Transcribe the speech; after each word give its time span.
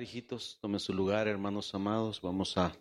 hijitos, 0.00 0.58
tome 0.60 0.78
su 0.78 0.94
lugar, 0.94 1.28
hermanos 1.28 1.74
amados. 1.74 2.22
Vamos 2.22 2.56
a 2.56 2.72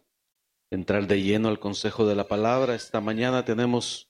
entrar 0.70 1.08
de 1.08 1.22
lleno 1.22 1.50
al 1.50 1.60
consejo 1.60 2.06
de 2.08 2.16
la 2.16 2.28
palabra. 2.28 2.76
Esta 2.76 3.02
mañana 3.02 3.44
tenemos 3.44 4.10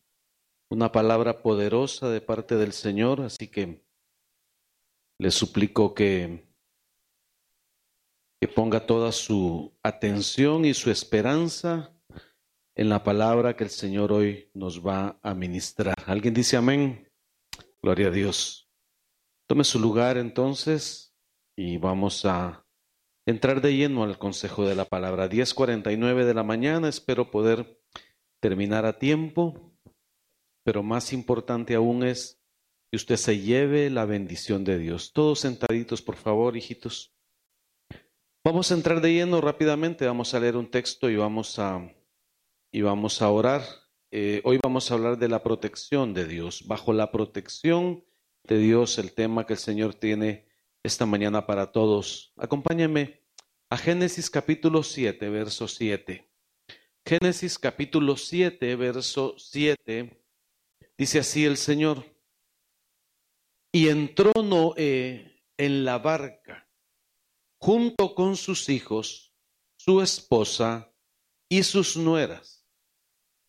una 0.70 0.92
palabra 0.92 1.42
poderosa 1.42 2.10
de 2.10 2.22
parte 2.22 2.56
del 2.58 2.74
Señor, 2.74 3.22
así 3.22 3.48
que 3.48 3.84
le 5.18 5.32
suplico 5.32 5.96
que, 5.96 6.48
que 8.40 8.48
ponga 8.48 8.86
toda 8.86 9.12
su 9.12 9.74
atención 9.82 10.66
y 10.66 10.74
su 10.74 10.92
esperanza 10.92 11.96
en 12.76 12.90
la 12.90 13.04
palabra 13.04 13.56
que 13.56 13.64
el 13.64 13.70
Señor 13.72 14.12
hoy 14.12 14.52
nos 14.54 14.86
va 14.86 15.18
a 15.24 15.34
ministrar. 15.34 15.96
¿Alguien 16.06 16.34
dice 16.34 16.58
amén? 16.58 17.10
Gloria 17.82 18.08
a 18.08 18.12
Dios. 18.12 18.70
Tome 19.48 19.64
su 19.64 19.80
lugar 19.80 20.18
entonces 20.18 21.16
y 21.56 21.78
vamos 21.78 22.26
a 22.26 22.66
entrar 23.26 23.62
de 23.62 23.76
lleno 23.76 24.04
al 24.04 24.18
consejo 24.18 24.66
de 24.66 24.76
la 24.76 24.86
palabra. 24.86 25.28
10:49 25.30 26.26
de 26.26 26.34
la 26.34 26.44
mañana, 26.44 26.90
espero 26.90 27.32
poder 27.32 27.80
terminar 28.40 28.86
a 28.86 28.98
tiempo, 28.98 29.74
pero 30.64 30.84
más 30.84 31.14
importante 31.14 31.76
aún 31.76 32.04
es 32.04 32.42
que 32.90 32.98
usted 32.98 33.16
se 33.16 33.40
lleve 33.40 33.90
la 33.90 34.06
bendición 34.06 34.64
de 34.64 34.78
Dios. 34.78 35.14
Todos 35.14 35.40
sentaditos, 35.40 36.02
por 36.02 36.16
favor, 36.16 36.58
hijitos. 36.58 37.16
Vamos 38.44 38.72
a 38.72 38.76
entrar 38.76 39.02
de 39.02 39.14
lleno 39.14 39.40
rápidamente, 39.40 40.06
vamos 40.06 40.34
a 40.34 40.40
leer 40.40 40.58
un 40.58 40.70
texto 40.70 41.10
y 41.10 41.16
vamos 41.16 41.60
a, 41.60 41.94
y 42.72 42.82
vamos 42.82 43.22
a 43.22 43.30
orar. 43.30 43.62
Eh, 44.10 44.42
hoy 44.44 44.60
vamos 44.62 44.92
a 44.92 44.96
hablar 44.96 45.18
de 45.18 45.30
la 45.30 45.44
protección 45.44 46.14
de 46.14 46.26
Dios. 46.26 46.68
Bajo 46.68 46.92
la 46.92 47.12
protección 47.12 48.04
de 48.44 48.58
Dios, 48.58 48.98
el 48.98 49.14
tema 49.14 49.46
que 49.46 49.54
el 49.54 49.60
Señor 49.60 49.94
tiene 49.94 50.51
esta 50.84 51.06
mañana 51.06 51.46
para 51.46 51.72
todos. 51.72 52.34
Acompáñenme 52.38 53.22
a 53.70 53.78
Génesis 53.78 54.30
capítulo 54.30 54.84
7, 54.84 55.30
verso 55.30 55.68
7. 55.68 56.30
Génesis 57.06 57.58
capítulo 57.60 58.18
7, 58.18 58.76
verso 58.76 59.36
7. 59.38 60.24
Dice 60.98 61.20
así 61.20 61.46
el 61.46 61.58
Señor. 61.58 62.06
Y 63.72 63.88
entró 63.88 64.32
Noé 64.44 65.44
en 65.58 65.86
la 65.86 66.00
barca 66.00 66.68
junto 67.60 68.16
con 68.16 68.36
sus 68.36 68.70
hijos, 68.70 69.36
su 69.78 70.02
esposa 70.02 70.94
y 71.48 71.64
sus 71.64 71.96
nueras, 71.96 72.68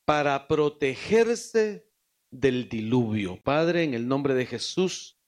para 0.05 0.47
protegerse 0.47 1.91
del 2.31 2.69
diluvio. 2.69 3.41
Padre, 3.43 3.85
en 3.85 3.95
el 3.95 4.07
nombre 4.07 4.35
de 4.35 4.47
Jesús, 4.47 5.22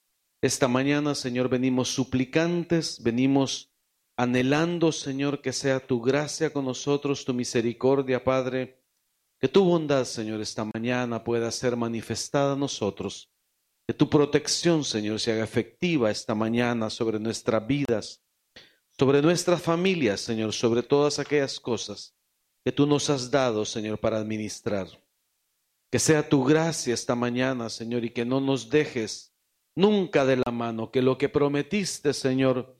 esta 0.46 0.68
mañana, 0.68 1.14
Señor, 1.14 1.48
venimos 1.48 1.88
suplicantes, 1.88 3.02
venimos 3.02 3.72
anhelando, 4.14 4.92
Señor, 4.92 5.40
que 5.40 5.54
sea 5.54 5.80
tu 5.80 6.02
gracia 6.02 6.52
con 6.52 6.66
nosotros, 6.66 7.24
tu 7.24 7.32
misericordia, 7.32 8.22
Padre, 8.22 8.78
que 9.40 9.48
tu 9.48 9.64
bondad, 9.64 10.04
Señor, 10.04 10.42
esta 10.42 10.68
mañana 10.74 11.24
pueda 11.24 11.50
ser 11.50 11.76
manifestada 11.76 12.52
a 12.52 12.56
nosotros, 12.56 13.32
que 13.86 13.94
tu 13.94 14.10
protección, 14.10 14.84
Señor, 14.84 15.18
se 15.18 15.32
haga 15.32 15.44
efectiva 15.44 16.10
esta 16.10 16.34
mañana 16.34 16.90
sobre 16.90 17.18
nuestras 17.18 17.66
vidas, 17.66 18.22
sobre 18.98 19.22
nuestras 19.22 19.62
familias, 19.62 20.20
Señor, 20.20 20.52
sobre 20.52 20.82
todas 20.82 21.18
aquellas 21.18 21.58
cosas 21.58 22.14
que 22.62 22.70
tú 22.70 22.86
nos 22.86 23.08
has 23.08 23.30
dado, 23.30 23.64
Señor, 23.64 23.98
para 23.98 24.18
administrar. 24.18 24.88
Que 25.90 25.98
sea 25.98 26.28
tu 26.28 26.44
gracia 26.44 26.92
esta 26.92 27.14
mañana, 27.14 27.70
Señor, 27.70 28.04
y 28.04 28.10
que 28.10 28.26
no 28.26 28.42
nos 28.42 28.68
dejes 28.68 29.33
nunca 29.76 30.24
de 30.24 30.36
la 30.36 30.52
mano, 30.52 30.90
que 30.90 31.02
lo 31.02 31.18
que 31.18 31.28
prometiste, 31.28 32.12
Señor, 32.12 32.76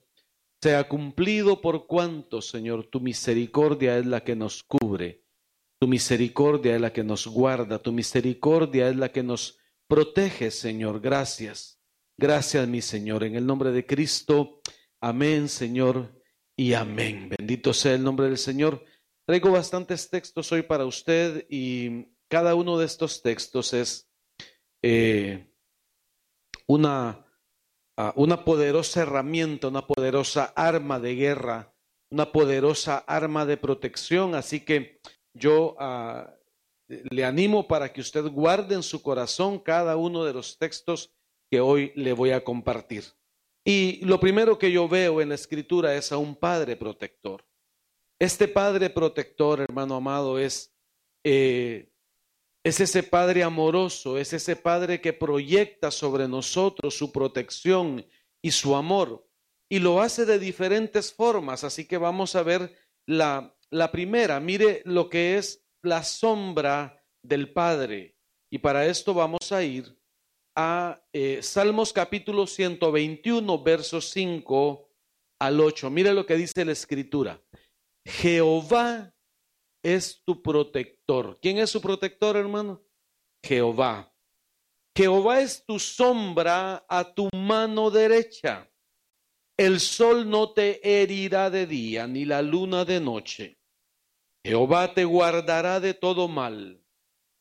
sea 0.61 0.87
cumplido 0.87 1.61
por 1.61 1.87
cuanto, 1.87 2.41
Señor, 2.41 2.87
tu 2.87 2.99
misericordia 2.99 3.97
es 3.97 4.05
la 4.05 4.23
que 4.23 4.35
nos 4.35 4.63
cubre, 4.63 5.23
tu 5.79 5.87
misericordia 5.87 6.75
es 6.75 6.81
la 6.81 6.93
que 6.93 7.03
nos 7.03 7.27
guarda, 7.27 7.79
tu 7.79 7.91
misericordia 7.91 8.89
es 8.89 8.95
la 8.95 9.11
que 9.11 9.23
nos 9.23 9.59
protege, 9.87 10.51
Señor. 10.51 11.01
Gracias. 11.01 11.79
Gracias, 12.17 12.67
mi 12.67 12.81
Señor. 12.81 13.23
En 13.23 13.35
el 13.35 13.45
nombre 13.45 13.71
de 13.71 13.85
Cristo, 13.85 14.61
amén, 15.01 15.49
Señor, 15.49 16.19
y 16.55 16.73
amén. 16.73 17.29
Bendito 17.37 17.73
sea 17.73 17.93
el 17.93 18.03
nombre 18.03 18.27
del 18.27 18.37
Señor. 18.37 18.83
Traigo 19.25 19.51
bastantes 19.51 20.09
textos 20.09 20.51
hoy 20.51 20.61
para 20.61 20.85
usted 20.85 21.45
y 21.49 22.07
cada 22.29 22.55
uno 22.55 22.77
de 22.77 22.85
estos 22.85 23.21
textos 23.21 23.73
es 23.73 24.09
eh, 24.81 25.51
una, 26.67 27.25
ah, 27.97 28.13
una 28.15 28.43
poderosa 28.43 29.01
herramienta, 29.01 29.67
una 29.67 29.85
poderosa 29.85 30.53
arma 30.55 30.99
de 30.99 31.15
guerra, 31.15 31.73
una 32.11 32.31
poderosa 32.31 32.97
arma 32.97 33.45
de 33.45 33.57
protección. 33.57 34.35
Así 34.35 34.61
que 34.61 34.99
yo 35.33 35.75
ah, 35.79 36.33
le 36.87 37.25
animo 37.25 37.67
para 37.67 37.91
que 37.91 38.01
usted 38.01 38.25
guarde 38.25 38.75
en 38.75 38.83
su 38.83 39.01
corazón 39.01 39.59
cada 39.59 39.97
uno 39.97 40.23
de 40.23 40.33
los 40.33 40.57
textos 40.57 41.13
que 41.49 41.59
hoy 41.59 41.91
le 41.95 42.13
voy 42.13 42.31
a 42.31 42.43
compartir. 42.43 43.03
Y 43.63 44.05
lo 44.05 44.19
primero 44.19 44.59
que 44.59 44.71
yo 44.71 44.87
veo 44.87 45.21
en 45.21 45.29
la 45.29 45.35
escritura 45.35 45.95
es 45.95 46.11
a 46.11 46.17
un 46.17 46.35
padre 46.35 46.75
protector. 46.75 47.43
Este 48.19 48.47
padre 48.47 48.89
protector, 48.89 49.59
hermano 49.61 49.95
amado, 49.95 50.37
es 50.37 50.73
eh, 51.23 51.91
es 52.65 52.79
ese 52.79 53.03
Padre 53.03 53.43
amoroso, 53.43 54.17
es 54.17 54.33
ese 54.33 54.55
Padre 54.55 54.99
que 54.99 55.13
proyecta 55.13 55.91
sobre 55.91 56.27
nosotros 56.27 56.97
su 56.97 57.11
protección 57.11 58.03
y 58.41 58.49
su 58.49 58.75
amor. 58.75 59.29
Y 59.69 59.77
lo 59.77 60.01
hace 60.01 60.25
de 60.25 60.39
diferentes 60.39 61.13
formas. 61.13 61.63
Así 61.63 61.85
que 61.85 61.99
vamos 61.99 62.35
a 62.35 62.41
ver 62.41 62.75
la, 63.05 63.55
la 63.69 63.91
primera. 63.91 64.39
Mire 64.39 64.81
lo 64.83 65.09
que 65.09 65.37
es 65.37 65.63
la 65.83 66.03
sombra 66.03 67.05
del 67.21 67.53
Padre. 67.53 68.17
Y 68.49 68.57
para 68.57 68.87
esto 68.87 69.13
vamos 69.13 69.51
a 69.51 69.61
ir 69.61 69.95
a 70.55 71.05
eh, 71.13 71.43
Salmos 71.43 71.93
capítulo 71.93 72.47
121, 72.47 73.61
versos 73.61 74.09
5 74.09 74.89
al 75.37 75.59
8. 75.59 75.91
Mire 75.91 76.15
lo 76.15 76.25
que 76.25 76.35
dice 76.35 76.65
la 76.65 76.71
escritura. 76.71 77.39
Jehová 78.03 79.14
es 79.85 80.23
tu 80.25 80.41
protector. 80.41 81.37
¿Quién 81.39 81.59
es 81.59 81.69
su 81.69 81.79
protector, 81.79 82.35
hermano? 82.35 82.83
Jehová. 83.43 84.11
Jehová 84.97 85.41
es 85.41 85.63
tu 85.63 85.77
sombra 85.77 86.83
a 86.89 87.13
tu 87.13 87.29
mano 87.31 87.91
derecha. 87.91 88.67
El 89.55 89.79
sol 89.79 90.27
no 90.27 90.53
te 90.53 90.81
herirá 90.81 91.51
de 91.51 91.67
día, 91.67 92.07
ni 92.07 92.25
la 92.25 92.41
luna 92.41 92.83
de 92.83 92.99
noche. 92.99 93.59
Jehová 94.43 94.91
te 94.95 95.05
guardará 95.05 95.79
de 95.79 95.93
todo 95.93 96.27
mal. 96.27 96.83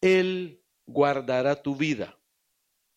Él 0.03 0.63
guardará 0.87 1.63
tu 1.63 1.75
vida. 1.75 2.21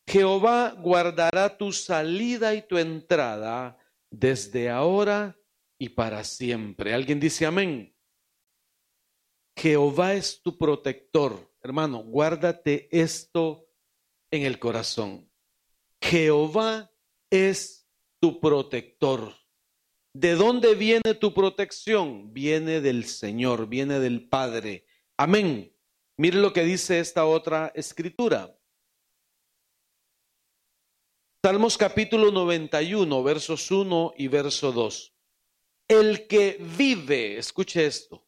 Jehová 0.10 0.76
guardará 0.78 1.58
tu 1.58 1.72
salida 1.72 2.54
y 2.54 2.64
tu 2.64 2.78
entrada 2.78 3.78
desde 4.12 4.70
ahora 4.70 5.40
y 5.80 5.88
para 5.88 6.26
siempre. 6.26 6.94
¿Alguien 6.94 7.22
dice 7.22 7.46
amén? 7.46 7.97
Jehová 9.58 10.14
es 10.14 10.42
tu 10.44 10.56
protector. 10.56 11.52
Hermano, 11.64 12.04
guárdate 12.04 12.88
esto 12.92 13.68
en 14.30 14.44
el 14.44 14.60
corazón. 14.60 15.32
Jehová 16.00 16.92
es 17.32 17.90
tu 18.20 18.40
protector. 18.40 19.34
¿De 20.14 20.36
dónde 20.36 20.76
viene 20.76 21.16
tu 21.16 21.34
protección? 21.34 22.34
Viene 22.34 22.82
del 22.82 23.06
Señor, 23.06 23.68
viene 23.68 24.00
del 24.00 24.30
Padre. 24.30 24.86
Amén. 25.18 25.76
Mire 26.18 26.38
lo 26.38 26.54
que 26.54 26.64
dice 26.64 27.00
esta 27.00 27.26
otra 27.26 27.72
escritura. 27.74 28.56
Salmos 31.44 31.78
capítulo 31.78 32.32
91, 32.32 33.24
versos 33.24 33.72
1 33.72 34.14
y 34.18 34.28
verso 34.28 34.72
2. 34.72 35.16
El 35.88 36.28
que 36.28 36.58
vive, 36.78 37.38
escuche 37.38 37.86
esto, 37.86 38.27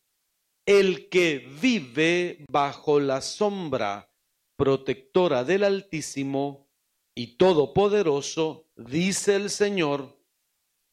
el 0.65 1.09
que 1.09 1.39
vive 1.61 2.45
bajo 2.49 2.99
la 2.99 3.21
sombra 3.21 4.11
protectora 4.55 5.43
del 5.43 5.63
Altísimo 5.63 6.69
y 7.15 7.37
Todopoderoso, 7.37 8.67
dice 8.75 9.35
el 9.35 9.49
Señor, 9.49 10.17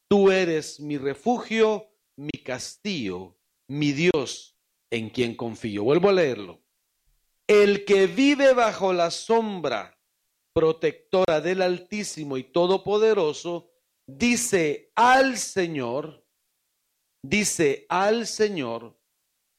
tú 0.09 0.31
eres 0.31 0.81
mi 0.81 0.99
refugio, 0.99 1.89
mi 2.17 2.43
castillo, 2.45 3.37
mi 3.69 3.93
Dios, 3.93 4.57
en 4.91 5.11
quien 5.11 5.35
confío. 5.35 5.85
Vuelvo 5.85 6.09
a 6.09 6.13
leerlo. 6.13 6.63
El 7.47 7.85
que 7.85 8.07
vive 8.07 8.55
bajo 8.55 8.93
la 8.93 9.11
sombra 9.11 9.97
protectora 10.53 11.41
del 11.41 11.61
Altísimo 11.61 12.39
y 12.39 12.45
Todopoderoso, 12.45 13.71
dice 14.07 14.91
al 14.95 15.37
Señor, 15.37 16.25
dice 17.23 17.85
al 17.89 18.27
Señor, 18.27 18.99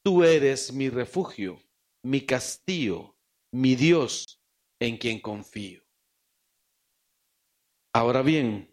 Tú 0.08 0.24
eres 0.24 0.72
mi 0.72 0.88
refugio, 0.88 1.62
mi 2.02 2.22
castillo, 2.22 3.14
mi 3.52 3.76
Dios 3.76 4.40
en 4.80 4.96
quien 4.96 5.20
confío. 5.20 5.82
Ahora 7.92 8.22
bien, 8.22 8.72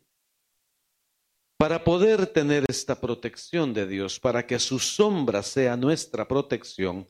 Para 1.57 1.83
poder 1.83 2.25
tener 2.27 2.63
esta 2.69 3.01
protección 3.01 3.73
de 3.73 3.85
Dios, 3.85 4.17
para 4.17 4.47
que 4.47 4.59
su 4.59 4.79
sombra 4.79 5.43
sea 5.43 5.75
nuestra 5.75 6.25
protección, 6.25 7.05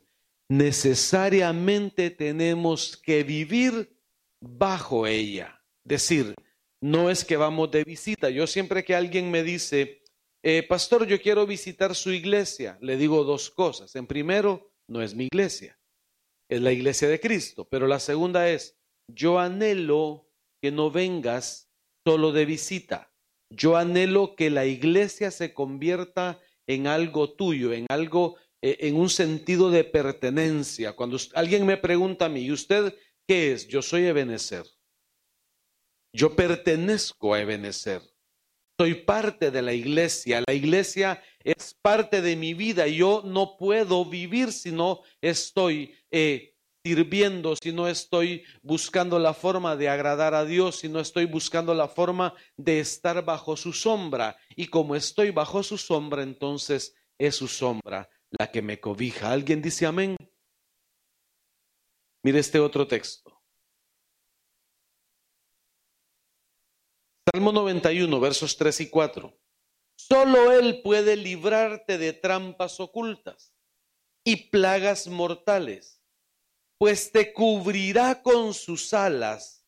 necesariamente 0.48 2.10
tenemos 2.10 2.96
que 2.96 3.22
vivir 3.22 3.96
bajo 4.40 5.06
ella. 5.06 5.62
Decir, 5.84 6.34
no 6.80 7.10
es 7.10 7.24
que 7.24 7.36
vamos 7.36 7.70
de 7.70 7.84
visita. 7.84 8.28
Yo 8.28 8.48
siempre 8.48 8.82
que 8.82 8.96
alguien 8.96 9.30
me 9.30 9.44
dice, 9.44 10.02
eh, 10.48 10.62
pastor, 10.62 11.08
yo 11.08 11.20
quiero 11.20 11.44
visitar 11.44 11.96
su 11.96 12.12
iglesia, 12.12 12.78
le 12.80 12.96
digo 12.96 13.24
dos 13.24 13.50
cosas. 13.50 13.96
En 13.96 14.06
primero, 14.06 14.70
no 14.88 15.02
es 15.02 15.12
mi 15.12 15.24
iglesia, 15.24 15.76
es 16.48 16.60
la 16.60 16.70
iglesia 16.70 17.08
de 17.08 17.18
Cristo. 17.18 17.66
Pero 17.68 17.88
la 17.88 17.98
segunda 17.98 18.48
es, 18.48 18.78
yo 19.12 19.40
anhelo 19.40 20.30
que 20.62 20.70
no 20.70 20.92
vengas 20.92 21.68
solo 22.06 22.30
de 22.30 22.44
visita. 22.44 23.12
Yo 23.50 23.76
anhelo 23.76 24.36
que 24.36 24.50
la 24.50 24.66
iglesia 24.66 25.32
se 25.32 25.52
convierta 25.52 26.40
en 26.68 26.86
algo 26.86 27.32
tuyo, 27.32 27.72
en 27.72 27.86
algo, 27.88 28.36
eh, 28.62 28.76
en 28.82 28.94
un 28.94 29.10
sentido 29.10 29.72
de 29.72 29.82
pertenencia. 29.82 30.92
Cuando 30.92 31.18
alguien 31.34 31.66
me 31.66 31.76
pregunta 31.76 32.26
a 32.26 32.28
mí, 32.28 32.42
¿y 32.42 32.52
usted 32.52 32.94
qué 33.26 33.50
es? 33.50 33.66
Yo 33.66 33.82
soy 33.82 34.06
Ebenezer. 34.06 34.64
Yo 36.14 36.36
pertenezco 36.36 37.34
a 37.34 37.40
Ebenezer. 37.40 38.02
Soy 38.78 38.94
parte 38.94 39.50
de 39.50 39.62
la 39.62 39.72
iglesia. 39.72 40.42
La 40.46 40.52
iglesia 40.52 41.22
es 41.42 41.74
parte 41.80 42.20
de 42.20 42.36
mi 42.36 42.52
vida. 42.52 42.86
Yo 42.86 43.22
no 43.24 43.56
puedo 43.56 44.04
vivir 44.04 44.52
si 44.52 44.70
no 44.70 45.00
estoy 45.22 45.94
eh, 46.10 46.54
sirviendo, 46.84 47.56
si 47.56 47.72
no 47.72 47.88
estoy 47.88 48.44
buscando 48.62 49.18
la 49.18 49.32
forma 49.32 49.76
de 49.76 49.88
agradar 49.88 50.34
a 50.34 50.44
Dios, 50.44 50.76
si 50.76 50.90
no 50.90 51.00
estoy 51.00 51.24
buscando 51.24 51.72
la 51.72 51.88
forma 51.88 52.34
de 52.56 52.80
estar 52.80 53.24
bajo 53.24 53.56
su 53.56 53.72
sombra. 53.72 54.36
Y 54.54 54.66
como 54.66 54.94
estoy 54.94 55.30
bajo 55.30 55.62
su 55.62 55.78
sombra, 55.78 56.22
entonces 56.22 56.94
es 57.18 57.34
su 57.34 57.48
sombra 57.48 58.10
la 58.38 58.50
que 58.50 58.60
me 58.60 58.78
cobija. 58.78 59.32
¿Alguien 59.32 59.62
dice 59.62 59.86
amén? 59.86 60.16
Mire 62.22 62.40
este 62.40 62.60
otro 62.60 62.86
texto. 62.86 63.35
Salmo 67.32 67.50
91, 67.50 68.20
versos 68.20 68.56
3 68.56 68.82
y 68.82 68.88
4. 68.88 69.36
Solo 69.96 70.52
Él 70.52 70.80
puede 70.82 71.16
librarte 71.16 71.98
de 71.98 72.12
trampas 72.12 72.78
ocultas 72.78 73.52
y 74.24 74.48
plagas 74.48 75.08
mortales, 75.08 76.00
pues 76.78 77.10
te 77.10 77.32
cubrirá 77.32 78.22
con 78.22 78.54
sus 78.54 78.94
alas 78.94 79.66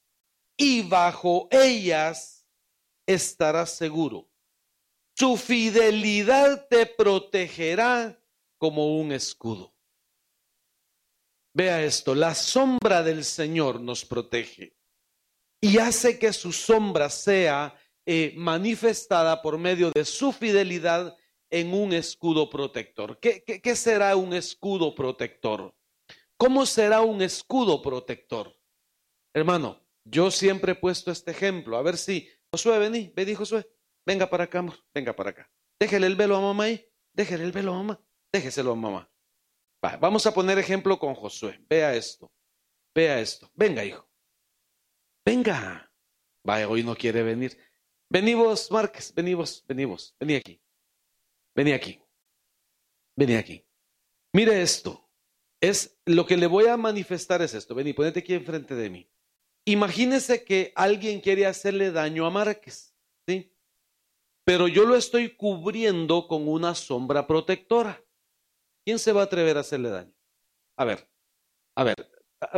y 0.56 0.82
bajo 0.82 1.48
ellas 1.50 2.46
estarás 3.06 3.70
seguro. 3.70 4.30
Su 5.16 5.36
fidelidad 5.36 6.68
te 6.68 6.86
protegerá 6.86 8.22
como 8.56 9.00
un 9.00 9.10
escudo. 9.10 9.74
Vea 11.54 11.82
esto, 11.82 12.14
la 12.14 12.36
sombra 12.36 13.02
del 13.02 13.24
Señor 13.24 13.80
nos 13.80 14.04
protege 14.04 14.77
y 15.60 15.78
hace 15.78 16.18
que 16.18 16.32
su 16.32 16.52
sombra 16.52 17.10
sea 17.10 17.74
eh, 18.06 18.32
manifestada 18.36 19.42
por 19.42 19.58
medio 19.58 19.90
de 19.90 20.04
su 20.04 20.32
fidelidad 20.32 21.16
en 21.50 21.72
un 21.74 21.92
escudo 21.92 22.48
protector. 22.48 23.18
¿Qué, 23.20 23.76
será 23.76 24.16
un 24.16 24.32
escudo 24.34 24.94
protector? 24.94 25.74
¿Cómo 26.36 26.66
será 26.66 27.00
un 27.00 27.22
escudo 27.22 27.82
protector? 27.82 28.56
Hermano, 29.34 29.84
yo 30.04 30.30
siempre 30.30 30.72
he 30.72 30.74
puesto 30.76 31.10
este 31.10 31.32
ejemplo. 31.32 31.76
A 31.76 31.82
ver 31.82 31.96
si, 31.96 32.28
Josué, 32.50 32.78
vení, 32.78 33.12
vení, 33.14 33.34
Josué. 33.34 33.68
Venga 34.06 34.28
para 34.30 34.44
acá, 34.44 34.60
amor. 34.60 34.76
Venga 34.94 35.14
para 35.14 35.30
acá. 35.30 35.50
Déjele 35.78 36.06
el 36.06 36.16
velo 36.16 36.36
a 36.36 36.40
mamá 36.40 36.64
ahí. 36.64 36.84
Déjele 37.12 37.44
el 37.44 37.52
velo 37.52 37.74
a 37.74 37.76
mamá. 37.76 38.00
Déjeselo 38.32 38.72
a 38.72 38.74
mamá. 38.74 39.10
vamos 40.00 40.26
a 40.26 40.32
poner 40.32 40.58
ejemplo 40.58 40.98
con 40.98 41.14
Josué. 41.14 41.58
Vea 41.68 41.94
esto. 41.94 42.30
Vea 42.94 43.20
esto. 43.20 43.50
Venga, 43.54 43.84
hijo. 43.84 44.07
Venga. 45.28 45.92
Vaya, 46.42 46.66
hoy 46.66 46.82
no 46.82 46.94
quiere 46.96 47.22
venir. 47.22 47.54
Vení 48.08 48.32
vos, 48.32 48.70
Márquez, 48.70 49.12
vení 49.14 49.34
vos, 49.34 49.62
vení 49.68 49.84
vos, 49.84 50.16
vení 50.18 50.36
aquí. 50.36 50.58
Vení 51.54 51.72
aquí. 51.72 52.00
Vení 53.14 53.34
aquí. 53.36 53.62
Mire 54.32 54.62
esto. 54.62 55.06
Es 55.60 56.00
lo 56.06 56.24
que 56.24 56.38
le 56.38 56.46
voy 56.46 56.66
a 56.66 56.78
manifestar 56.78 57.42
es 57.42 57.52
esto. 57.52 57.74
Vení, 57.74 57.92
ponete 57.92 58.20
aquí 58.20 58.32
enfrente 58.32 58.74
de 58.74 58.88
mí. 58.88 59.10
Imagínese 59.66 60.44
que 60.44 60.72
alguien 60.74 61.20
quiere 61.20 61.44
hacerle 61.44 61.92
daño 61.92 62.24
a 62.24 62.30
Márquez, 62.30 62.96
¿sí? 63.26 63.52
Pero 64.44 64.66
yo 64.66 64.86
lo 64.86 64.96
estoy 64.96 65.36
cubriendo 65.36 66.26
con 66.26 66.48
una 66.48 66.74
sombra 66.74 67.26
protectora. 67.26 68.02
¿Quién 68.82 68.98
se 68.98 69.12
va 69.12 69.20
a 69.20 69.24
atrever 69.24 69.58
a 69.58 69.60
hacerle 69.60 69.90
daño? 69.90 70.14
A 70.78 70.86
ver, 70.86 71.06
a 71.74 71.84
ver, 71.84 71.96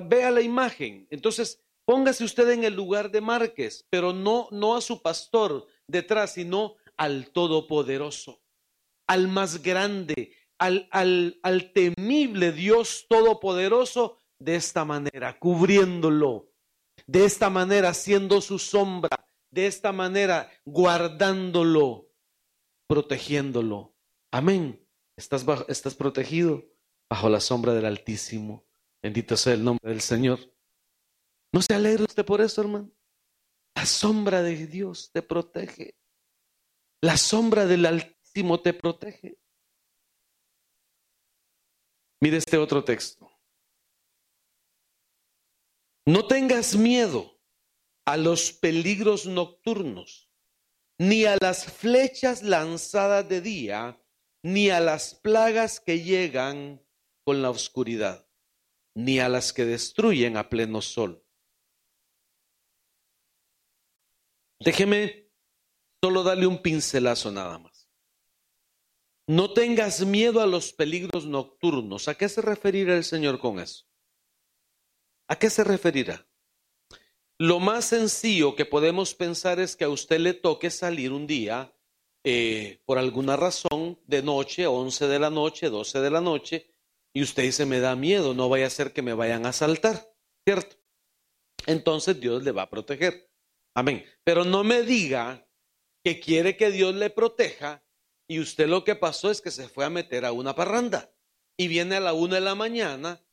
vea 0.05 0.31
la 0.31 0.41
imagen. 0.41 1.09
Entonces, 1.11 1.65
Póngase 1.91 2.23
usted 2.23 2.49
en 2.51 2.63
el 2.63 2.77
lugar 2.77 3.11
de 3.11 3.21
Márquez, 3.21 3.85
pero 3.91 4.13
no, 4.13 4.47
no 4.53 4.77
a 4.77 4.81
su 4.81 5.03
pastor 5.03 5.67
detrás, 5.89 6.35
sino 6.35 6.77
al 6.97 7.33
Todopoderoso, 7.33 8.45
al 9.09 9.27
más 9.27 9.61
grande, 9.61 10.33
al, 10.57 10.89
al, 10.93 11.41
al 11.43 11.73
temible 11.73 12.53
Dios 12.53 13.07
Todopoderoso, 13.09 14.19
de 14.39 14.55
esta 14.55 14.85
manera, 14.85 15.37
cubriéndolo, 15.41 16.53
de 17.09 17.25
esta 17.25 17.51
manera, 17.51 17.93
siendo 17.93 18.41
su 18.41 18.61
sombra, 18.61 19.27
de 19.51 19.67
esta 19.67 19.91
manera, 19.91 20.49
guardándolo, 20.65 22.13
protegiéndolo. 22.87 23.97
Amén. 24.31 24.87
Estás, 25.17 25.45
estás 25.67 25.97
protegido 25.97 26.69
bajo 27.09 27.29
la 27.29 27.41
sombra 27.41 27.75
del 27.75 27.87
Altísimo. 27.87 28.65
Bendito 29.03 29.37
sea 29.37 29.55
el 29.55 29.65
nombre 29.65 29.91
del 29.91 30.03
Señor. 30.03 30.39
¿No 31.53 31.63
se 31.63 31.75
alegra 31.75 32.05
usted 32.05 32.25
por 32.25 32.41
eso, 32.41 32.61
hermano? 32.61 32.91
La 33.75 33.87
sombra 33.87 34.43
de 34.43 34.67
Dios 34.67 35.11
te 35.13 35.23
protege. 35.23 35.97
La 37.03 37.17
sombra 37.17 37.67
del 37.67 37.87
Altísimo 37.87 38.61
te 38.61 38.75
protege. 38.75 39.39
Mire 42.21 42.37
este 42.37 42.59
otro 42.59 42.85
texto. 42.85 43.31
No 46.07 46.27
tengas 46.27 46.77
miedo 46.77 47.41
a 48.05 48.17
los 48.17 48.53
peligros 48.53 49.27
nocturnos, 49.27 50.31
ni 50.99 51.25
a 51.25 51.37
las 51.41 51.65
flechas 51.65 52.43
lanzadas 52.43 53.29
de 53.29 53.41
día, 53.41 54.03
ni 54.43 54.71
a 54.71 54.81
las 54.81 55.15
plagas 55.15 55.81
que 55.81 56.03
llegan 56.03 56.85
con 57.25 57.43
la 57.43 57.51
oscuridad, 57.51 58.29
ni 58.95 59.21
a 59.21 59.29
las 59.29 59.53
que 59.53 59.65
destruyen 59.65 60.37
a 60.37 60.49
pleno 60.51 60.83
sol. 60.83 61.25
Déjeme 64.61 65.31
solo 66.03 66.23
darle 66.23 66.47
un 66.47 66.61
pincelazo 66.61 67.31
nada 67.31 67.59
más. 67.59 67.89
No 69.27 69.53
tengas 69.53 70.05
miedo 70.05 70.41
a 70.41 70.47
los 70.47 70.73
peligros 70.73 71.25
nocturnos. 71.25 72.09
¿A 72.09 72.17
qué 72.17 72.29
se 72.29 72.43
referirá 72.43 72.97
el 72.97 73.05
Señor 73.05 73.39
con 73.39 73.59
eso? 73.59 73.87
¿A 75.29 75.39
qué 75.39 75.49
se 75.51 75.65
referirá? 75.65 76.27
Lo 77.39 77.59
más 77.59 77.87
sencillo 77.87 78.55
que 78.55 78.67
podemos 78.67 79.15
pensar 79.15 79.61
es 79.61 79.77
que 79.77 79.85
a 79.85 79.89
usted 79.89 80.19
le 80.19 80.35
toque 80.35 80.71
salir 80.71 81.13
un 81.13 81.27
día 81.27 81.75
eh, 82.23 82.83
por 82.85 82.99
alguna 82.99 83.37
razón 83.37 83.99
de 84.07 84.23
noche, 84.23 84.67
11 84.67 85.07
de 85.07 85.19
la 85.19 85.31
noche, 85.31 85.71
12 85.71 86.01
de 86.01 86.11
la 86.11 86.21
noche, 86.21 86.75
y 87.15 87.23
usted 87.23 87.45
dice, 87.45 87.65
me 87.65 87.81
da 87.81 87.97
miedo, 87.97 88.35
no 88.35 88.51
vaya 88.51 88.67
a 88.67 88.71
ser 88.71 88.93
que 88.93 89.01
me 89.01 89.15
vayan 89.15 89.47
a 89.47 89.51
asaltar, 89.51 90.13
¿cierto? 90.45 90.77
Entonces 91.67 92.21
Dios 92.21 92.43
le 92.43 92.53
va 92.53 92.63
a 92.63 92.71
proteger. 92.71 93.30
Amén. 93.75 94.05
Pero 94.25 94.45
no 94.45 94.65
me 94.65 94.83
diga 94.83 95.47
que 96.05 96.21
quiere 96.21 96.57
que 96.57 96.71
Dios 96.71 96.95
le 96.95 97.11
proteja 97.11 97.85
y 98.29 98.41
usted 98.41 98.69
lo 98.69 98.85
que 98.85 98.97
pasó 98.97 99.31
es 99.31 99.41
que 99.41 99.51
se 99.51 99.69
fue 99.69 99.85
a 99.85 99.91
meter 99.91 100.25
a 100.25 100.33
una 100.33 100.55
parranda 100.55 101.13
y 101.57 101.69
viene 101.69 101.97
a 101.97 102.01
la 102.01 102.13
una 102.13 102.37
de 102.37 102.41
la 102.41 102.55
mañana 102.55 103.25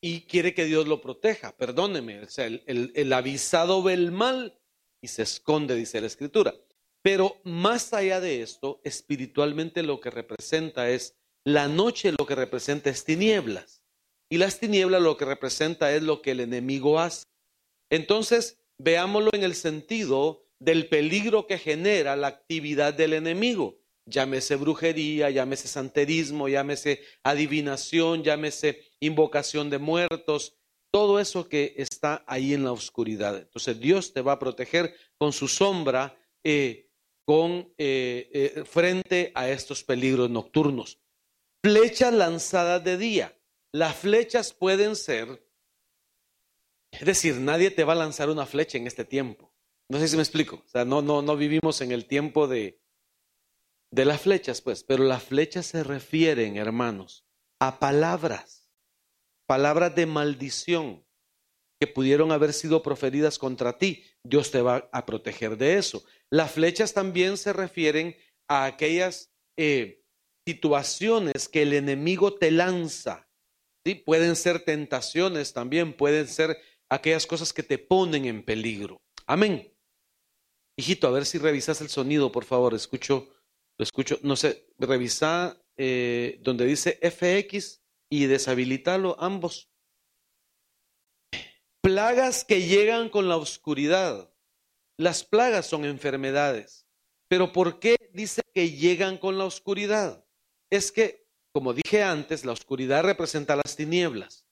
y 0.00 0.22
quiere 0.22 0.54
que 0.54 0.64
Dios 0.64 0.86
lo 0.86 1.00
proteja. 1.00 1.56
Perdóneme, 1.56 2.22
el, 2.36 2.92
el 2.94 3.12
avisado 3.12 3.82
ve 3.82 3.94
el 3.94 4.10
mal 4.10 4.58
y 5.02 5.08
se 5.08 5.22
esconde, 5.22 5.74
dice 5.74 6.00
la 6.00 6.06
escritura. 6.06 6.54
Pero 7.02 7.40
más 7.44 7.92
allá 7.92 8.20
de 8.20 8.42
esto, 8.42 8.80
espiritualmente 8.84 9.82
lo 9.82 10.00
que 10.00 10.10
representa 10.10 10.90
es 10.90 11.16
la 11.44 11.68
noche, 11.68 12.12
lo 12.18 12.26
que 12.26 12.34
representa 12.34 12.90
es 12.90 13.04
tinieblas. 13.04 13.82
Y 14.30 14.38
las 14.38 14.58
tinieblas 14.58 15.00
lo 15.00 15.16
que 15.16 15.24
representa 15.24 15.94
es 15.94 16.02
lo 16.02 16.20
que 16.20 16.32
el 16.32 16.40
enemigo 16.40 17.00
hace. 17.00 17.24
Entonces, 17.90 18.58
veámoslo 18.78 19.30
en 19.32 19.42
el 19.42 19.54
sentido 19.54 20.44
del 20.58 20.88
peligro 20.88 21.46
que 21.46 21.58
genera 21.58 22.16
la 22.16 22.28
actividad 22.28 22.94
del 22.94 23.12
enemigo. 23.12 23.78
Llámese 24.06 24.56
brujería, 24.56 25.30
llámese 25.30 25.68
santerismo, 25.68 26.48
llámese 26.48 27.02
adivinación, 27.22 28.22
llámese 28.22 28.88
invocación 29.00 29.68
de 29.68 29.78
muertos, 29.78 30.56
todo 30.90 31.20
eso 31.20 31.48
que 31.48 31.74
está 31.76 32.24
ahí 32.26 32.54
en 32.54 32.64
la 32.64 32.72
oscuridad. 32.72 33.36
Entonces 33.36 33.78
Dios 33.78 34.12
te 34.12 34.22
va 34.22 34.32
a 34.32 34.38
proteger 34.38 34.94
con 35.18 35.32
su 35.32 35.46
sombra, 35.48 36.16
eh, 36.42 36.88
con, 37.26 37.72
eh, 37.76 38.30
eh, 38.32 38.64
frente 38.64 39.32
a 39.34 39.50
estos 39.50 39.84
peligros 39.84 40.30
nocturnos. 40.30 40.98
Flechas 41.62 42.14
lanzadas 42.14 42.82
de 42.84 42.96
día. 42.96 43.38
Las 43.72 43.96
flechas 43.96 44.54
pueden 44.54 44.96
ser, 44.96 45.46
es 46.90 47.04
decir, 47.04 47.36
nadie 47.36 47.70
te 47.70 47.84
va 47.84 47.92
a 47.92 47.96
lanzar 47.96 48.30
una 48.30 48.46
flecha 48.46 48.78
en 48.78 48.86
este 48.86 49.04
tiempo. 49.04 49.52
No 49.88 49.98
sé 49.98 50.08
si 50.08 50.16
me 50.16 50.22
explico. 50.22 50.62
O 50.64 50.68
sea, 50.68 50.84
no, 50.84 51.02
no, 51.02 51.22
no 51.22 51.36
vivimos 51.36 51.80
en 51.80 51.92
el 51.92 52.06
tiempo 52.06 52.46
de, 52.46 52.80
de 53.90 54.04
las 54.04 54.22
flechas, 54.22 54.60
pues, 54.60 54.84
pero 54.84 55.04
las 55.04 55.22
flechas 55.22 55.66
se 55.66 55.82
refieren, 55.82 56.56
hermanos, 56.56 57.24
a 57.60 57.78
palabras, 57.78 58.70
palabras 59.46 59.94
de 59.94 60.06
maldición 60.06 61.04
que 61.80 61.86
pudieron 61.86 62.32
haber 62.32 62.52
sido 62.52 62.82
proferidas 62.82 63.38
contra 63.38 63.78
ti. 63.78 64.04
Dios 64.22 64.50
te 64.50 64.60
va 64.60 64.88
a 64.92 65.06
proteger 65.06 65.56
de 65.56 65.78
eso. 65.78 66.04
Las 66.28 66.52
flechas 66.52 66.92
también 66.92 67.36
se 67.36 67.52
refieren 67.52 68.16
a 68.48 68.64
aquellas 68.64 69.32
eh, 69.56 70.02
situaciones 70.46 71.48
que 71.48 71.62
el 71.62 71.72
enemigo 71.72 72.34
te 72.34 72.50
lanza. 72.50 73.28
¿sí? 73.84 73.94
Pueden 73.94 74.34
ser 74.34 74.64
tentaciones 74.64 75.52
también, 75.52 75.96
pueden 75.96 76.26
ser 76.26 76.58
aquellas 76.90 77.26
cosas 77.26 77.52
que 77.52 77.62
te 77.62 77.78
ponen 77.78 78.24
en 78.24 78.44
peligro. 78.44 79.00
Amén. 79.26 79.74
Hijito, 80.76 81.08
a 81.08 81.10
ver 81.10 81.26
si 81.26 81.38
revisas 81.38 81.80
el 81.80 81.88
sonido, 81.88 82.30
por 82.30 82.44
favor. 82.44 82.74
Escucho, 82.74 83.28
lo 83.76 83.82
escucho. 83.82 84.18
No 84.22 84.36
sé, 84.36 84.68
revisa 84.78 85.60
eh, 85.76 86.38
donde 86.42 86.66
dice 86.66 86.98
FX 87.02 87.82
y 88.10 88.26
deshabilitarlo 88.26 89.16
ambos. 89.20 89.70
Plagas 91.82 92.44
que 92.44 92.62
llegan 92.62 93.08
con 93.08 93.28
la 93.28 93.36
oscuridad. 93.36 94.32
Las 94.98 95.24
plagas 95.24 95.66
son 95.66 95.84
enfermedades. 95.84 96.86
Pero 97.28 97.52
¿por 97.52 97.78
qué 97.78 97.96
dice 98.12 98.42
que 98.54 98.70
llegan 98.70 99.18
con 99.18 99.38
la 99.38 99.44
oscuridad? 99.44 100.24
Es 100.70 100.90
que, 100.90 101.26
como 101.52 101.74
dije 101.74 102.02
antes, 102.02 102.44
la 102.44 102.52
oscuridad 102.52 103.04
representa 103.04 103.56
las 103.56 103.76
tinieblas. 103.76 104.47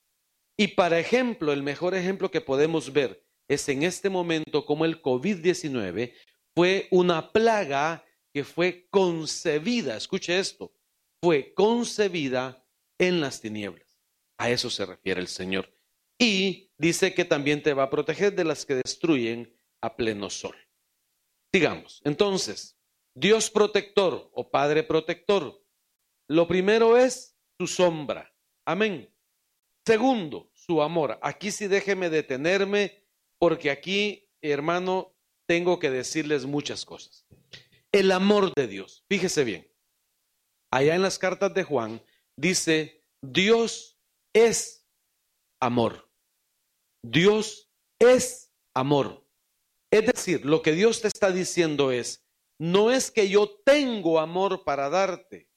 Y 0.56 0.68
para 0.68 0.98
ejemplo, 0.98 1.52
el 1.52 1.62
mejor 1.62 1.94
ejemplo 1.94 2.30
que 2.30 2.40
podemos 2.40 2.92
ver 2.92 3.24
es 3.48 3.68
en 3.68 3.82
este 3.82 4.08
momento 4.08 4.64
como 4.64 4.84
el 4.84 5.02
COVID-19 5.02 6.14
fue 6.54 6.88
una 6.90 7.32
plaga 7.32 8.04
que 8.32 8.44
fue 8.44 8.88
concebida, 8.90 9.96
escuche 9.96 10.38
esto, 10.38 10.72
fue 11.22 11.54
concebida 11.54 12.66
en 12.98 13.20
las 13.20 13.40
tinieblas. 13.40 13.98
A 14.38 14.50
eso 14.50 14.70
se 14.70 14.86
refiere 14.86 15.20
el 15.20 15.28
Señor. 15.28 15.72
Y 16.18 16.70
dice 16.78 17.14
que 17.14 17.24
también 17.24 17.62
te 17.62 17.74
va 17.74 17.84
a 17.84 17.90
proteger 17.90 18.34
de 18.34 18.44
las 18.44 18.64
que 18.64 18.76
destruyen 18.76 19.54
a 19.82 19.96
pleno 19.96 20.30
sol. 20.30 20.56
Digamos, 21.52 22.00
entonces, 22.04 22.78
Dios 23.14 23.50
protector 23.50 24.30
o 24.32 24.50
Padre 24.50 24.82
protector, 24.82 25.62
lo 26.28 26.48
primero 26.48 26.96
es 26.96 27.38
su 27.58 27.66
sombra. 27.66 28.34
Amén. 28.66 29.14
Segundo, 29.86 30.50
su 30.52 30.82
amor. 30.82 31.16
Aquí 31.22 31.52
sí 31.52 31.68
déjeme 31.68 32.10
detenerme 32.10 33.04
porque 33.38 33.70
aquí, 33.70 34.28
hermano, 34.42 35.14
tengo 35.46 35.78
que 35.78 35.90
decirles 35.90 36.44
muchas 36.44 36.84
cosas. 36.84 37.24
El 37.92 38.10
amor 38.10 38.52
de 38.56 38.66
Dios. 38.66 39.04
Fíjese 39.08 39.44
bien. 39.44 39.72
Allá 40.72 40.96
en 40.96 41.02
las 41.02 41.20
cartas 41.20 41.54
de 41.54 41.62
Juan 41.62 42.02
dice, 42.36 43.04
Dios 43.22 43.96
es 44.32 44.88
amor. 45.60 46.10
Dios 47.04 47.70
es 48.00 48.52
amor. 48.74 49.24
Es 49.92 50.04
decir, 50.04 50.44
lo 50.44 50.62
que 50.62 50.72
Dios 50.72 51.00
te 51.00 51.06
está 51.06 51.30
diciendo 51.30 51.92
es, 51.92 52.26
no 52.58 52.90
es 52.90 53.12
que 53.12 53.28
yo 53.28 53.48
tengo 53.64 54.18
amor 54.18 54.64
para 54.64 54.90
darte, 54.90 55.48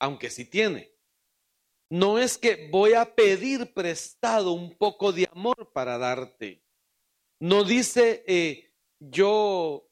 aunque 0.00 0.30
sí 0.30 0.44
tiene. 0.46 0.95
No 1.90 2.18
es 2.18 2.38
que 2.38 2.68
voy 2.70 2.94
a 2.94 3.14
pedir 3.14 3.72
prestado 3.72 4.52
un 4.52 4.76
poco 4.76 5.12
de 5.12 5.28
amor 5.30 5.72
para 5.72 5.98
darte. 5.98 6.64
No 7.40 7.64
dice, 7.64 8.24
eh, 8.26 8.72
yo 8.98 9.88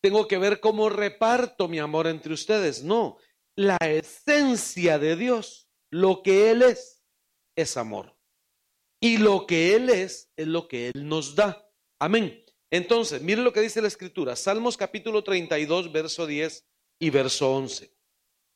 tengo 0.00 0.26
que 0.26 0.38
ver 0.38 0.60
cómo 0.60 0.88
reparto 0.88 1.68
mi 1.68 1.78
amor 1.78 2.06
entre 2.06 2.32
ustedes. 2.32 2.82
No, 2.82 3.18
la 3.54 3.76
esencia 3.76 4.98
de 4.98 5.16
Dios, 5.16 5.68
lo 5.90 6.22
que 6.22 6.50
Él 6.50 6.62
es, 6.62 7.02
es 7.56 7.76
amor. 7.76 8.16
Y 9.00 9.18
lo 9.18 9.46
que 9.46 9.74
Él 9.74 9.90
es, 9.90 10.30
es 10.36 10.46
lo 10.46 10.68
que 10.68 10.88
Él 10.88 11.08
nos 11.08 11.34
da. 11.34 11.70
Amén. 11.98 12.44
Entonces, 12.70 13.20
mire 13.20 13.42
lo 13.42 13.52
que 13.52 13.60
dice 13.60 13.82
la 13.82 13.88
Escritura. 13.88 14.36
Salmos 14.36 14.76
capítulo 14.76 15.24
32, 15.24 15.92
verso 15.92 16.26
10 16.26 16.66
y 16.98 17.10
verso 17.10 17.54
11. 17.54 17.99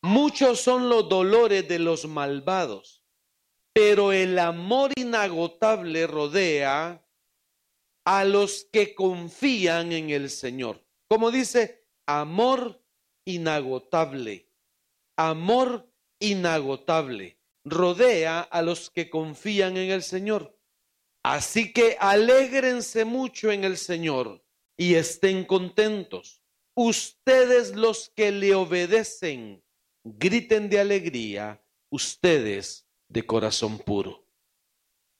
Muchos 0.04 0.60
son 0.60 0.90
los 0.90 1.08
dolores 1.08 1.66
de 1.66 1.78
los 1.78 2.04
malvados, 2.04 3.02
pero 3.72 4.12
el 4.12 4.38
amor 4.38 4.92
inagotable 4.96 6.06
rodea 6.06 7.02
a 8.04 8.24
los 8.24 8.68
que 8.70 8.94
confían 8.94 9.92
en 9.92 10.10
el 10.10 10.28
Señor. 10.28 10.84
Como 11.08 11.30
dice, 11.30 11.86
amor 12.06 12.84
inagotable, 13.24 14.50
amor 15.16 15.90
inagotable 16.20 17.38
rodea 17.64 18.40
a 18.40 18.60
los 18.60 18.90
que 18.90 19.08
confían 19.08 19.78
en 19.78 19.90
el 19.90 20.02
Señor. 20.02 20.54
Así 21.22 21.72
que 21.72 21.96
alégrense 21.98 23.06
mucho 23.06 23.50
en 23.50 23.64
el 23.64 23.78
Señor 23.78 24.44
y 24.76 24.96
estén 24.96 25.46
contentos. 25.46 26.42
Ustedes 26.74 27.74
los 27.74 28.10
que 28.10 28.32
le 28.32 28.54
obedecen, 28.54 29.63
griten 30.04 30.68
de 30.68 30.78
alegría, 30.78 31.64
ustedes 31.90 32.86
de 33.08 33.24
corazón 33.24 33.78
puro. 33.78 34.28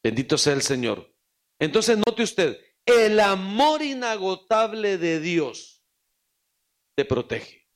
Bendito 0.03 0.37
sea 0.39 0.53
el 0.53 0.63
Señor. 0.63 1.13
Entonces 1.59 1.97
note 1.97 2.23
usted, 2.23 2.61
el 2.85 3.19
amor 3.21 3.83
inagotable 3.83 4.99
de 4.99 5.21
Dios 5.21 5.83
te 6.97 7.05
protege. 7.05 7.69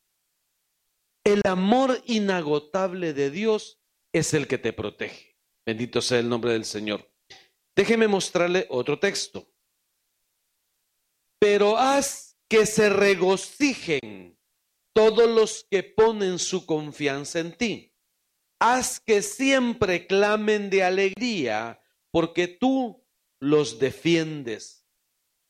El 1.25 1.41
amor 1.45 2.03
inagotable 2.07 3.13
de 3.13 3.31
Dios 3.31 3.81
es 4.13 4.35
el 4.35 4.47
que 4.47 4.59
te 4.59 4.73
protege. 4.73 5.37
Bendito 5.67 6.01
sea 6.01 6.19
el 6.19 6.29
nombre 6.29 6.53
del 6.53 6.65
Señor. 6.65 7.11
Déjeme 7.77 8.09
mostrarle 8.09 8.67
otro 8.71 8.99
texto. 8.99 9.53
Pero 11.39 11.77
haz 11.77 12.39
que 12.49 12.67
se 12.67 12.89
regocijen 12.89 14.38
todos 14.99 15.31
los 15.31 15.65
que 15.71 15.85
ponen 15.85 16.41
su 16.41 16.67
confianza 16.67 17.39
en 17.39 17.57
ti. 17.57 17.95
Haz 18.59 18.99
que 18.99 19.23
siempre 19.23 20.09
clamen 20.09 20.71
de 20.71 20.83
alegría 20.83 21.81
porque 22.11 22.49
tú 22.49 23.07
los 23.39 23.79
defiendes. 23.79 24.85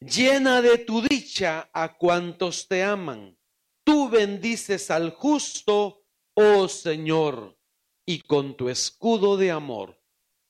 Llena 0.01 0.61
de 0.61 0.77
tu 0.77 1.01
dicha 1.01 1.71
a 1.73 1.97
cuantos 1.97 2.69
te 2.69 2.83
aman. 2.83 3.39
Tú 3.85 4.11
bendices 4.11 4.91
al 4.91 5.13
justo, 5.13 6.05
oh 6.35 6.69
Señor 6.69 7.59
y 8.05 8.21
con 8.21 8.55
tu 8.55 8.69
escudo 8.69 9.39
de 9.39 9.51
amor 9.51 9.99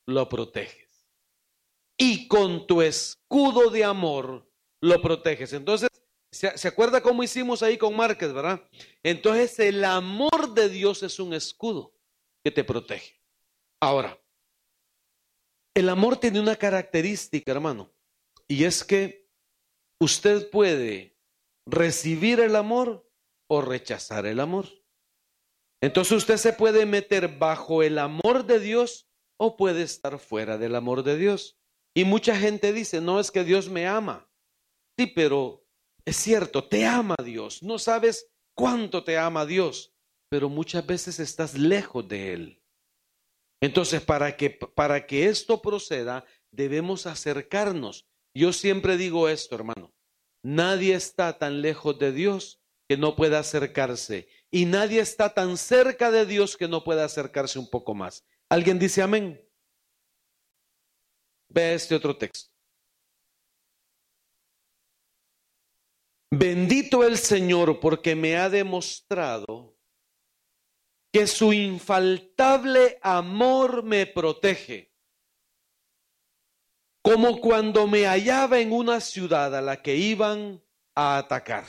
lo 0.09 0.29
proteges. 0.29 1.09
Y 1.97 2.27
con 2.27 2.67
tu 2.67 2.83
escudo 2.83 3.71
de 3.71 3.85
amor 3.85 4.51
lo 4.81 5.01
proteges. 5.01 5.53
Entonces, 5.53 5.89
¿se, 6.31 6.69
acuerda 6.69 7.01
cómo 7.01 7.23
hicimos 7.23 7.63
ahí 7.63 7.79
con 7.79 7.97
Márquez, 7.97 8.33
verdad? 8.33 8.63
Entonces, 9.03 9.59
el 9.59 9.85
amor 9.85 10.55
de 10.55 10.69
Dios 10.69 11.03
es 11.03 11.19
un 11.19 11.35
escudo 11.35 11.95
que 12.45 12.51
te 12.51 12.65
protege. 12.65 13.21
Ahora, 13.81 14.19
el 15.75 15.89
amor 15.89 16.17
tiene 16.17 16.41
una 16.41 16.57
característica, 16.57 17.53
hermano, 17.53 17.93
y 18.49 18.65
es 18.65 18.83
que 18.83 19.29
usted 20.01 20.51
puede 20.51 21.17
recibir 21.67 22.41
el 22.41 22.57
amor 22.57 23.09
o 23.49 23.61
rechazar 23.61 24.27
el 24.27 24.41
amor. 24.41 24.67
Entonces 25.81 26.13
usted 26.13 26.37
se 26.37 26.53
puede 26.53 26.87
meter 26.87 27.39
bajo 27.39 27.83
el 27.83 27.99
amor 27.99 28.45
de 28.45 28.59
Dios 28.59 29.09
o 29.37 29.57
puede 29.57 29.83
estar 29.83 30.19
fuera 30.19 30.59
del 30.59 30.75
amor 30.75 31.05
de 31.05 31.17
Dios. 31.17 31.59
Y 31.95 32.05
mucha 32.05 32.37
gente 32.37 32.73
dice, 32.73 33.01
no 33.01 33.21
es 33.21 33.31
que 33.31 33.45
Dios 33.45 33.69
me 33.69 33.87
ama. 33.87 34.29
Sí, 34.99 35.07
pero 35.07 35.65
es 36.09 36.17
cierto, 36.17 36.67
te 36.67 36.87
ama 36.87 37.17
Dios. 37.23 37.63
No 37.63 37.79
sabes 37.79 38.31
cuánto 38.55 39.05
te 39.05 39.19
ama 39.19 39.45
Dios, 39.45 39.93
pero 40.31 40.49
muchas 40.49 40.87
veces 40.87 41.21
estás 41.21 41.55
lejos 41.55 42.09
de 42.09 42.33
Él. 42.33 42.63
Entonces, 43.61 44.01
para 44.01 44.37
que, 44.37 44.51
para 44.51 45.07
que 45.07 45.27
esto 45.27 45.61
proceda, 45.61 46.25
debemos 46.51 47.07
acercarnos. 47.07 48.07
Yo 48.35 48.55
siempre 48.55 48.97
digo 48.97 49.29
esto, 49.29 49.55
hermano. 49.55 49.93
Nadie 50.43 50.95
está 50.95 51.37
tan 51.37 51.61
lejos 51.61 51.99
de 51.99 52.13
Dios 52.13 52.63
que 52.89 52.97
no 52.97 53.15
pueda 53.15 53.41
acercarse 53.41 54.29
y 54.51 54.65
nadie 54.65 55.01
está 55.01 55.35
tan 55.35 55.59
cerca 55.59 56.11
de 56.11 56.25
Dios 56.25 56.57
que 56.57 56.69
no 56.69 56.85
pueda 56.85 57.05
acercarse 57.05 57.59
un 57.59 57.69
poco 57.69 57.95
más. 57.95 58.25
¿Alguien 58.49 58.79
dice 58.79 59.03
amén? 59.03 59.47
Ve 61.51 61.75
este 61.75 61.95
otro 61.95 62.17
texto. 62.17 62.51
Bendito 66.31 67.05
el 67.05 67.17
Señor 67.17 67.81
porque 67.81 68.15
me 68.15 68.37
ha 68.37 68.51
demostrado 68.51 69.77
que 71.13 71.27
su 71.27 71.55
infaltable 71.55 72.99
amor 73.03 73.83
me 73.83 74.07
protege, 74.07 74.93
como 77.03 77.41
cuando 77.41 77.87
me 77.87 78.07
hallaba 78.07 78.59
en 78.61 78.73
una 78.73 79.01
ciudad 79.01 79.57
a 79.57 79.63
la 79.63 79.81
que 79.83 79.97
iban 79.97 80.63
a 80.95 81.17
atacar. 81.17 81.65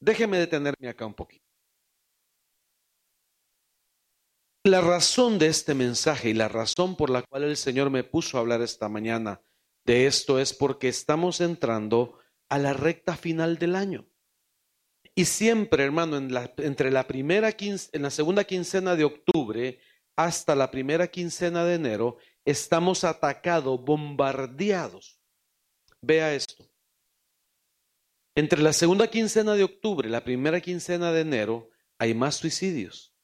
Déjeme 0.00 0.38
detenerme 0.38 0.88
acá 0.88 1.04
un 1.04 1.14
poquito. 1.14 1.44
La 4.66 4.80
razón 4.80 5.38
de 5.38 5.48
este 5.48 5.74
mensaje 5.74 6.30
y 6.30 6.32
la 6.32 6.48
razón 6.48 6.96
por 6.96 7.10
la 7.10 7.20
cual 7.20 7.44
el 7.44 7.58
Señor 7.58 7.90
me 7.90 8.02
puso 8.02 8.38
a 8.38 8.40
hablar 8.40 8.62
esta 8.62 8.88
mañana 8.88 9.42
de 9.84 10.06
esto 10.06 10.38
es 10.38 10.54
porque 10.54 10.88
estamos 10.88 11.42
entrando 11.42 12.18
a 12.48 12.58
la 12.58 12.72
recta 12.72 13.16
final 13.16 13.58
del 13.58 13.76
año. 13.76 14.06
Y 15.14 15.26
siempre, 15.26 15.84
hermano, 15.84 16.16
en 16.16 16.34
la, 16.34 16.52
entre 16.58 16.90
la 16.90 17.06
primera 17.06 17.54
en 17.58 18.02
la 18.02 18.10
segunda 18.10 18.44
quincena 18.44 18.96
de 18.96 19.04
octubre 19.04 19.78
hasta 20.16 20.54
la 20.54 20.70
primera 20.70 21.06
quincena 21.06 21.64
de 21.64 21.74
enero, 21.74 22.18
estamos 22.44 23.04
atacados, 23.04 23.80
bombardeados. 23.80 25.20
Vea 26.00 26.34
esto. 26.34 26.68
Entre 28.36 28.60
la 28.60 28.72
segunda 28.72 29.08
quincena 29.08 29.54
de 29.54 29.62
octubre 29.62 30.08
y 30.08 30.10
la 30.10 30.24
primera 30.24 30.60
quincena 30.60 31.12
de 31.12 31.20
enero 31.20 31.70
hay 31.98 32.14
más 32.14 32.34
suicidios, 32.36 33.14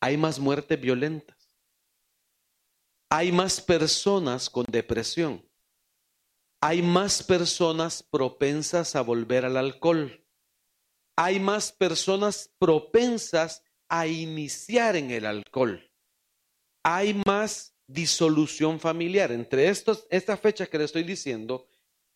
hay 0.00 0.18
más 0.18 0.38
muertes 0.38 0.78
violentas, 0.78 1.56
hay 3.10 3.32
más 3.32 3.60
personas 3.60 4.50
con 4.50 4.66
depresión, 4.68 5.45
hay 6.66 6.82
más 6.82 7.22
personas 7.22 8.02
propensas 8.02 8.96
a 8.96 9.00
volver 9.00 9.44
al 9.44 9.56
alcohol. 9.56 10.26
Hay 11.16 11.38
más 11.38 11.70
personas 11.70 12.50
propensas 12.58 13.62
a 13.88 14.08
iniciar 14.08 14.96
en 14.96 15.12
el 15.12 15.26
alcohol. 15.26 15.88
Hay 16.82 17.22
más 17.24 17.76
disolución 17.86 18.80
familiar. 18.80 19.30
Entre 19.30 19.68
estos, 19.68 20.08
esta 20.10 20.36
fecha 20.36 20.66
que 20.66 20.78
le 20.78 20.86
estoy 20.86 21.04
diciendo, 21.04 21.68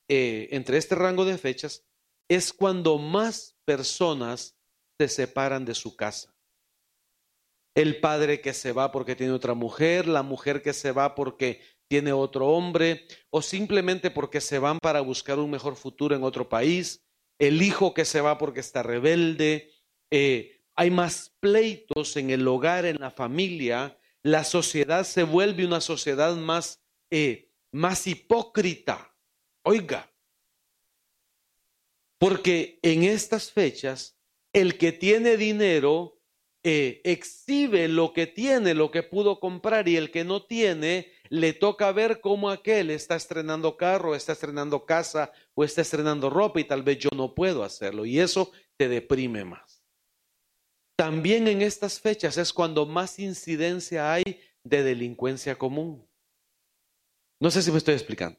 eh, 0.08 0.48
entre 0.50 0.78
este 0.78 0.96
rango 0.96 1.24
de 1.24 1.38
fechas, 1.38 1.84
es 2.28 2.52
cuando 2.52 2.98
más 2.98 3.56
personas 3.64 4.56
se 4.98 5.06
separan 5.06 5.64
de 5.64 5.76
su 5.76 5.94
casa. 5.94 6.34
El 7.76 8.00
padre 8.00 8.40
que 8.40 8.52
se 8.52 8.72
va 8.72 8.90
porque 8.90 9.14
tiene 9.14 9.32
otra 9.32 9.54
mujer, 9.54 10.08
la 10.08 10.24
mujer 10.24 10.60
que 10.60 10.72
se 10.72 10.90
va 10.90 11.14
porque 11.14 11.62
tiene 11.90 12.12
otro 12.12 12.46
hombre, 12.46 13.04
o 13.30 13.42
simplemente 13.42 14.12
porque 14.12 14.40
se 14.40 14.60
van 14.60 14.78
para 14.78 15.00
buscar 15.00 15.40
un 15.40 15.50
mejor 15.50 15.74
futuro 15.74 16.14
en 16.14 16.22
otro 16.22 16.48
país, 16.48 17.04
el 17.40 17.62
hijo 17.62 17.94
que 17.94 18.04
se 18.04 18.20
va 18.20 18.38
porque 18.38 18.60
está 18.60 18.84
rebelde, 18.84 19.72
eh, 20.12 20.60
hay 20.76 20.92
más 20.92 21.34
pleitos 21.40 22.16
en 22.16 22.30
el 22.30 22.46
hogar, 22.46 22.84
en 22.84 23.00
la 23.00 23.10
familia, 23.10 23.98
la 24.22 24.44
sociedad 24.44 25.02
se 25.02 25.24
vuelve 25.24 25.66
una 25.66 25.80
sociedad 25.80 26.36
más, 26.36 26.80
eh, 27.10 27.50
más 27.72 28.06
hipócrita. 28.06 29.12
Oiga, 29.64 30.12
porque 32.18 32.78
en 32.82 33.02
estas 33.02 33.50
fechas 33.50 34.16
el 34.52 34.78
que 34.78 34.92
tiene 34.92 35.36
dinero 35.36 36.20
eh, 36.62 37.00
exhibe 37.02 37.88
lo 37.88 38.12
que 38.12 38.28
tiene, 38.28 38.74
lo 38.74 38.92
que 38.92 39.02
pudo 39.02 39.40
comprar, 39.40 39.88
y 39.88 39.96
el 39.96 40.12
que 40.12 40.22
no 40.22 40.44
tiene 40.44 41.10
le 41.30 41.52
toca 41.52 41.92
ver 41.92 42.20
cómo 42.20 42.50
aquel 42.50 42.90
está 42.90 43.14
estrenando 43.14 43.76
carro, 43.76 44.16
está 44.16 44.32
estrenando 44.32 44.84
casa 44.84 45.32
o 45.54 45.62
está 45.62 45.80
estrenando 45.80 46.28
ropa 46.28 46.60
y 46.60 46.64
tal 46.64 46.82
vez 46.82 46.98
yo 46.98 47.08
no 47.14 47.34
puedo 47.34 47.62
hacerlo 47.62 48.04
y 48.04 48.18
eso 48.18 48.50
te 48.76 48.88
deprime 48.88 49.44
más. 49.44 49.84
También 50.96 51.46
en 51.46 51.62
estas 51.62 52.00
fechas 52.00 52.36
es 52.36 52.52
cuando 52.52 52.84
más 52.84 53.18
incidencia 53.20 54.12
hay 54.12 54.40
de 54.64 54.82
delincuencia 54.82 55.56
común. 55.56 56.06
No 57.40 57.50
sé 57.50 57.62
si 57.62 57.70
me 57.70 57.78
estoy 57.78 57.94
explicando. 57.94 58.38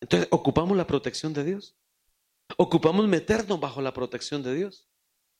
Entonces, 0.00 0.28
¿ocupamos 0.30 0.76
la 0.76 0.86
protección 0.86 1.32
de 1.32 1.42
Dios? 1.42 1.74
¿Ocupamos 2.58 3.08
meternos 3.08 3.58
bajo 3.58 3.80
la 3.80 3.94
protección 3.94 4.42
de 4.42 4.54
Dios? 4.54 4.88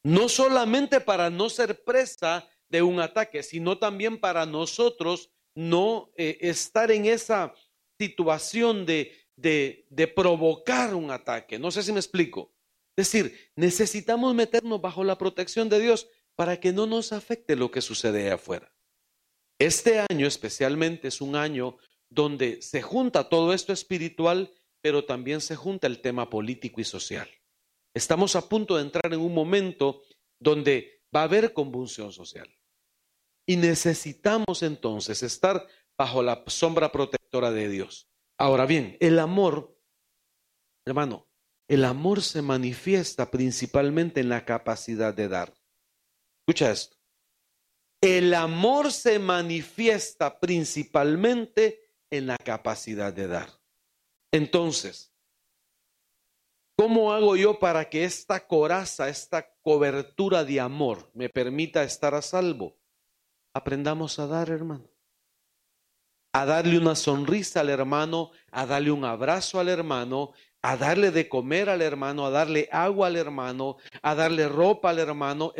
No 0.02 0.30
solamente 0.30 1.00
para 1.00 1.28
no 1.28 1.50
ser 1.50 1.84
presa 1.84 2.48
de 2.68 2.82
un 2.82 3.00
ataque, 3.00 3.42
sino 3.42 3.78
también 3.78 4.18
para 4.18 4.46
nosotros 4.46 5.33
no 5.54 6.12
eh, 6.16 6.38
estar 6.40 6.90
en 6.90 7.06
esa 7.06 7.54
situación 7.98 8.86
de, 8.86 9.12
de, 9.36 9.86
de 9.90 10.08
provocar 10.08 10.94
un 10.94 11.10
ataque. 11.10 11.58
No 11.58 11.70
sé 11.70 11.82
si 11.82 11.92
me 11.92 12.00
explico. 12.00 12.52
Es 12.96 13.10
decir, 13.10 13.50
necesitamos 13.56 14.34
meternos 14.34 14.80
bajo 14.80 15.02
la 15.04 15.18
protección 15.18 15.68
de 15.68 15.80
Dios 15.80 16.08
para 16.36 16.60
que 16.60 16.72
no 16.72 16.86
nos 16.86 17.12
afecte 17.12 17.56
lo 17.56 17.70
que 17.70 17.80
sucede 17.80 18.30
afuera. 18.30 18.72
Este 19.58 20.04
año 20.10 20.26
especialmente 20.26 21.08
es 21.08 21.20
un 21.20 21.36
año 21.36 21.76
donde 22.10 22.62
se 22.62 22.82
junta 22.82 23.28
todo 23.28 23.52
esto 23.52 23.72
espiritual, 23.72 24.52
pero 24.80 25.04
también 25.04 25.40
se 25.40 25.56
junta 25.56 25.86
el 25.86 26.00
tema 26.00 26.30
político 26.30 26.80
y 26.80 26.84
social. 26.84 27.28
Estamos 27.94 28.36
a 28.36 28.48
punto 28.48 28.76
de 28.76 28.82
entrar 28.82 29.12
en 29.12 29.20
un 29.20 29.32
momento 29.32 30.02
donde 30.38 31.02
va 31.14 31.20
a 31.20 31.24
haber 31.24 31.52
convulsión 31.52 32.12
social. 32.12 32.48
Y 33.46 33.56
necesitamos 33.56 34.62
entonces 34.62 35.22
estar 35.22 35.66
bajo 35.96 36.22
la 36.22 36.42
sombra 36.46 36.90
protectora 36.90 37.50
de 37.50 37.68
Dios. 37.68 38.08
Ahora 38.38 38.66
bien, 38.66 38.96
el 39.00 39.18
amor, 39.18 39.78
hermano, 40.86 41.28
el 41.68 41.84
amor 41.84 42.22
se 42.22 42.42
manifiesta 42.42 43.30
principalmente 43.30 44.20
en 44.20 44.28
la 44.28 44.44
capacidad 44.44 45.14
de 45.14 45.28
dar. 45.28 45.54
Escucha 46.40 46.70
esto. 46.70 46.96
El 48.02 48.34
amor 48.34 48.92
se 48.92 49.18
manifiesta 49.18 50.38
principalmente 50.38 51.90
en 52.10 52.26
la 52.26 52.36
capacidad 52.36 53.12
de 53.12 53.28
dar. 53.28 53.48
Entonces, 54.30 55.14
¿cómo 56.76 57.12
hago 57.12 57.36
yo 57.36 57.58
para 57.58 57.88
que 57.88 58.04
esta 58.04 58.46
coraza, 58.46 59.08
esta 59.08 59.54
cobertura 59.62 60.44
de 60.44 60.60
amor 60.60 61.10
me 61.14 61.30
permita 61.30 61.82
estar 61.82 62.14
a 62.14 62.20
salvo? 62.20 62.76
Aprendamos 63.54 64.18
a 64.18 64.26
dar, 64.26 64.50
hermano. 64.50 64.90
A 66.32 66.44
darle 66.44 66.76
una 66.76 66.96
sonrisa 66.96 67.60
al 67.60 67.70
hermano, 67.70 68.32
a 68.50 68.66
darle 68.66 68.90
un 68.90 69.04
abrazo 69.04 69.60
al 69.60 69.68
hermano, 69.68 70.32
a 70.60 70.76
darle 70.76 71.12
de 71.12 71.28
comer 71.28 71.68
al 71.70 71.80
hermano, 71.80 72.26
a 72.26 72.30
darle 72.30 72.68
agua 72.72 73.06
al 73.06 73.16
hermano, 73.16 73.76
a 74.02 74.14
darle 74.16 74.48
ropa 74.48 74.90
al 74.90 74.98
hermano. 74.98 75.52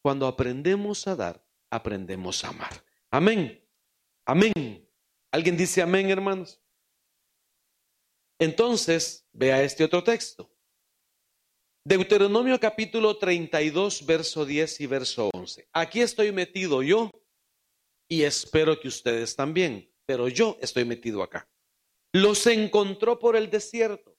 Cuando 0.00 0.26
aprendemos 0.26 1.06
a 1.06 1.14
dar, 1.14 1.44
aprendemos 1.70 2.42
a 2.44 2.48
amar. 2.48 2.72
Amén. 3.10 3.62
Amén. 4.24 4.88
¿Alguien 5.30 5.56
dice 5.56 5.82
amén, 5.82 6.08
hermanos? 6.08 6.62
Entonces, 8.38 9.28
vea 9.32 9.62
este 9.62 9.84
otro 9.84 10.02
texto. 10.02 10.53
Deuteronomio 11.86 12.58
capítulo 12.58 13.18
32, 13.18 14.06
verso 14.06 14.46
10 14.46 14.80
y 14.80 14.86
verso 14.86 15.28
11. 15.34 15.68
Aquí 15.74 16.00
estoy 16.00 16.32
metido 16.32 16.82
yo 16.82 17.10
y 18.08 18.22
espero 18.22 18.80
que 18.80 18.88
ustedes 18.88 19.36
también, 19.36 19.92
pero 20.06 20.28
yo 20.28 20.56
estoy 20.62 20.86
metido 20.86 21.22
acá. 21.22 21.46
Los 22.10 22.46
encontró 22.46 23.18
por 23.18 23.36
el 23.36 23.50
desierto, 23.50 24.16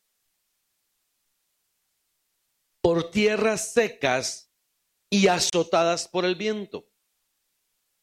por 2.82 3.10
tierras 3.10 3.74
secas 3.74 4.52
y 5.10 5.26
azotadas 5.26 6.08
por 6.08 6.24
el 6.24 6.36
viento. 6.36 6.88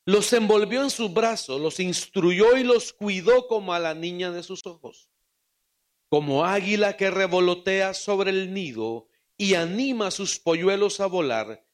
Los 0.04 0.32
envolvió 0.32 0.82
en 0.82 0.90
sus 0.90 1.14
brazos, 1.14 1.60
los 1.60 1.78
instruyó 1.78 2.56
y 2.56 2.64
los 2.64 2.92
cuidó 2.92 3.46
como 3.46 3.72
a 3.72 3.78
la 3.78 3.94
niña 3.94 4.32
de 4.32 4.42
sus 4.42 4.66
ojos. 4.66 5.08
Como 6.08 6.44
águila 6.44 6.96
que 6.96 7.12
revolotea 7.12 7.94
sobre 7.94 8.30
el 8.30 8.52
nido, 8.52 9.08
y 9.42 9.56
anima 9.56 10.06
a 10.06 10.10
sus 10.12 10.38
polluelos 10.38 11.00
a 11.00 11.06
volar, 11.06 11.66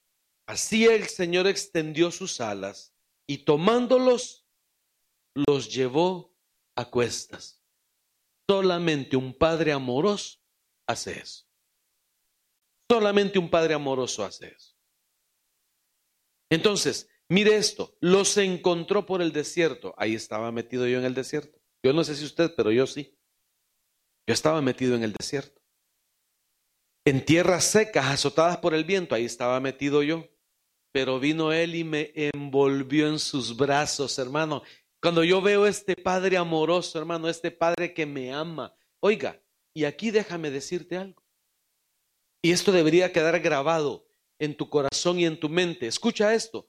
así 0.47 0.87
el 0.87 1.07
Señor 1.07 1.47
extendió 1.47 2.11
sus 2.11 2.41
alas 2.41 2.95
y 3.27 3.45
tomándolos, 3.45 4.47
los 5.35 5.71
llevó 5.71 6.35
a 6.77 6.87
cuestas. 6.87 7.63
Solamente 8.49 9.19
un 9.19 9.35
padre 9.35 9.73
amoroso 9.73 10.39
hace 10.87 11.19
eso. 11.19 11.45
Solamente 12.91 13.39
un 13.39 13.51
padre 13.51 13.75
amoroso 13.75 14.25
hace 14.25 14.47
eso. 14.47 14.75
Entonces, 16.49 17.11
mire 17.29 17.57
esto, 17.57 17.99
los 18.01 18.35
encontró 18.39 19.05
por 19.05 19.21
el 19.21 19.31
desierto. 19.31 19.95
Ahí 19.99 20.15
estaba 20.15 20.51
metido 20.53 20.87
yo 20.87 20.99
en 21.01 21.05
el 21.05 21.13
desierto. 21.13 21.61
Yo 21.83 21.93
no 21.93 22.03
sé 22.03 22.17
si 22.17 22.25
usted, 22.25 22.55
pero 22.57 22.73
yo 22.73 22.87
sí. 22.87 23.15
Yo 24.27 24.33
estaba 24.33 24.63
metido 24.63 24.95
en 24.95 25.03
el 25.03 25.13
desierto 25.13 25.58
en 27.09 27.25
tierras 27.25 27.65
secas, 27.65 28.07
azotadas 28.07 28.59
por 28.59 28.75
el 28.75 28.85
viento, 28.85 29.15
ahí 29.15 29.25
estaba 29.25 29.61
metido 29.61 30.03
yo. 30.03 30.29
Pero 30.93 31.21
vino 31.21 31.53
Él 31.53 31.75
y 31.75 31.85
me 31.85 32.13
envolvió 32.15 33.09
en 33.09 33.19
sus 33.19 33.57
brazos, 33.57 34.19
hermano. 34.19 34.63
Cuando 35.01 35.23
yo 35.23 35.41
veo 35.41 35.67
este 35.67 35.95
Padre 35.97 36.37
amoroso, 36.37 36.99
hermano, 36.99 37.29
este 37.29 37.51
Padre 37.51 37.95
que 37.95 38.07
me 38.07 38.33
ama. 38.33 38.75
Oiga, 39.01 39.41
y 39.75 39.85
aquí 39.85 40.11
déjame 40.11 40.51
decirte 40.51 40.97
algo. 40.97 41.23
Y 42.43 42.53
esto 42.53 42.73
debería 42.73 43.13
quedar 43.13 43.39
grabado 43.41 44.09
en 44.39 44.57
tu 44.57 44.69
corazón 44.69 45.19
y 45.19 45.27
en 45.27 45.39
tu 45.39 45.49
mente. 45.49 45.87
Escucha 45.87 46.35
esto. 46.35 46.69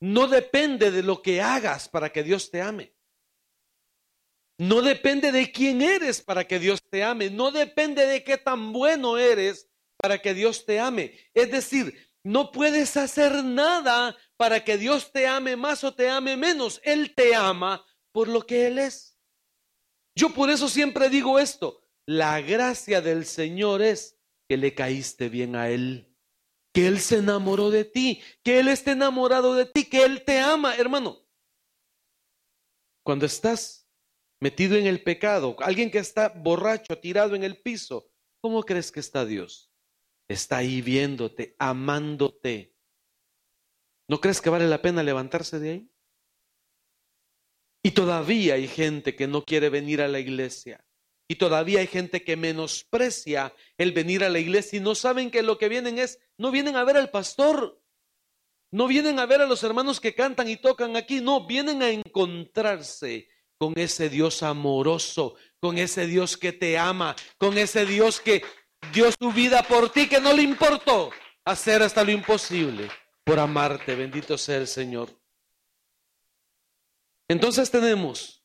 No 0.00 0.28
depende 0.28 0.90
de 0.90 1.02
lo 1.02 1.22
que 1.22 1.40
hagas 1.40 1.88
para 1.88 2.10
que 2.10 2.22
Dios 2.22 2.50
te 2.50 2.62
ame. 2.62 2.94
No 4.62 4.80
depende 4.80 5.32
de 5.32 5.50
quién 5.50 5.82
eres 5.82 6.22
para 6.22 6.46
que 6.46 6.60
Dios 6.60 6.80
te 6.88 7.02
ame. 7.02 7.30
No 7.30 7.50
depende 7.50 8.06
de 8.06 8.22
qué 8.22 8.38
tan 8.38 8.72
bueno 8.72 9.18
eres 9.18 9.68
para 9.96 10.22
que 10.22 10.34
Dios 10.34 10.64
te 10.64 10.78
ame. 10.78 11.18
Es 11.34 11.50
decir, 11.50 12.12
no 12.22 12.52
puedes 12.52 12.96
hacer 12.96 13.42
nada 13.42 14.16
para 14.36 14.62
que 14.62 14.78
Dios 14.78 15.10
te 15.10 15.26
ame 15.26 15.56
más 15.56 15.82
o 15.82 15.92
te 15.96 16.08
ame 16.08 16.36
menos. 16.36 16.80
Él 16.84 17.12
te 17.12 17.34
ama 17.34 17.84
por 18.12 18.28
lo 18.28 18.46
que 18.46 18.68
Él 18.68 18.78
es. 18.78 19.18
Yo 20.14 20.28
por 20.32 20.48
eso 20.48 20.68
siempre 20.68 21.08
digo 21.08 21.40
esto. 21.40 21.82
La 22.06 22.40
gracia 22.40 23.00
del 23.00 23.26
Señor 23.26 23.82
es 23.82 24.16
que 24.48 24.56
le 24.56 24.76
caíste 24.76 25.28
bien 25.28 25.56
a 25.56 25.70
Él, 25.70 26.16
que 26.72 26.86
Él 26.86 27.00
se 27.00 27.16
enamoró 27.16 27.72
de 27.72 27.84
ti, 27.84 28.22
que 28.44 28.60
Él 28.60 28.68
esté 28.68 28.92
enamorado 28.92 29.56
de 29.56 29.66
ti, 29.66 29.86
que 29.86 30.04
Él 30.04 30.22
te 30.24 30.38
ama, 30.38 30.76
hermano. 30.76 31.18
Cuando 33.02 33.26
estás 33.26 33.81
metido 34.42 34.76
en 34.76 34.88
el 34.88 35.04
pecado, 35.04 35.54
alguien 35.60 35.88
que 35.88 35.98
está 35.98 36.30
borracho, 36.30 36.98
tirado 36.98 37.36
en 37.36 37.44
el 37.44 37.62
piso, 37.62 38.10
¿cómo 38.40 38.64
crees 38.64 38.90
que 38.90 38.98
está 38.98 39.24
Dios? 39.24 39.70
Está 40.26 40.56
ahí 40.56 40.82
viéndote, 40.82 41.54
amándote. 41.60 42.74
¿No 44.08 44.20
crees 44.20 44.40
que 44.40 44.50
vale 44.50 44.66
la 44.66 44.82
pena 44.82 45.04
levantarse 45.04 45.60
de 45.60 45.70
ahí? 45.70 45.90
Y 47.84 47.92
todavía 47.92 48.54
hay 48.54 48.66
gente 48.66 49.14
que 49.14 49.28
no 49.28 49.44
quiere 49.44 49.68
venir 49.68 50.02
a 50.02 50.08
la 50.08 50.18
iglesia. 50.18 50.84
Y 51.28 51.36
todavía 51.36 51.78
hay 51.78 51.86
gente 51.86 52.24
que 52.24 52.36
menosprecia 52.36 53.54
el 53.78 53.92
venir 53.92 54.24
a 54.24 54.28
la 54.28 54.40
iglesia 54.40 54.78
y 54.78 54.82
no 54.82 54.96
saben 54.96 55.30
que 55.30 55.44
lo 55.44 55.56
que 55.56 55.68
vienen 55.68 56.00
es, 56.00 56.18
no 56.36 56.50
vienen 56.50 56.74
a 56.74 56.82
ver 56.82 56.96
al 56.96 57.10
pastor, 57.10 57.80
no 58.72 58.88
vienen 58.88 59.20
a 59.20 59.26
ver 59.26 59.40
a 59.40 59.46
los 59.46 59.62
hermanos 59.62 60.00
que 60.00 60.16
cantan 60.16 60.48
y 60.48 60.56
tocan 60.56 60.96
aquí, 60.96 61.20
no, 61.20 61.46
vienen 61.46 61.80
a 61.80 61.90
encontrarse 61.90 63.28
con 63.62 63.74
ese 63.76 64.08
Dios 64.08 64.42
amoroso, 64.42 65.36
con 65.60 65.78
ese 65.78 66.08
Dios 66.08 66.36
que 66.36 66.52
te 66.52 66.76
ama, 66.76 67.14
con 67.38 67.56
ese 67.56 67.86
Dios 67.86 68.20
que 68.20 68.42
dio 68.92 69.08
su 69.12 69.30
vida 69.30 69.62
por 69.62 69.88
ti, 69.90 70.08
que 70.08 70.20
no 70.20 70.32
le 70.32 70.42
importó 70.42 71.12
hacer 71.44 71.80
hasta 71.80 72.02
lo 72.02 72.10
imposible 72.10 72.90
por 73.22 73.38
amarte. 73.38 73.94
Bendito 73.94 74.36
sea 74.36 74.56
el 74.56 74.66
Señor. 74.66 75.10
Entonces 77.28 77.70
tenemos 77.70 78.44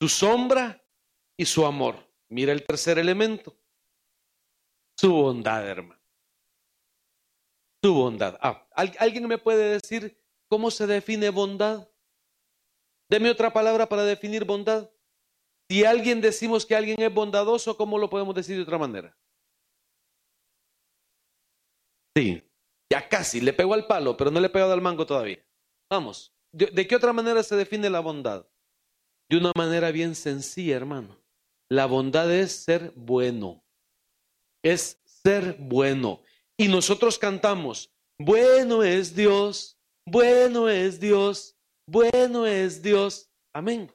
su 0.00 0.08
sombra 0.08 0.80
y 1.36 1.46
su 1.46 1.66
amor. 1.66 1.96
Mira 2.28 2.52
el 2.52 2.64
tercer 2.64 3.00
elemento. 3.00 3.58
Su 4.96 5.12
bondad, 5.14 5.68
hermano. 5.68 6.00
Su 7.82 7.92
bondad. 7.92 8.38
Ah, 8.40 8.68
¿alguien 8.76 9.26
me 9.26 9.38
puede 9.38 9.80
decir 9.80 10.16
cómo 10.48 10.70
se 10.70 10.86
define 10.86 11.30
bondad? 11.30 11.88
Deme 13.08 13.30
otra 13.30 13.52
palabra 13.52 13.88
para 13.88 14.04
definir 14.04 14.44
bondad. 14.44 14.90
Si 15.68 15.84
alguien 15.84 16.20
decimos 16.20 16.66
que 16.66 16.76
alguien 16.76 17.00
es 17.00 17.12
bondadoso, 17.12 17.76
¿cómo 17.76 17.98
lo 17.98 18.10
podemos 18.10 18.34
decir 18.34 18.56
de 18.56 18.62
otra 18.62 18.78
manera? 18.78 19.16
Sí, 22.16 22.42
ya 22.90 23.08
casi, 23.08 23.40
le 23.40 23.52
pegó 23.52 23.74
al 23.74 23.86
palo, 23.86 24.16
pero 24.16 24.30
no 24.30 24.40
le 24.40 24.46
he 24.46 24.50
pegado 24.50 24.72
al 24.72 24.80
mango 24.80 25.06
todavía. 25.06 25.44
Vamos, 25.90 26.34
¿de, 26.52 26.86
qué 26.86 26.96
otra 26.96 27.12
manera 27.12 27.42
se 27.42 27.56
define 27.56 27.90
la 27.90 28.00
bondad? 28.00 28.46
De 29.28 29.38
una 29.38 29.52
manera 29.56 29.90
bien 29.90 30.14
sencilla, 30.14 30.76
hermano. 30.76 31.18
La 31.70 31.86
bondad 31.86 32.32
es 32.32 32.52
ser 32.52 32.92
bueno. 32.94 33.64
Es 34.62 35.00
ser 35.04 35.56
bueno. 35.58 36.22
Y 36.56 36.68
nosotros 36.68 37.18
cantamos, 37.18 37.90
bueno 38.18 38.84
es 38.84 39.16
Dios, 39.16 39.76
bueno 40.06 40.68
es 40.68 41.00
Dios, 41.00 41.53
bueno 41.86 42.46
es 42.46 42.82
Dios. 42.82 43.30
Amén. 43.52 43.92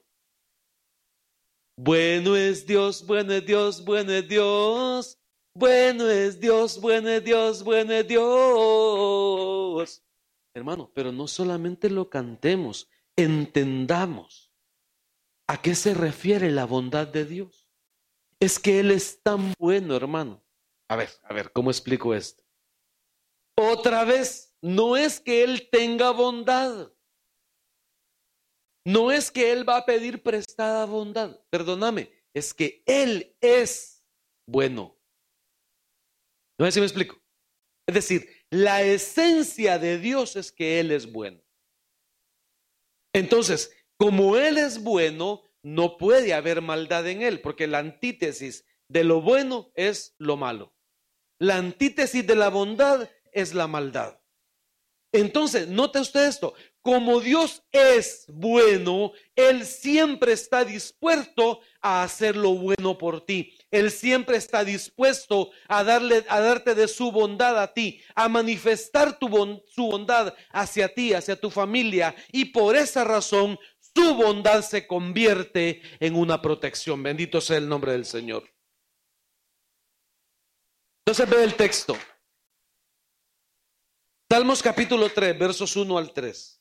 Bueno 1.77 2.35
es 2.35 2.65
Dios, 2.65 3.05
bueno 3.05 3.33
es 3.33 3.45
Dios, 3.45 3.85
bueno 3.85 4.11
es 4.11 4.27
Dios. 4.27 5.19
Bueno 5.53 6.09
es 6.09 6.39
Dios, 6.39 6.79
bueno 6.79 7.09
es 7.09 7.23
Dios, 7.23 7.63
bueno 7.63 7.93
es 7.93 8.07
Dios. 8.07 10.03
Hermano, 10.53 10.91
pero 10.93 11.11
no 11.11 11.27
solamente 11.27 11.89
lo 11.89 12.09
cantemos, 12.09 12.89
entendamos 13.15 14.51
a 15.47 15.61
qué 15.61 15.73
se 15.75 15.93
refiere 15.93 16.51
la 16.51 16.65
bondad 16.65 17.07
de 17.07 17.25
Dios. 17.25 17.69
Es 18.39 18.59
que 18.59 18.79
Él 18.79 18.91
es 18.91 19.21
tan 19.21 19.53
bueno, 19.57 19.95
hermano. 19.95 20.43
A 20.87 20.95
ver, 20.95 21.09
a 21.23 21.33
ver, 21.33 21.51
¿cómo 21.51 21.71
explico 21.71 22.13
esto? 22.13 22.43
Otra 23.57 24.05
vez, 24.05 24.55
no 24.61 24.95
es 24.95 25.19
que 25.19 25.43
Él 25.43 25.69
tenga 25.71 26.11
bondad. 26.11 26.91
No 28.89 29.11
es 29.11 29.29
que 29.29 29.51
Él 29.51 29.69
va 29.69 29.77
a 29.77 29.85
pedir 29.85 30.23
prestada 30.23 30.83
bondad. 30.85 31.39
Perdóname, 31.51 32.11
es 32.33 32.55
que 32.55 32.81
Él 32.87 33.37
es 33.39 34.03
bueno. 34.47 34.99
No 36.57 36.65
sé 36.65 36.71
si 36.71 36.79
me 36.79 36.87
explico. 36.87 37.21
Es 37.87 37.93
decir, 37.93 38.27
la 38.49 38.81
esencia 38.81 39.77
de 39.77 39.99
Dios 39.99 40.35
es 40.35 40.51
que 40.51 40.79
Él 40.79 40.89
es 40.89 41.11
bueno. 41.11 41.39
Entonces, 43.13 43.71
como 43.95 44.37
Él 44.37 44.57
es 44.57 44.81
bueno, 44.81 45.43
no 45.61 45.97
puede 45.97 46.33
haber 46.33 46.63
maldad 46.63 47.07
en 47.07 47.21
Él, 47.21 47.41
porque 47.41 47.67
la 47.67 47.77
antítesis 47.77 48.65
de 48.87 49.03
lo 49.03 49.21
bueno 49.21 49.71
es 49.75 50.15
lo 50.17 50.35
malo. 50.35 50.75
La 51.37 51.57
antítesis 51.57 52.25
de 52.25 52.35
la 52.35 52.49
bondad 52.49 53.07
es 53.33 53.53
la 53.53 53.67
maldad. 53.67 54.19
Entonces, 55.11 55.67
note 55.67 55.99
usted 55.99 56.27
esto, 56.27 56.53
como 56.89 57.19
Dios 57.19 57.61
es 57.71 58.25
bueno, 58.29 59.11
Él 59.35 59.63
siempre 59.63 60.31
está 60.31 60.65
dispuesto 60.65 61.61
a 61.81 62.01
hacer 62.01 62.35
lo 62.35 62.55
bueno 62.55 62.97
por 62.97 63.23
ti. 63.23 63.55
Él 63.69 63.91
siempre 63.91 64.37
está 64.37 64.63
dispuesto 64.63 65.51
a, 65.67 65.83
darle, 65.83 66.25
a 66.27 66.39
darte 66.39 66.73
de 66.73 66.87
su 66.87 67.11
bondad 67.11 67.61
a 67.61 67.71
ti, 67.75 68.01
a 68.15 68.27
manifestar 68.27 69.19
tu 69.19 69.27
su 69.67 69.85
bondad 69.85 70.33
hacia 70.49 70.91
ti, 70.91 71.13
hacia 71.13 71.39
tu 71.39 71.51
familia. 71.51 72.15
Y 72.31 72.45
por 72.45 72.75
esa 72.75 73.03
razón, 73.03 73.59
su 73.95 74.15
bondad 74.15 74.63
se 74.63 74.87
convierte 74.87 75.83
en 75.99 76.15
una 76.15 76.41
protección. 76.41 77.03
Bendito 77.03 77.39
sea 77.39 77.57
el 77.57 77.69
nombre 77.69 77.91
del 77.91 78.05
Señor. 78.05 78.49
Entonces 81.05 81.29
ve 81.29 81.43
el 81.43 81.53
texto. 81.53 81.95
Salmos 84.27 84.63
capítulo 84.63 85.07
3, 85.07 85.37
versos 85.37 85.75
1 85.75 85.95
al 85.95 86.11
3. 86.13 86.58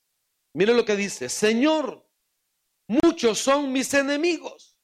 Mire 0.58 0.74
lo 0.74 0.84
que 0.84 0.96
dice, 0.96 1.28
Señor, 1.28 2.04
muchos 2.88 3.38
son 3.38 3.70
mis 3.70 3.94
enemigos, 3.94 4.76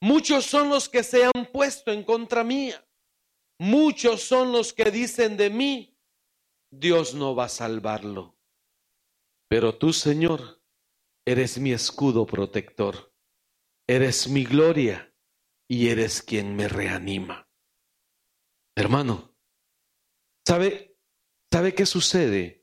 muchos 0.00 0.46
son 0.46 0.68
los 0.68 0.88
que 0.88 1.02
se 1.02 1.24
han 1.24 1.50
puesto 1.52 1.90
en 1.90 2.04
contra 2.04 2.44
mía, 2.44 2.88
muchos 3.58 4.22
son 4.22 4.52
los 4.52 4.72
que 4.72 4.92
dicen 4.92 5.36
de 5.36 5.50
mí, 5.50 5.98
Dios 6.70 7.14
no 7.14 7.34
va 7.34 7.46
a 7.46 7.48
salvarlo. 7.48 8.38
Pero 9.48 9.76
tú, 9.76 9.92
Señor, 9.92 10.62
eres 11.26 11.58
mi 11.58 11.72
escudo 11.72 12.24
protector, 12.24 13.12
eres 13.88 14.28
mi 14.28 14.44
gloria 14.44 15.12
y 15.68 15.88
eres 15.88 16.22
quien 16.22 16.54
me 16.54 16.68
reanima. 16.68 17.50
Hermano, 18.76 19.36
¿sabe, 20.46 20.96
¿sabe 21.52 21.74
qué 21.74 21.84
sucede? 21.84 22.55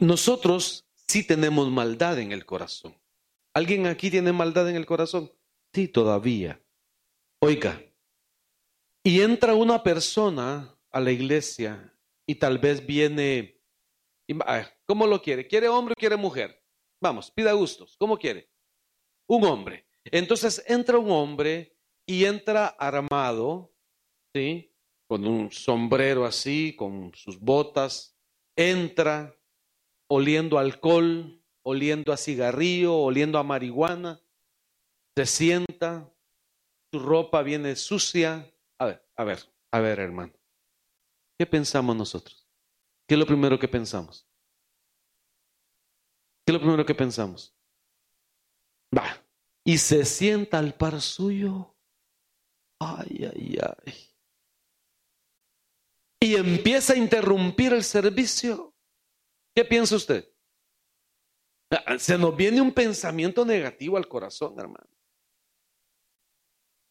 Nosotros 0.00 0.86
sí 1.06 1.26
tenemos 1.26 1.70
maldad 1.70 2.18
en 2.18 2.32
el 2.32 2.44
corazón. 2.46 2.96
¿Alguien 3.54 3.86
aquí 3.86 4.10
tiene 4.10 4.32
maldad 4.32 4.68
en 4.68 4.76
el 4.76 4.86
corazón? 4.86 5.32
Sí, 5.72 5.88
todavía. 5.88 6.60
Oiga, 7.40 7.80
y 9.02 9.20
entra 9.20 9.54
una 9.54 9.82
persona 9.82 10.76
a 10.90 11.00
la 11.00 11.12
iglesia 11.12 11.94
y 12.26 12.36
tal 12.36 12.58
vez 12.58 12.84
viene, 12.86 13.60
¿cómo 14.86 15.06
lo 15.06 15.20
quiere? 15.20 15.46
¿Quiere 15.46 15.68
hombre 15.68 15.92
o 15.92 16.00
quiere 16.00 16.16
mujer? 16.16 16.62
Vamos, 17.02 17.30
pida 17.30 17.52
gustos, 17.52 17.96
¿cómo 17.98 18.16
quiere? 18.16 18.50
Un 19.28 19.44
hombre. 19.44 19.86
Entonces 20.04 20.64
entra 20.66 20.98
un 20.98 21.10
hombre 21.10 21.76
y 22.06 22.24
entra 22.24 22.68
armado, 22.68 23.74
¿sí? 24.34 24.72
Con 25.06 25.26
un 25.26 25.50
sombrero 25.50 26.24
así, 26.24 26.74
con 26.74 27.12
sus 27.14 27.38
botas, 27.38 28.16
entra 28.56 29.36
oliendo 30.08 30.58
alcohol, 30.58 31.42
oliendo 31.62 32.12
a 32.12 32.16
cigarrillo, 32.16 32.96
oliendo 32.96 33.38
a 33.38 33.42
marihuana, 33.42 34.20
se 35.16 35.26
sienta, 35.26 36.12
su 36.92 36.98
ropa 36.98 37.42
viene 37.42 37.76
sucia. 37.76 38.52
A 38.78 38.86
ver, 38.86 39.08
a 39.16 39.24
ver, 39.24 39.38
a 39.72 39.80
ver, 39.80 39.98
hermano. 40.00 40.32
¿Qué 41.38 41.46
pensamos 41.46 41.96
nosotros? 41.96 42.48
¿Qué 43.08 43.14
es 43.14 43.18
lo 43.18 43.26
primero 43.26 43.58
que 43.58 43.68
pensamos? 43.68 44.28
¿Qué 46.44 46.52
es 46.52 46.54
lo 46.54 46.60
primero 46.60 46.84
que 46.84 46.94
pensamos? 46.94 47.56
Va. 48.96 49.22
Y 49.64 49.78
se 49.78 50.04
sienta 50.04 50.58
al 50.58 50.74
par 50.74 51.00
suyo. 51.00 51.74
Ay, 52.78 53.30
ay, 53.34 53.58
ay. 53.62 53.94
Y 56.20 56.36
empieza 56.36 56.92
a 56.92 56.96
interrumpir 56.96 57.72
el 57.72 57.82
servicio. 57.82 58.73
¿Qué 59.54 59.64
piensa 59.64 59.96
usted? 59.96 60.28
Ah, 61.70 61.98
se 61.98 62.18
nos 62.18 62.36
viene 62.36 62.60
un 62.60 62.72
pensamiento 62.72 63.44
negativo 63.44 63.96
al 63.96 64.08
corazón, 64.08 64.58
hermano. 64.58 64.88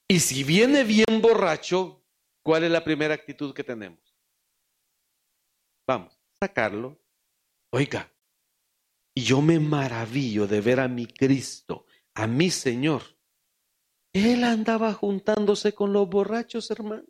Y 0.07 0.19
si 0.19 0.43
viene 0.43 0.83
bien 0.83 1.21
borracho, 1.21 2.03
¿cuál 2.43 2.63
es 2.63 2.71
la 2.71 2.83
primera 2.83 3.13
actitud 3.13 3.53
que 3.53 3.63
tenemos? 3.63 3.99
Vamos, 5.87 6.17
sacarlo. 6.39 6.99
Oiga, 7.71 8.11
y 9.15 9.23
yo 9.23 9.41
me 9.41 9.59
maravillo 9.59 10.47
de 10.47 10.61
ver 10.61 10.79
a 10.79 10.87
mi 10.87 11.07
Cristo, 11.07 11.85
a 12.13 12.27
mi 12.27 12.49
Señor. 12.49 13.01
Él 14.13 14.43
andaba 14.43 14.93
juntándose 14.93 15.73
con 15.73 15.91
los 15.91 16.07
borrachos, 16.07 16.69
hermano, 16.71 17.07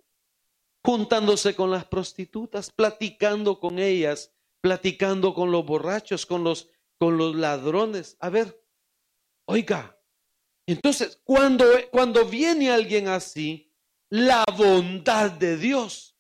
juntándose 0.83 1.55
con 1.55 1.69
las 1.69 1.85
prostitutas, 1.85 2.71
platicando 2.71 3.59
con 3.59 3.77
ellas, 3.79 4.33
platicando 4.63 5.33
con 5.33 5.51
los 5.51 5.65
borrachos, 5.65 6.25
con 6.25 6.45
los, 6.45 6.69
con 6.97 7.17
los 7.17 7.35
ladrones. 7.35 8.15
A 8.21 8.29
ver, 8.29 8.63
oiga, 9.45 9.99
entonces 10.65 11.19
cuando, 11.25 11.65
cuando 11.91 12.25
viene 12.25 12.71
alguien 12.71 13.09
así, 13.09 13.69
la 14.09 14.45
bondad 14.55 15.31
de 15.31 15.57
Dios 15.57 16.13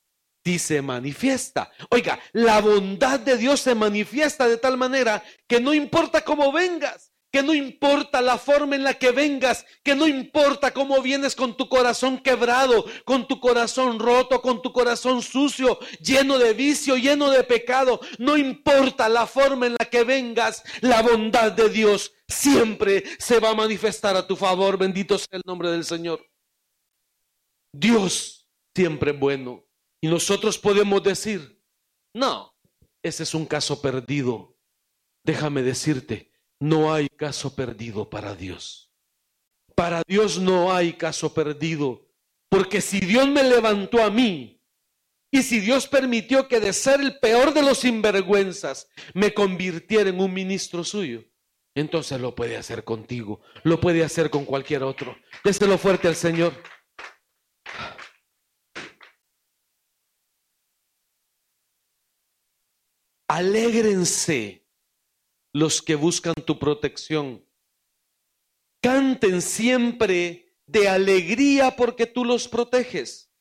se 0.59 0.81
manifiesta. 0.81 1.71
Oiga, 1.89 2.19
la 2.33 2.59
bondad 2.59 3.17
de 3.21 3.37
Dios 3.37 3.61
se 3.61 3.75
manifiesta 3.75 4.45
de 4.45 4.57
tal 4.57 4.77
manera 4.77 5.23
que 5.47 5.61
no 5.61 5.73
importa 5.73 6.21
cómo 6.21 6.51
vengas, 6.51 7.12
que 7.33 7.41
no 7.41 7.55
importa 7.55 8.21
la 8.21 8.37
forma 8.37 8.75
en 8.75 8.83
la 8.83 8.93
que 8.93 9.09
vengas, 9.09 9.65
que 9.81 9.95
no 9.95 10.07
importa 10.07 10.71
cómo 10.71 11.01
vienes 11.01 11.35
con 11.35 11.57
tu 11.57 11.67
corazón 11.67 12.19
quebrado, 12.19 12.85
con 13.05 13.27
tu 13.27 13.39
corazón 13.39 13.97
roto, 13.97 14.39
con 14.39 14.61
tu 14.61 14.71
corazón 14.71 15.23
sucio, 15.23 15.79
lleno 15.99 16.37
de 16.37 16.53
vicio, 16.53 16.95
lleno 16.95 17.31
de 17.31 17.43
pecado, 17.43 17.99
no 18.19 18.37
importa 18.37 19.09
la 19.09 19.25
forma 19.25 19.65
en 19.65 19.75
la 19.79 19.85
que 19.85 20.03
vengas, 20.03 20.63
la 20.81 21.01
bondad 21.01 21.51
de 21.51 21.69
Dios 21.69 22.13
siempre 22.27 23.03
se 23.17 23.39
va 23.39 23.49
a 23.49 23.55
manifestar 23.55 24.15
a 24.15 24.27
tu 24.27 24.35
favor. 24.35 24.77
Bendito 24.77 25.17
sea 25.17 25.29
el 25.37 25.41
nombre 25.43 25.71
del 25.71 25.85
Señor. 25.85 26.23
Dios 27.73 28.47
siempre 28.75 29.09
es 29.09 29.19
bueno. 29.19 29.65
Y 30.01 30.07
nosotros 30.07 30.59
podemos 30.59 31.01
decir, 31.01 31.59
no, 32.13 32.53
ese 33.01 33.23
es 33.23 33.33
un 33.33 33.47
caso 33.47 33.81
perdido. 33.81 34.55
Déjame 35.25 35.63
decirte, 35.63 36.32
no 36.59 36.93
hay 36.93 37.09
caso 37.09 37.55
perdido 37.55 38.09
para 38.09 38.35
Dios. 38.35 38.91
Para 39.75 40.03
Dios 40.07 40.39
no 40.39 40.73
hay 40.73 40.93
caso 40.93 41.33
perdido. 41.33 42.07
Porque 42.49 42.81
si 42.81 42.99
Dios 42.99 43.27
me 43.27 43.43
levantó 43.43 44.03
a 44.03 44.09
mí, 44.09 44.61
y 45.31 45.41
si 45.41 45.59
Dios 45.59 45.87
permitió 45.87 46.47
que 46.47 46.59
de 46.59 46.73
ser 46.73 47.01
el 47.01 47.17
peor 47.17 47.55
de 47.55 47.63
los 47.63 47.79
sinvergüenzas 47.79 48.87
me 49.15 49.33
convirtiera 49.33 50.11
en 50.11 50.19
un 50.19 50.31
ministro 50.31 50.83
suyo, 50.83 51.23
entonces 51.73 52.21
lo 52.21 52.35
puede 52.35 52.55
hacer 52.55 52.83
contigo, 52.83 53.41
lo 53.63 53.79
puede 53.79 54.03
hacer 54.03 54.29
con 54.29 54.45
cualquier 54.45 54.83
otro. 54.83 55.17
Déselo 55.43 55.79
fuerte 55.79 56.07
al 56.07 56.15
Señor. 56.15 56.53
Alégrense 63.27 64.62
los 65.53 65.81
que 65.81 65.95
buscan 65.95 66.33
tu 66.45 66.59
protección. 66.59 67.45
Canten 68.81 69.41
siempre 69.41 70.57
de 70.65 70.89
alegría 70.89 71.75
porque 71.75 72.05
tú 72.05 72.25
los 72.25 72.47
proteges. 72.47 73.31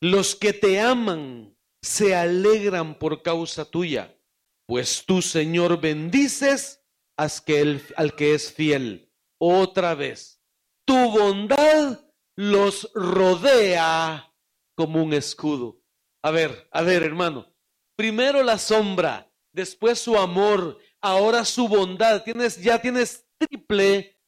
Los 0.00 0.34
que 0.34 0.52
te 0.52 0.80
aman 0.80 1.56
se 1.82 2.14
alegran 2.14 2.98
por 2.98 3.22
causa 3.22 3.64
tuya, 3.64 4.18
pues 4.66 5.04
tú, 5.06 5.22
Señor, 5.22 5.80
bendices 5.80 6.82
al 7.16 8.14
que 8.16 8.34
es 8.34 8.52
fiel. 8.52 9.12
Otra 9.38 9.94
vez, 9.94 10.42
tu 10.86 10.96
bondad 11.10 12.00
los 12.36 12.90
rodea 12.94 14.34
como 14.74 15.02
un 15.02 15.12
escudo. 15.12 15.82
A 16.22 16.30
ver, 16.30 16.68
a 16.72 16.82
ver, 16.82 17.02
hermano, 17.02 17.54
Primero 17.96 18.42
la 18.42 18.58
sombra, 18.58 19.32
después 19.52 20.00
su 20.00 20.18
amor, 20.18 20.78
ahora 21.04 21.44
su 21.44 21.68
bondad. 21.68 22.24
Tienes, 22.24 22.60
ya 22.60 22.80
tienes 22.80 23.28
triple, 23.38 24.18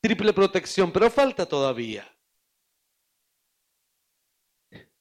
triple 0.00 0.32
protección, 0.32 0.92
pero 0.92 1.10
falta 1.10 1.46
todavía. 1.46 2.06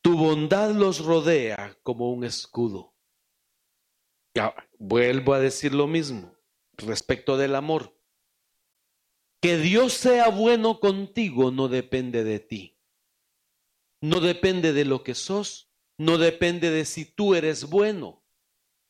Tu 0.02 0.18
bondad 0.18 0.72
los 0.72 1.06
rodea 1.06 1.78
como 1.84 2.12
un 2.12 2.24
escudo. 2.24 2.96
Ya, 4.36 4.56
vuelvo 4.80 5.34
a 5.34 5.40
decir 5.40 5.74
lo 5.74 5.88
mismo 5.88 6.36
respecto 6.78 7.38
del 7.38 7.56
amor. 7.56 7.96
Que 9.42 9.58
Dios 9.58 9.94
sea 9.94 10.30
bueno 10.30 10.80
contigo 10.80 11.52
no 11.52 11.68
depende 11.68 12.24
de 12.24 12.40
ti. 12.40 12.78
No 14.02 14.20
depende 14.20 14.74
de 14.74 14.86
lo 14.86 15.04
que 15.04 15.14
sos, 15.14 15.72
no 15.98 16.18
depende 16.18 16.72
de 16.72 16.86
si 16.86 17.06
tú 17.06 17.36
eres 17.36 17.70
bueno. 17.70 18.19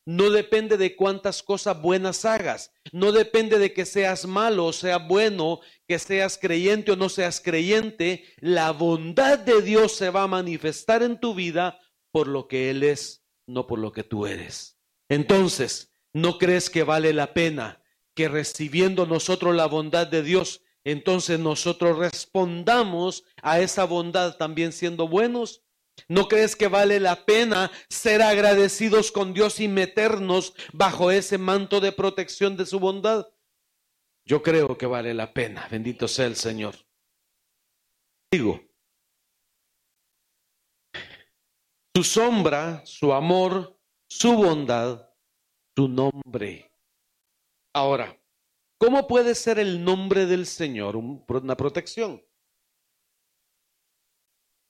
No 0.10 0.32
depende 0.32 0.78
de 0.78 0.96
cuántas 0.96 1.44
cosas 1.44 1.80
buenas 1.80 2.26
hagas. 2.26 2.74
No 2.92 3.12
depende 3.12 3.60
de 3.60 3.74
que 3.74 3.86
seas 3.86 4.26
malo 4.26 4.66
o 4.66 4.74
sea 4.74 4.98
bueno, 4.98 5.60
que 5.88 6.00
seas 6.00 6.40
creyente 6.40 6.94
o 6.94 6.96
no 6.96 7.10
seas 7.10 7.40
creyente. 7.40 8.24
La 8.40 8.72
bondad 8.72 9.38
de 9.38 9.62
Dios 9.62 9.92
se 9.92 10.10
va 10.10 10.24
a 10.24 10.28
manifestar 10.28 11.04
en 11.04 11.20
tu 11.20 11.36
vida 11.36 11.80
por 12.10 12.28
lo 12.28 12.48
que 12.48 12.72
Él 12.72 12.82
es, 12.82 13.24
no 13.46 13.68
por 13.68 13.78
lo 13.78 13.92
que 13.92 14.04
tú 14.04 14.26
eres. 14.26 14.80
Entonces, 15.10 15.94
¿no 16.12 16.40
crees 16.40 16.72
que 16.72 16.82
vale 16.82 17.14
la 17.14 17.36
pena 17.36 17.84
que 18.16 18.30
recibiendo 18.30 19.06
nosotros 19.06 19.56
la 19.56 19.68
bondad 19.68 20.08
de 20.08 20.24
Dios, 20.24 20.64
entonces 20.84 21.40
nosotros 21.40 22.00
respondamos 22.00 23.26
a 23.44 23.60
esa 23.60 23.84
bondad 23.84 24.38
también 24.38 24.74
siendo 24.74 25.08
buenos? 25.08 25.62
¿No 26.08 26.28
crees 26.28 26.56
que 26.56 26.68
vale 26.68 27.00
la 27.00 27.26
pena 27.26 27.72
ser 27.90 28.22
agradecidos 28.22 29.12
con 29.12 29.34
Dios 29.34 29.60
y 29.60 29.68
meternos 29.68 30.54
bajo 30.74 31.12
ese 31.12 31.38
manto 31.38 31.80
de 31.80 31.92
protección 31.92 32.58
de 32.58 32.66
su 32.66 32.80
bondad? 32.80 33.28
Yo 34.26 34.44
creo 34.44 34.78
que 34.78 34.86
vale 34.86 35.14
la 35.14 35.34
pena. 35.34 35.68
Bendito 35.70 36.08
sea 36.08 36.28
el 36.28 36.36
Señor. 36.36 36.76
Digo, 38.32 38.62
su 41.96 42.04
sombra, 42.04 42.86
su 42.86 43.12
amor, 43.12 43.78
su 44.08 44.34
bondad, 44.34 45.10
su 45.76 45.88
nombre. 45.88 46.72
Ahora, 47.74 48.22
¿cómo 48.78 49.08
puede 49.08 49.34
ser 49.34 49.60
el 49.60 49.84
nombre 49.84 50.26
del 50.26 50.46
Señor 50.46 50.96
una 50.96 51.58
protección? 51.58 52.24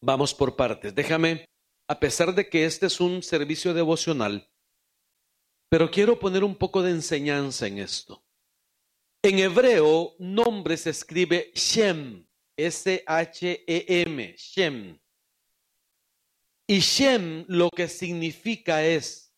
Vamos 0.02 0.34
por 0.34 0.56
partes. 0.56 0.96
Déjame, 0.96 1.46
a 1.88 2.00
pesar 2.00 2.34
de 2.34 2.50
que 2.50 2.66
este 2.66 2.86
es 2.86 3.02
un 3.02 3.22
servicio 3.22 3.74
devocional, 3.74 4.50
pero 5.70 5.92
quiero 5.92 6.20
poner 6.20 6.44
un 6.44 6.56
poco 6.56 6.82
de 6.82 6.92
enseñanza 6.92 7.68
en 7.68 7.80
esto. 7.80 8.24
En 9.22 9.40
hebreo, 9.40 10.16
nombre 10.18 10.78
se 10.78 10.92
escribe 10.92 11.52
Shem, 11.54 12.26
S-H-E-M, 12.56 14.36
Shem. 14.38 15.00
Y 16.68 16.80
Shem 16.80 17.46
lo 17.48 17.70
que 17.70 17.88
significa 17.88 18.86
es 18.86 19.36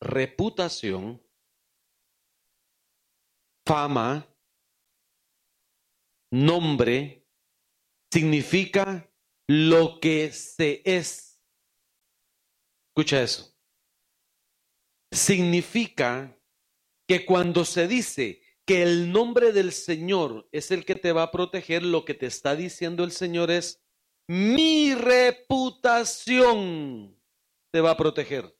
reputación, 0.00 1.20
fama, 3.66 4.26
nombre, 6.30 7.26
significa 8.12 9.07
lo 9.48 9.98
que 9.98 10.30
se 10.30 10.82
es. 10.84 11.40
Escucha 12.90 13.22
eso. 13.22 13.52
Significa 15.10 16.38
que 17.08 17.24
cuando 17.24 17.64
se 17.64 17.88
dice 17.88 18.42
que 18.66 18.82
el 18.82 19.10
nombre 19.10 19.52
del 19.52 19.72
Señor 19.72 20.46
es 20.52 20.70
el 20.70 20.84
que 20.84 20.94
te 20.94 21.12
va 21.12 21.22
a 21.22 21.30
proteger, 21.30 21.82
lo 21.82 22.04
que 22.04 22.12
te 22.12 22.26
está 22.26 22.54
diciendo 22.54 23.02
el 23.02 23.12
Señor 23.12 23.50
es, 23.50 23.82
mi 24.26 24.94
reputación 24.94 26.38
te 27.72 27.80
va 27.80 27.92
a 27.92 27.96
proteger. 27.96 28.54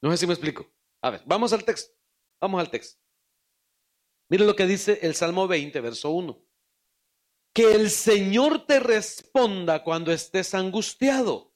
No 0.00 0.12
sé 0.12 0.18
si 0.18 0.28
me 0.28 0.34
explico. 0.34 0.72
A 1.02 1.10
ver, 1.10 1.22
vamos 1.26 1.52
al 1.52 1.64
texto. 1.64 1.92
Vamos 2.40 2.60
al 2.60 2.70
texto. 2.70 3.02
Mire 4.28 4.44
lo 4.44 4.54
que 4.54 4.66
dice 4.66 5.00
el 5.02 5.16
Salmo 5.16 5.48
20, 5.48 5.80
verso 5.80 6.10
1 6.10 6.45
que 7.56 7.72
el 7.72 7.88
Señor 7.88 8.66
te 8.66 8.80
responda 8.80 9.82
cuando 9.82 10.12
estés 10.12 10.52
angustiado. 10.52 11.54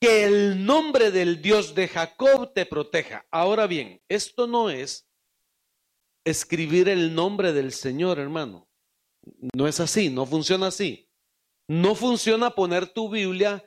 Que 0.00 0.24
el 0.24 0.66
nombre 0.66 1.12
del 1.12 1.40
Dios 1.40 1.76
de 1.76 1.86
Jacob 1.86 2.52
te 2.52 2.66
proteja. 2.66 3.24
Ahora 3.30 3.68
bien, 3.68 4.02
esto 4.08 4.48
no 4.48 4.68
es 4.68 5.08
escribir 6.24 6.88
el 6.88 7.14
nombre 7.14 7.52
del 7.52 7.70
Señor, 7.70 8.18
hermano. 8.18 8.68
No 9.56 9.68
es 9.68 9.78
así, 9.78 10.10
no 10.10 10.26
funciona 10.26 10.66
así. 10.66 11.08
No 11.68 11.94
funciona 11.94 12.56
poner 12.56 12.88
tu 12.88 13.08
Biblia 13.08 13.64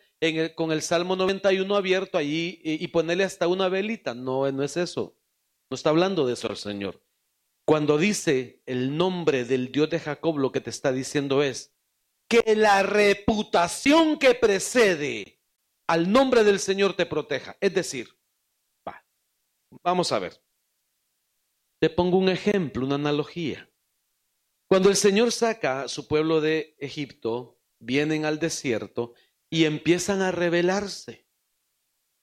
con 0.55 0.73
el 0.73 0.81
Salmo 0.81 1.15
91 1.15 1.73
abierto 1.73 2.17
allí 2.17 2.59
y, 2.61 2.83
y, 2.83 2.87
ponerle 2.89 3.23
hasta 3.23 3.47
una 3.47 3.69
velita. 3.69 4.13
No, 4.13 4.51
no 4.51 4.61
es 4.61 4.75
eso. 4.75 5.15
No 5.69 5.75
está 5.75 5.89
hablando 5.89 6.27
de 6.27 6.33
eso 6.33 6.49
el 6.49 6.57
Señor. 6.57 7.01
Cuando 7.69 7.99
dice 7.99 8.63
el 8.65 8.97
nombre 8.97 9.45
del 9.45 9.71
Dios 9.71 9.91
de 9.91 9.99
Jacob, 9.99 10.39
lo 10.39 10.51
que 10.51 10.59
te 10.59 10.71
está 10.71 10.91
diciendo 10.91 11.43
es 11.43 11.71
que 12.27 12.55
la 12.55 12.81
reputación 12.81 14.17
que 14.17 14.33
precede 14.33 15.39
al 15.85 16.11
nombre 16.11 16.43
del 16.43 16.59
Señor 16.59 16.95
te 16.95 17.05
proteja. 17.05 17.57
Es 17.61 17.71
decir, 17.75 18.09
va, 18.87 19.05
vamos 19.83 20.11
a 20.11 20.17
ver. 20.17 20.41
Te 21.79 21.91
pongo 21.91 22.17
un 22.17 22.29
ejemplo, 22.29 22.87
una 22.87 22.95
analogía. 22.95 23.69
Cuando 24.67 24.89
el 24.89 24.95
Señor 24.95 25.31
saca 25.31 25.83
a 25.83 25.87
su 25.89 26.07
pueblo 26.07 26.41
de 26.41 26.75
Egipto, 26.79 27.61
vienen 27.77 28.25
al 28.25 28.39
desierto 28.39 29.13
y 29.47 29.65
empiezan 29.65 30.23
a 30.23 30.31
rebelarse. 30.31 31.27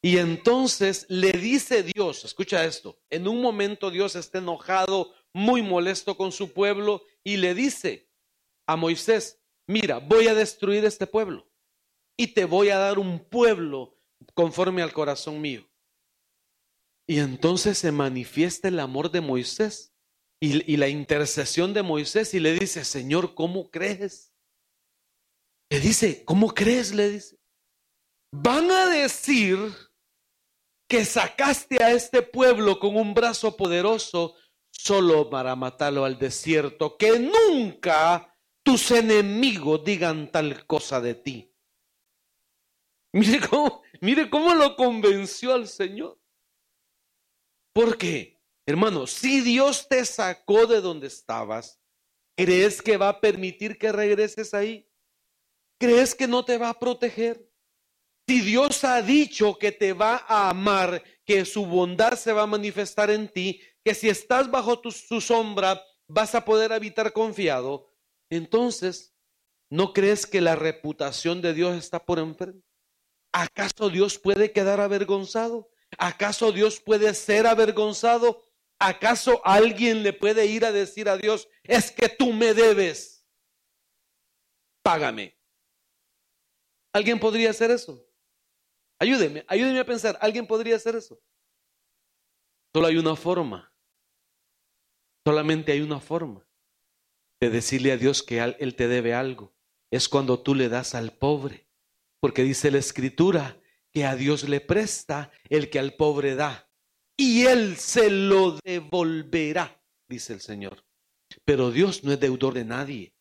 Y 0.02 0.18
entonces 0.18 1.06
le 1.08 1.30
dice 1.30 1.84
Dios, 1.84 2.24
escucha 2.24 2.64
esto, 2.64 2.98
en 3.10 3.28
un 3.28 3.40
momento 3.40 3.92
Dios 3.92 4.16
está 4.16 4.38
enojado, 4.38 5.14
muy 5.36 5.60
molesto 5.60 6.16
con 6.16 6.32
su 6.32 6.54
pueblo 6.54 7.02
y 7.22 7.36
le 7.36 7.54
dice 7.54 8.08
a 8.66 8.74
Moisés, 8.74 9.38
mira, 9.66 9.98
voy 9.98 10.28
a 10.28 10.34
destruir 10.34 10.86
este 10.86 11.06
pueblo 11.06 11.46
y 12.16 12.28
te 12.28 12.46
voy 12.46 12.70
a 12.70 12.78
dar 12.78 12.98
un 12.98 13.18
pueblo 13.18 13.98
conforme 14.32 14.80
al 14.80 14.94
corazón 14.94 15.42
mío. 15.42 15.68
Y 17.06 17.18
entonces 17.18 17.76
se 17.76 17.92
manifiesta 17.92 18.68
el 18.68 18.80
amor 18.80 19.10
de 19.10 19.20
Moisés 19.20 19.92
y, 20.40 20.76
la 20.78 20.88
intercesión 20.88 21.74
de 21.74 21.82
Moisés 21.82 22.32
y 22.32 22.40
le 22.40 22.54
dice, 22.54 22.82
Señor, 22.82 23.34
¿cómo 23.34 23.70
crees? 23.70 24.32
Le 25.68 25.80
dice, 25.80 26.24
¿cómo 26.24 26.54
crees? 26.54 26.94
Le 26.94 27.10
dice. 27.10 27.38
Van 28.32 28.70
a 28.70 28.86
decir 28.86 29.58
que 30.88 31.04
sacaste 31.04 31.84
a 31.84 31.92
este 31.92 32.22
pueblo 32.22 32.78
con 32.78 32.96
un 32.96 33.12
brazo 33.12 33.54
poderoso 33.54 34.34
solo 34.78 35.28
para 35.30 35.56
matarlo 35.56 36.04
al 36.04 36.18
desierto, 36.18 36.96
que 36.96 37.18
nunca 37.18 38.34
tus 38.62 38.90
enemigos 38.90 39.84
digan 39.84 40.30
tal 40.30 40.66
cosa 40.66 41.00
de 41.00 41.14
ti. 41.14 41.52
Mire 43.12 43.40
cómo, 43.48 43.82
mire 44.00 44.28
cómo 44.28 44.54
lo 44.54 44.76
convenció 44.76 45.54
al 45.54 45.68
Señor. 45.68 46.20
¿Por 47.72 47.96
qué? 47.96 48.40
Hermano, 48.66 49.06
si 49.06 49.40
Dios 49.40 49.88
te 49.88 50.04
sacó 50.04 50.66
de 50.66 50.80
donde 50.80 51.06
estabas, 51.06 51.80
¿crees 52.36 52.82
que 52.82 52.96
va 52.96 53.10
a 53.10 53.20
permitir 53.20 53.78
que 53.78 53.92
regreses 53.92 54.52
ahí? 54.54 54.88
¿Crees 55.78 56.14
que 56.14 56.26
no 56.26 56.44
te 56.44 56.58
va 56.58 56.70
a 56.70 56.78
proteger? 56.78 57.48
Si 58.28 58.40
Dios 58.40 58.82
ha 58.82 59.02
dicho 59.02 59.56
que 59.56 59.70
te 59.70 59.92
va 59.92 60.24
a 60.26 60.50
amar, 60.50 61.02
que 61.24 61.44
su 61.44 61.64
bondad 61.64 62.14
se 62.14 62.32
va 62.32 62.42
a 62.42 62.46
manifestar 62.46 63.10
en 63.10 63.28
ti, 63.28 63.60
que 63.86 63.94
si 63.94 64.08
estás 64.08 64.50
bajo 64.50 64.82
su 64.90 65.20
sombra 65.20 65.80
vas 66.08 66.34
a 66.34 66.44
poder 66.44 66.72
habitar 66.72 67.12
confiado, 67.12 67.88
entonces, 68.30 69.14
¿no 69.70 69.92
crees 69.92 70.26
que 70.26 70.40
la 70.40 70.56
reputación 70.56 71.40
de 71.40 71.54
Dios 71.54 71.76
está 71.76 72.04
por 72.04 72.18
enfrente? 72.18 72.66
¿Acaso 73.32 73.88
Dios 73.88 74.18
puede 74.18 74.50
quedar 74.50 74.80
avergonzado? 74.80 75.70
¿Acaso 75.98 76.50
Dios 76.50 76.80
puede 76.80 77.14
ser 77.14 77.46
avergonzado? 77.46 78.42
¿Acaso 78.80 79.40
alguien 79.44 80.02
le 80.02 80.12
puede 80.12 80.46
ir 80.46 80.64
a 80.64 80.72
decir 80.72 81.08
a 81.08 81.16
Dios, 81.16 81.48
es 81.62 81.92
que 81.92 82.08
tú 82.08 82.32
me 82.32 82.54
debes? 82.54 83.24
Págame. 84.82 85.38
¿Alguien 86.92 87.20
podría 87.20 87.50
hacer 87.50 87.70
eso? 87.70 88.04
Ayúdeme, 88.98 89.44
ayúdeme 89.46 89.78
a 89.78 89.86
pensar, 89.86 90.18
¿alguien 90.20 90.44
podría 90.44 90.74
hacer 90.74 90.96
eso? 90.96 91.20
Solo 92.74 92.88
hay 92.88 92.96
una 92.96 93.14
forma. 93.14 93.72
Solamente 95.26 95.72
hay 95.72 95.80
una 95.80 95.98
forma 95.98 96.46
de 97.40 97.50
decirle 97.50 97.90
a 97.90 97.96
Dios 97.96 98.22
que 98.22 98.38
Él 98.38 98.76
te 98.76 98.86
debe 98.86 99.12
algo. 99.12 99.56
Es 99.90 100.08
cuando 100.08 100.38
tú 100.38 100.54
le 100.54 100.68
das 100.68 100.94
al 100.94 101.14
pobre. 101.14 101.66
Porque 102.20 102.44
dice 102.44 102.70
la 102.70 102.78
escritura 102.78 103.60
que 103.92 104.04
a 104.04 104.14
Dios 104.14 104.48
le 104.48 104.60
presta 104.60 105.32
el 105.48 105.68
que 105.68 105.80
al 105.80 105.94
pobre 105.94 106.36
da. 106.36 106.70
Y 107.16 107.46
Él 107.46 107.76
se 107.76 108.08
lo 108.08 108.56
devolverá, 108.62 109.82
dice 110.08 110.32
el 110.32 110.40
Señor. 110.40 110.84
Pero 111.44 111.72
Dios 111.72 112.04
no 112.04 112.12
es 112.12 112.20
deudor 112.20 112.54
de 112.54 112.64
nadie. 112.64 113.12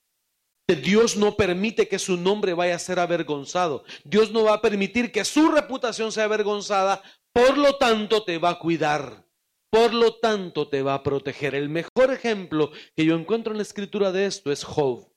Dios 0.68 1.18
no 1.18 1.36
permite 1.36 1.88
que 1.88 1.98
su 1.98 2.18
nombre 2.18 2.54
vaya 2.54 2.76
a 2.76 2.80
ser 2.80 3.00
avergonzado. 3.00 3.84
Dios 4.04 4.30
no 4.30 4.44
va 4.44 4.54
a 4.54 4.62
permitir 4.62 5.12
que 5.12 5.26
su 5.26 5.50
reputación 5.50 6.12
sea 6.12 6.26
avergonzada. 6.26 7.02
Por 7.34 7.58
lo 7.58 7.80
tanto, 7.80 8.24
te 8.24 8.38
va 8.38 8.52
a 8.52 8.60
cuidar. 8.60 9.25
Por 9.70 9.94
lo 9.94 10.16
tanto, 10.20 10.70
te 10.70 10.82
va 10.82 10.94
a 10.94 11.04
proteger. 11.04 11.56
El 11.56 11.70
mejor 11.70 12.12
ejemplo 12.12 12.72
que 12.96 13.06
yo 13.06 13.16
encuentro 13.16 13.52
en 13.52 13.58
la 13.58 13.64
escritura 13.64 14.12
de 14.12 14.26
esto 14.26 14.52
es 14.52 14.64
Job. 14.64 15.12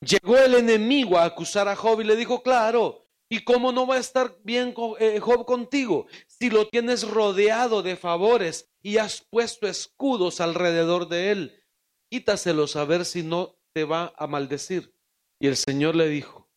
Llegó 0.00 0.36
el 0.36 0.54
enemigo 0.54 1.18
a 1.18 1.24
acusar 1.24 1.68
a 1.68 1.76
Job 1.76 2.00
y 2.00 2.04
le 2.04 2.16
dijo, 2.16 2.42
claro, 2.42 3.06
¿y 3.28 3.42
cómo 3.42 3.72
no 3.72 3.86
va 3.86 3.96
a 3.96 4.00
estar 4.00 4.38
bien 4.44 4.74
eh, 5.00 5.18
Job 5.18 5.46
contigo 5.46 6.06
si 6.26 6.50
lo 6.50 6.68
tienes 6.68 7.08
rodeado 7.08 7.82
de 7.82 7.96
favores 7.96 8.70
y 8.82 8.98
has 8.98 9.22
puesto 9.30 9.66
escudos 9.66 10.40
alrededor 10.40 11.08
de 11.08 11.30
él? 11.30 11.64
Quítaselos 12.10 12.76
a 12.76 12.84
ver 12.84 13.04
si 13.04 13.22
no 13.22 13.58
te 13.72 13.84
va 13.84 14.12
a 14.16 14.26
maldecir. 14.26 14.94
Y 15.40 15.48
el 15.48 15.56
Señor 15.56 15.96
le 15.96 16.08
dijo, 16.08 16.50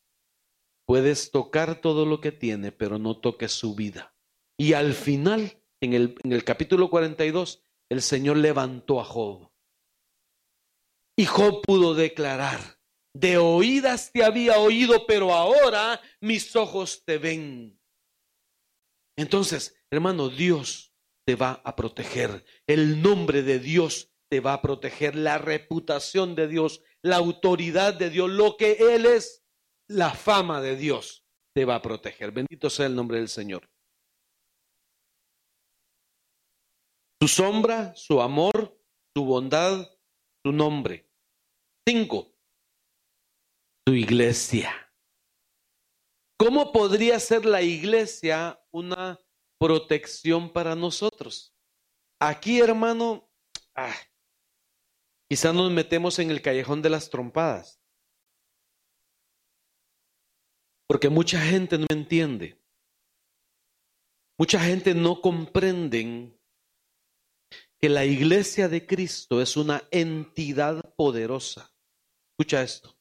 puedes 0.85 1.31
tocar 1.31 1.81
todo 1.81 2.05
lo 2.05 2.21
que 2.21 2.31
tiene, 2.31 2.71
pero 2.71 2.99
no 2.99 3.19
toques 3.19 3.51
su 3.51 3.75
vida. 3.75 4.15
Y 4.57 4.73
al 4.73 4.93
final, 4.93 5.61
en 5.81 5.93
el, 5.93 6.15
en 6.23 6.33
el 6.33 6.43
capítulo 6.43 6.89
42, 6.89 7.63
el 7.89 8.01
Señor 8.01 8.37
levantó 8.37 8.99
a 8.99 9.05
Job. 9.05 9.51
Y 11.17 11.25
Job 11.25 11.61
pudo 11.65 11.95
declarar, 11.95 12.79
de 13.13 13.37
oídas 13.37 14.11
te 14.11 14.23
había 14.23 14.59
oído, 14.59 15.05
pero 15.07 15.33
ahora 15.33 15.99
mis 16.21 16.55
ojos 16.55 17.03
te 17.05 17.17
ven. 17.17 17.79
Entonces, 19.17 19.75
hermano, 19.91 20.29
Dios 20.29 20.93
te 21.25 21.35
va 21.35 21.61
a 21.63 21.75
proteger. 21.75 22.45
El 22.67 23.01
nombre 23.01 23.41
de 23.41 23.59
Dios 23.59 24.11
te 24.29 24.39
va 24.39 24.53
a 24.53 24.61
proteger. 24.61 25.15
La 25.15 25.39
reputación 25.39 26.35
de 26.35 26.47
Dios 26.47 26.83
la 27.01 27.17
autoridad 27.17 27.93
de 27.93 28.09
Dios, 28.09 28.29
lo 28.29 28.57
que 28.57 28.77
Él 28.93 29.05
es, 29.05 29.43
la 29.87 30.11
fama 30.11 30.61
de 30.61 30.75
Dios 30.75 31.25
te 31.55 31.65
va 31.65 31.75
a 31.75 31.81
proteger. 31.81 32.31
Bendito 32.31 32.69
sea 32.69 32.85
el 32.85 32.95
nombre 32.95 33.17
del 33.17 33.29
Señor. 33.29 33.69
Su 37.21 37.27
sombra, 37.27 37.95
su 37.95 38.21
amor, 38.21 38.79
su 39.15 39.25
bondad, 39.25 39.87
su 40.45 40.51
nombre. 40.51 41.09
Cinco, 41.87 42.33
su 43.87 43.95
iglesia. 43.95 44.71
¿Cómo 46.39 46.71
podría 46.71 47.19
ser 47.19 47.45
la 47.45 47.61
iglesia 47.61 48.61
una 48.71 49.19
protección 49.59 50.51
para 50.53 50.75
nosotros? 50.75 51.55
Aquí, 52.19 52.59
hermano, 52.59 53.27
ah, 53.75 53.95
Quizás 55.29 55.53
nos 55.53 55.71
metemos 55.71 56.19
en 56.19 56.31
el 56.31 56.41
callejón 56.41 56.81
de 56.81 56.89
las 56.89 57.09
trompadas. 57.09 57.81
Porque 60.87 61.09
mucha 61.09 61.41
gente 61.41 61.77
no 61.77 61.85
entiende. 61.89 62.57
Mucha 64.39 64.59
gente 64.59 64.95
no 64.95 65.21
comprenden 65.21 66.36
que 67.79 67.89
la 67.89 68.05
iglesia 68.05 68.67
de 68.69 68.85
Cristo 68.85 69.41
es 69.41 69.55
una 69.55 69.83
entidad 69.91 70.81
poderosa. 70.95 71.73
Escucha 72.31 72.63
esto. 72.63 72.97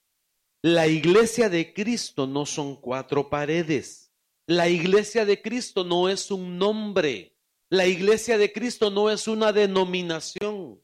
La 0.62 0.87
iglesia 0.87 1.49
de 1.49 1.72
Cristo 1.72 2.27
no 2.27 2.45
son 2.47 2.77
cuatro 2.77 3.31
paredes. 3.31 4.12
La 4.47 4.68
iglesia 4.68 5.24
de 5.24 5.41
Cristo 5.41 5.85
no 5.85 6.09
es 6.09 6.31
un 6.31 6.59
nombre. 6.59 7.37
La 7.70 7.87
iglesia 7.87 8.39
de 8.39 8.53
Cristo 8.53 8.91
no 8.91 9.11
es 9.11 9.27
una 9.29 9.53
denominación. 9.53 10.83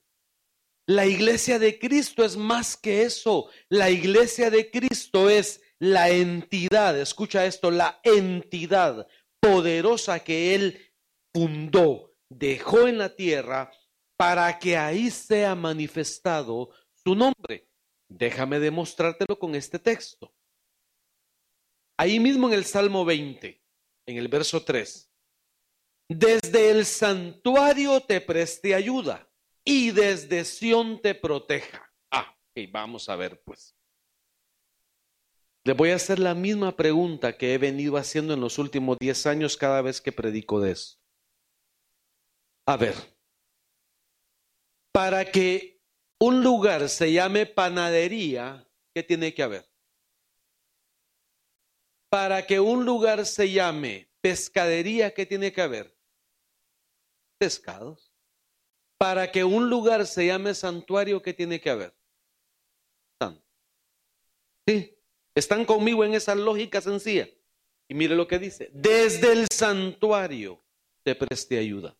La 0.86 1.07
iglesia 1.07 1.59
de 1.59 1.78
Cristo 1.78 2.24
es 2.24 2.36
más 2.36 2.76
que 2.76 3.03
eso. 3.03 3.49
La 3.68 3.90
iglesia 3.90 4.51
de 4.51 4.70
Cristo 4.70 5.30
es 5.30 5.61
la 5.78 6.11
entidad, 6.11 6.99
escucha 6.99 7.45
esto, 7.45 7.72
la 7.72 8.01
entidad 8.05 9.09
poderosa 9.40 10.20
que 10.20 10.55
Él 10.55 10.93
fundó, 11.34 12.14
dejó 12.28 12.86
en 12.86 12.99
la 12.99 13.16
tierra 13.16 13.72
para 14.16 14.58
que 14.58 14.76
ahí 14.76 15.10
sea 15.10 15.54
manifestado 15.54 16.70
su 16.92 17.14
nombre. 17.14 17.68
Déjame 18.08 18.60
demostrártelo 18.60 19.38
con 19.38 19.54
este 19.54 19.78
texto. 19.78 20.34
Ahí 21.96 22.20
mismo 22.20 22.48
en 22.48 22.54
el 22.54 22.64
Salmo 22.64 23.04
20, 23.04 23.62
en 24.06 24.16
el 24.16 24.28
verso 24.28 24.64
3. 24.64 25.10
Desde 26.08 26.70
el 26.70 26.84
santuario 26.84 28.00
te 28.00 28.20
presté 28.20 28.74
ayuda 28.74 29.30
y 29.64 29.92
desde 29.92 30.44
Sión 30.44 31.00
te 31.00 31.14
proteja. 31.14 31.90
Ah, 32.10 32.36
y 32.54 32.66
vamos 32.66 33.08
a 33.08 33.16
ver 33.16 33.42
pues. 33.42 33.74
Le 35.64 35.74
voy 35.74 35.90
a 35.90 35.96
hacer 35.96 36.18
la 36.18 36.34
misma 36.34 36.76
pregunta 36.76 37.38
que 37.38 37.54
he 37.54 37.58
venido 37.58 37.96
haciendo 37.96 38.34
en 38.34 38.40
los 38.40 38.58
últimos 38.58 38.98
10 38.98 39.26
años 39.26 39.56
cada 39.56 39.80
vez 39.80 40.00
que 40.00 40.10
predico 40.10 40.60
de 40.60 40.72
eso. 40.72 40.98
A 42.66 42.76
ver, 42.76 42.94
para 44.93 45.24
que 45.24 45.80
un 46.18 46.45
lugar 46.45 46.88
se 46.88 47.12
llame 47.12 47.47
panadería, 47.47 48.68
¿qué 48.95 49.03
tiene 49.03 49.34
que 49.34 49.43
haber? 49.43 49.64
Para 52.11 52.47
que 52.47 52.61
un 52.61 52.84
lugar 52.84 53.24
se 53.24 53.51
llame 53.51 54.11
pescadería, 54.20 55.14
¿qué 55.14 55.26
tiene 55.26 55.51
que 55.53 55.62
haber? 55.62 55.97
Pescados. 57.38 58.12
Para 58.99 59.32
que 59.32 59.43
un 59.43 59.68
lugar 59.68 60.07
se 60.07 60.26
llame 60.26 60.55
santuario, 60.55 61.22
¿qué 61.22 61.32
tiene 61.32 61.61
que 61.61 61.70
haber? 61.70 61.95
Sí, 64.64 64.97
están 65.34 65.64
conmigo 65.64 66.05
en 66.05 66.14
esa 66.14 66.36
lógica 66.36 66.80
sencilla. 66.80 67.28
Y 67.88 67.95
mire 67.95 68.14
lo 68.14 68.28
que 68.28 68.38
dice, 68.38 68.70
desde 68.72 69.32
el 69.32 69.49
santuario 69.53 70.62
te 71.03 71.16
preste 71.16 71.59
ayuda. 71.59 71.97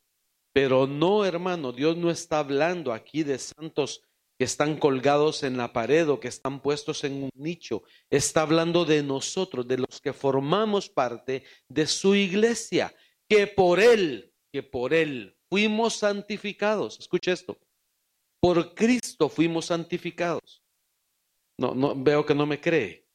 Pero 0.53 0.87
no, 0.87 1.25
hermano, 1.25 1.73
Dios 1.73 1.97
no 1.97 2.11
está 2.11 2.41
hablando 2.41 2.93
aquí 2.93 3.23
de 3.23 3.39
santos 3.39 4.03
que 4.39 4.45
están 4.45 4.77
colgados 4.77 5.43
en 5.45 5.57
la 5.57 5.73
pared 5.73 6.09
o 6.09 6.21
que 6.21 6.29
están 6.29 6.61
puestos 6.61 7.05
en 7.05 7.25
un 7.25 7.31
nicho. 7.35 7.85
Está 8.11 8.43
hablando 8.43 8.85
de 8.85 9.03
nosotros, 9.03 9.67
de 9.67 9.79
los 9.79 10.01
que 10.01 10.13
formamos 10.13 10.89
parte 10.89 11.45
de 11.69 11.87
su 11.87 12.15
iglesia, 12.15 12.95
que 13.29 13.47
por 13.47 13.81
Él, 13.81 14.35
que 14.53 14.63
por 14.63 14.93
Él 14.93 15.39
fuimos 15.49 15.95
santificados. 15.95 16.99
Escuche 16.99 17.33
esto. 17.33 17.59
Por 18.41 18.75
Cristo 18.75 19.29
fuimos 19.29 19.67
santificados. 19.67 20.63
No, 21.59 21.75
no, 21.75 21.95
veo 21.95 22.27
que 22.27 22.35
no 22.35 22.45
me 22.45 22.61
cree. 22.61 23.07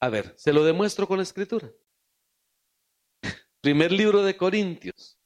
A 0.00 0.08
ver, 0.08 0.34
se 0.36 0.52
lo 0.52 0.64
demuestro 0.64 1.06
con 1.06 1.16
la 1.18 1.22
escritura. 1.22 1.72
Primer 3.60 3.92
libro 3.92 4.22
de 4.22 4.36
Corintios, 4.36 5.16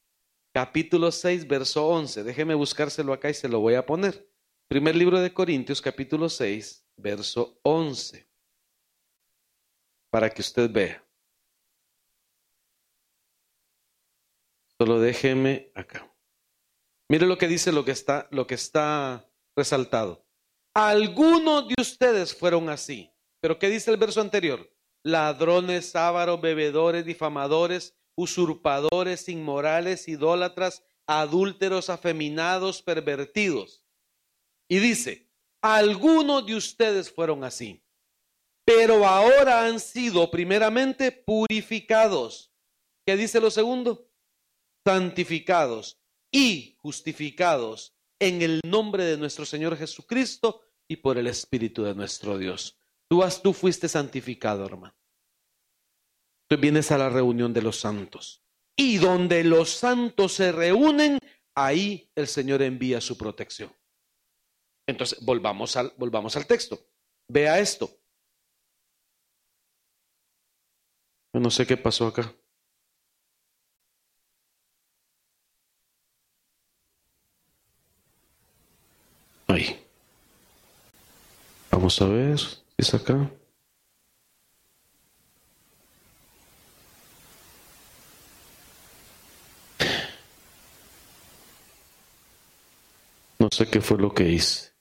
capítulo 0.57 1.11
6, 1.11 1.47
verso 1.47 1.87
11. 1.87 2.23
Déjeme 2.23 2.55
buscárselo 2.55 3.13
acá 3.13 3.29
y 3.29 3.35
se 3.35 3.47
lo 3.47 3.59
voy 3.59 3.75
a 3.75 3.85
poner. 3.85 4.27
Primer 4.67 4.95
libro 4.95 5.19
de 5.19 5.31
Corintios, 5.31 5.79
capítulo 5.79 6.29
6, 6.29 6.83
verso 6.95 7.59
11. 7.61 8.27
Para 10.09 10.31
que 10.31 10.41
usted 10.41 10.67
vea. 10.71 11.05
Solo 14.79 14.99
déjeme 14.99 15.71
acá. 15.75 16.11
Mire 17.07 17.27
lo 17.27 17.37
que 17.37 17.47
dice 17.47 17.71
lo 17.71 17.85
que 17.85 17.91
está, 17.91 18.27
lo 18.31 18.47
que 18.47 18.55
está 18.55 19.29
resaltado. 19.55 20.25
Algunos 20.73 21.67
de 21.67 21.75
ustedes 21.79 22.33
fueron 22.33 22.69
así. 22.69 23.11
Pero 23.41 23.59
¿qué 23.59 23.69
dice 23.69 23.91
el 23.91 23.97
verso 23.97 24.21
anterior? 24.21 24.67
Ladrones, 25.03 25.95
ávaros, 25.95 26.41
bebedores, 26.41 27.05
difamadores, 27.05 27.95
usurpadores, 28.17 29.29
inmorales, 29.29 30.07
idólatras, 30.07 30.83
adúlteros, 31.05 31.89
afeminados, 31.89 32.81
pervertidos. 32.81 33.85
Y 34.67 34.79
dice, 34.79 35.29
algunos 35.61 36.45
de 36.45 36.55
ustedes 36.55 37.11
fueron 37.11 37.43
así, 37.43 37.81
pero 38.65 39.05
ahora 39.05 39.65
han 39.65 39.79
sido 39.79 40.29
primeramente 40.29 41.11
purificados. 41.11 42.51
¿Qué 43.05 43.15
dice 43.15 43.39
lo 43.39 43.51
segundo? 43.51 44.09
Santificados 44.85 46.01
y 46.31 46.75
justificados 46.79 47.95
en 48.19 48.41
el 48.41 48.59
nombre 48.65 49.05
de 49.05 49.17
nuestro 49.17 49.45
Señor 49.45 49.77
Jesucristo 49.77 50.61
y 50.87 50.97
por 50.97 51.17
el 51.17 51.27
Espíritu 51.27 51.83
de 51.83 51.93
nuestro 51.93 52.37
Dios. 52.37 52.77
Tú, 53.07 53.23
has, 53.23 53.41
tú 53.41 53.53
fuiste 53.53 53.87
santificado, 53.87 54.65
hermano. 54.65 54.96
Tú 56.47 56.57
vienes 56.57 56.91
a 56.91 56.97
la 56.97 57.09
reunión 57.09 57.53
de 57.53 57.61
los 57.61 57.79
santos. 57.79 58.43
Y 58.75 58.97
donde 58.97 59.43
los 59.43 59.71
santos 59.71 60.33
se 60.33 60.51
reúnen, 60.51 61.19
ahí 61.55 62.09
el 62.15 62.27
Señor 62.27 62.61
envía 62.61 63.01
su 63.01 63.17
protección. 63.17 63.71
Entonces, 64.87 65.23
volvamos 65.25 65.75
al, 65.75 65.93
volvamos 65.97 66.37
al 66.37 66.47
texto. 66.47 66.79
Vea 67.27 67.59
esto. 67.59 67.89
Yo 71.33 71.41
no 71.41 71.51
sé 71.51 71.67
qué 71.67 71.75
pasó 71.75 72.07
acá. 72.07 72.33
Ahí. 79.47 79.85
Vamos 81.71 82.01
a 82.01 82.07
ver. 82.07 82.39
¿Es 82.77 82.93
acá? 82.93 83.29
No 93.47 93.51
sé 93.55 93.69
qué 93.69 93.79
fue 93.79 93.97
lo 93.97 94.13
que 94.13 94.27
hice. 94.27 94.73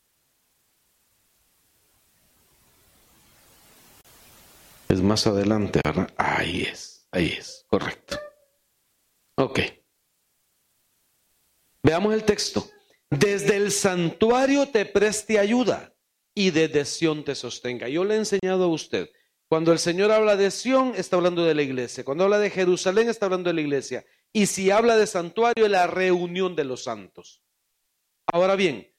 Es 4.88 5.00
más 5.00 5.24
adelante, 5.28 5.80
¿verdad? 5.84 6.12
Ahí 6.16 6.62
es, 6.62 7.06
ahí 7.12 7.26
es, 7.38 7.64
correcto. 7.68 8.18
Ok. 9.36 9.60
Veamos 11.84 12.12
el 12.12 12.24
texto. 12.24 12.68
Desde 13.08 13.54
el 13.54 13.70
santuario 13.70 14.66
te 14.66 14.84
preste 14.84 15.38
ayuda 15.38 15.94
y 16.34 16.50
de 16.50 16.84
Sión 16.84 17.22
te 17.24 17.36
sostenga. 17.36 17.88
Yo 17.88 18.04
le 18.04 18.14
he 18.14 18.18
enseñado 18.18 18.64
a 18.64 18.68
usted, 18.68 19.08
cuando 19.48 19.70
el 19.70 19.78
Señor 19.78 20.10
habla 20.10 20.34
de 20.34 20.50
Sión, 20.50 20.92
está 20.96 21.14
hablando 21.14 21.44
de 21.44 21.54
la 21.54 21.62
iglesia. 21.62 22.04
Cuando 22.04 22.24
habla 22.24 22.40
de 22.40 22.50
Jerusalén, 22.50 23.08
está 23.08 23.26
hablando 23.26 23.48
de 23.48 23.54
la 23.54 23.60
iglesia. 23.60 24.04
Y 24.32 24.46
si 24.46 24.72
habla 24.72 24.96
de 24.96 25.06
santuario, 25.06 25.66
es 25.66 25.70
la 25.70 25.86
reunión 25.86 26.56
de 26.56 26.64
los 26.64 26.82
santos. 26.82 27.45
Ahora 28.32 28.56
bien, 28.56 28.92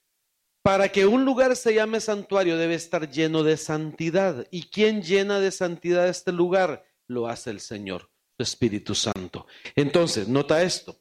para 0.63 0.89
que 0.89 1.05
un 1.05 1.23
lugar 1.23 1.55
se 1.55 1.73
llame 1.73 2.01
santuario 2.01 2.57
debe 2.57 2.75
estar 2.75 3.09
lleno 3.09 3.43
de 3.43 3.55
santidad. 3.55 4.45
¿Y 4.51 4.63
quién 4.63 5.01
llena 5.01 5.39
de 5.39 5.51
santidad 5.51 6.09
este 6.09 6.31
lugar? 6.31 6.85
Lo 7.07 7.27
hace 7.27 7.51
el 7.51 7.61
Señor, 7.61 8.11
su 8.37 8.43
Espíritu 8.43 8.93
Santo. 8.93 9.47
Entonces, 9.75 10.27
nota 10.27 10.61
esto. 10.61 10.99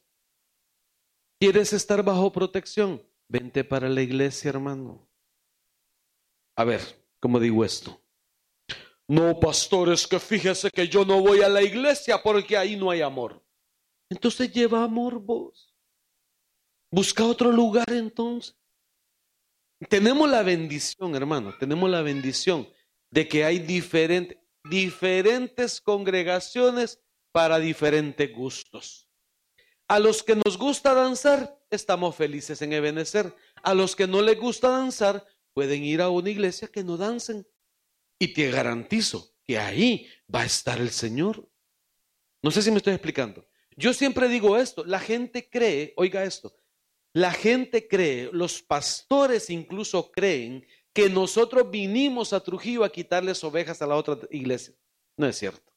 ¿Quieres 1.39 1.73
estar 1.73 2.01
bajo 2.03 2.31
protección? 2.31 3.05
Vente 3.27 3.63
para 3.63 3.89
la 3.89 4.01
iglesia, 4.01 4.49
hermano. 4.49 5.07
A 6.57 6.63
ver, 6.63 6.81
¿cómo 7.19 7.39
digo 7.39 7.65
esto? 7.65 8.01
No, 9.09 9.39
pastor, 9.39 9.91
es 9.91 10.07
que 10.07 10.19
fíjese 10.19 10.71
que 10.71 10.87
yo 10.87 11.05
no 11.05 11.21
voy 11.21 11.41
a 11.41 11.49
la 11.49 11.61
iglesia 11.61 12.21
porque 12.23 12.57
ahí 12.57 12.75
no 12.75 12.89
hay 12.89 13.01
amor. 13.01 13.45
Entonces 14.09 14.51
lleva 14.51 14.83
amor 14.83 15.19
vos. 15.19 15.76
Busca 16.89 17.25
otro 17.25 17.51
lugar 17.51 17.89
entonces. 17.89 18.55
Tenemos 19.89 20.29
la 20.29 20.41
bendición, 20.41 21.15
hermano, 21.15 21.55
tenemos 21.59 21.89
la 21.89 22.01
bendición 22.01 22.67
de 23.11 23.27
que 23.27 23.45
hay 23.45 23.59
diferentes 23.59 25.81
congregaciones 25.81 26.99
para 27.31 27.59
diferentes 27.59 28.33
gustos. 28.33 29.07
A 29.87 29.99
los 29.99 30.23
que 30.23 30.35
nos 30.35 30.57
gusta 30.57 30.93
danzar, 30.93 31.57
estamos 31.69 32.15
felices 32.15 32.61
en 32.61 32.73
Ebenecer. 32.73 33.33
A 33.63 33.73
los 33.73 33.95
que 33.95 34.07
no 34.07 34.21
les 34.21 34.37
gusta 34.37 34.69
danzar, 34.69 35.25
pueden 35.53 35.83
ir 35.83 36.01
a 36.01 36.09
una 36.09 36.29
iglesia 36.29 36.67
que 36.67 36.83
no 36.83 36.97
dancen. 36.97 37.47
Y 38.19 38.33
te 38.33 38.49
garantizo 38.49 39.33
que 39.43 39.59
ahí 39.59 40.07
va 40.33 40.41
a 40.41 40.45
estar 40.45 40.81
el 40.81 40.89
Señor. 40.89 41.47
No 42.41 42.51
sé 42.51 42.61
si 42.61 42.71
me 42.71 42.77
estoy 42.77 42.93
explicando. 42.93 43.47
Yo 43.75 43.93
siempre 43.93 44.27
digo 44.27 44.57
esto, 44.57 44.83
la 44.83 44.99
gente 44.99 45.49
cree, 45.49 45.93
oiga 45.95 46.23
esto, 46.23 46.55
la 47.17 47.31
gente 47.31 47.87
cree, 47.87 48.29
los 48.31 48.61
pastores 48.61 49.49
incluso 49.49 50.11
creen 50.11 50.63
que 50.93 51.09
nosotros 51.09 51.71
vinimos 51.71 52.31
a 52.31 52.43
Trujillo 52.43 52.83
a 52.83 52.91
quitarles 52.91 53.43
ovejas 53.43 53.81
a 53.81 53.87
la 53.87 53.95
otra 53.95 54.19
iglesia. 54.29 54.75
No 55.17 55.25
es 55.25 55.35
cierto. 55.35 55.73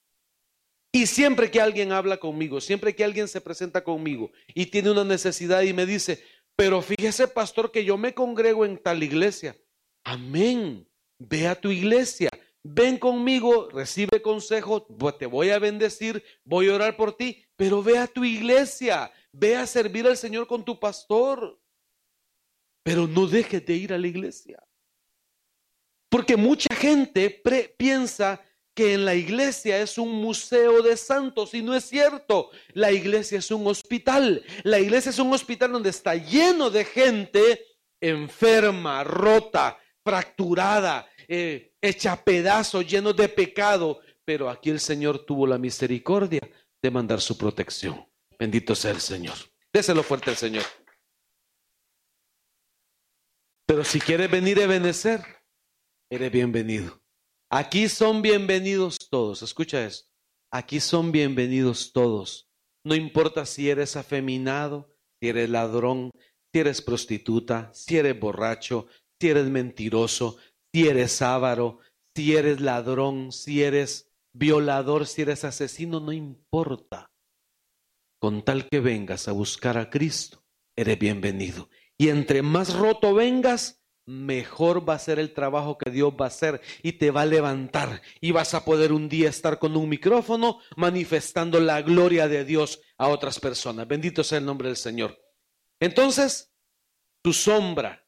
Y 0.92 1.06
siempre 1.06 1.50
que 1.50 1.58
alguien 1.58 1.92
habla 1.92 2.18
conmigo, 2.18 2.60
siempre 2.60 2.94
que 2.94 3.04
alguien 3.04 3.26
se 3.26 3.40
presenta 3.40 3.82
conmigo 3.82 4.30
y 4.48 4.66
tiene 4.66 4.90
una 4.90 5.02
necesidad 5.02 5.62
y 5.62 5.72
me 5.72 5.86
dice, 5.86 6.22
pero 6.56 6.82
fíjese 6.82 7.26
pastor 7.26 7.72
que 7.72 7.86
yo 7.86 7.96
me 7.96 8.12
congrego 8.12 8.66
en 8.66 8.76
tal 8.76 9.02
iglesia, 9.02 9.56
Amén. 10.04 10.86
Ve 11.18 11.46
a 11.46 11.58
tu 11.58 11.70
iglesia. 11.70 12.28
Ven 12.62 12.98
conmigo, 12.98 13.70
recibe 13.70 14.20
consejo, 14.20 14.86
te 15.18 15.24
voy 15.24 15.48
a 15.48 15.58
bendecir, 15.58 16.22
voy 16.44 16.68
a 16.68 16.74
orar 16.74 16.96
por 16.96 17.16
ti, 17.16 17.42
pero 17.56 17.82
ve 17.82 17.96
a 17.96 18.06
tu 18.06 18.24
iglesia, 18.24 19.10
ve 19.32 19.56
a 19.56 19.66
servir 19.66 20.06
al 20.06 20.16
Señor 20.16 20.46
con 20.46 20.64
tu 20.64 20.78
pastor. 20.78 21.58
Pero 22.82 23.06
no 23.06 23.26
dejes 23.26 23.64
de 23.64 23.74
ir 23.74 23.92
a 23.92 23.98
la 23.98 24.06
iglesia. 24.06 24.62
Porque 26.08 26.36
mucha 26.36 26.74
gente 26.74 27.30
piensa 27.76 28.42
que 28.74 28.94
en 28.94 29.04
la 29.04 29.14
iglesia 29.14 29.80
es 29.80 29.98
un 29.98 30.10
museo 30.10 30.82
de 30.82 30.96
santos 30.96 31.54
y 31.54 31.62
no 31.62 31.74
es 31.74 31.84
cierto. 31.84 32.50
La 32.72 32.90
iglesia 32.90 33.38
es 33.38 33.50
un 33.50 33.66
hospital. 33.66 34.42
La 34.64 34.78
iglesia 34.78 35.10
es 35.10 35.18
un 35.18 35.32
hospital 35.32 35.72
donde 35.72 35.90
está 35.90 36.14
lleno 36.14 36.70
de 36.70 36.84
gente 36.84 37.66
enferma, 38.00 39.04
rota, 39.04 39.78
fracturada, 40.02 41.08
eh, 41.28 41.74
hecha 41.80 42.24
pedazos, 42.24 42.86
llenos 42.86 43.14
de 43.14 43.28
pecado, 43.28 44.00
pero 44.24 44.48
aquí 44.48 44.70
el 44.70 44.80
Señor 44.80 45.24
tuvo 45.24 45.46
la 45.46 45.58
misericordia 45.58 46.40
de 46.82 46.90
mandar 46.90 47.20
su 47.20 47.36
protección. 47.36 48.09
Bendito 48.40 48.74
sea 48.74 48.92
el 48.92 49.02
Señor. 49.02 49.34
Déselo 49.70 50.02
fuerte 50.02 50.30
al 50.30 50.36
Señor. 50.36 50.64
Pero 53.66 53.84
si 53.84 54.00
quieres 54.00 54.30
venir 54.30 54.62
a 54.62 54.66
benecer, 54.66 55.22
eres 56.08 56.32
bienvenido. 56.32 57.02
Aquí 57.50 57.86
son 57.90 58.22
bienvenidos 58.22 58.96
todos. 59.10 59.42
Escucha 59.42 59.84
esto. 59.84 60.08
Aquí 60.50 60.80
son 60.80 61.12
bienvenidos 61.12 61.92
todos. 61.92 62.48
No 62.82 62.94
importa 62.94 63.44
si 63.44 63.68
eres 63.68 63.94
afeminado, 63.96 64.90
si 65.20 65.28
eres 65.28 65.50
ladrón, 65.50 66.10
si 66.50 66.60
eres 66.60 66.80
prostituta, 66.80 67.70
si 67.74 67.98
eres 67.98 68.18
borracho, 68.18 68.86
si 69.20 69.28
eres 69.28 69.50
mentiroso, 69.50 70.38
si 70.72 70.88
eres 70.88 71.20
avaro, 71.20 71.80
si 72.16 72.34
eres 72.34 72.62
ladrón, 72.62 73.32
si 73.32 73.62
eres 73.62 74.10
violador, 74.32 75.06
si 75.06 75.20
eres 75.20 75.44
asesino, 75.44 76.00
no 76.00 76.10
importa. 76.10 77.09
Con 78.20 78.44
tal 78.44 78.68
que 78.68 78.78
vengas 78.78 79.26
a 79.26 79.32
buscar 79.32 79.78
a 79.78 79.90
Cristo, 79.90 80.44
eres 80.76 80.98
bienvenido. 80.98 81.70
Y 81.98 82.10
entre 82.10 82.42
más 82.42 82.74
roto 82.74 83.14
vengas, 83.14 83.82
mejor 84.06 84.88
va 84.88 84.94
a 84.94 84.98
ser 84.98 85.18
el 85.18 85.32
trabajo 85.32 85.78
que 85.78 85.90
Dios 85.90 86.12
va 86.20 86.26
a 86.26 86.28
hacer 86.28 86.60
y 86.82 86.92
te 86.92 87.10
va 87.10 87.22
a 87.22 87.26
levantar 87.26 88.02
y 88.20 88.32
vas 88.32 88.54
a 88.54 88.64
poder 88.64 88.92
un 88.92 89.08
día 89.08 89.28
estar 89.28 89.58
con 89.58 89.76
un 89.76 89.88
micrófono 89.88 90.60
manifestando 90.76 91.60
la 91.60 91.80
gloria 91.82 92.28
de 92.28 92.44
Dios 92.44 92.82
a 92.98 93.08
otras 93.08 93.40
personas. 93.40 93.88
Bendito 93.88 94.22
sea 94.22 94.38
el 94.38 94.44
nombre 94.44 94.68
del 94.68 94.76
Señor. 94.76 95.18
Entonces, 95.80 96.52
tu 97.22 97.32
sombra, 97.32 98.06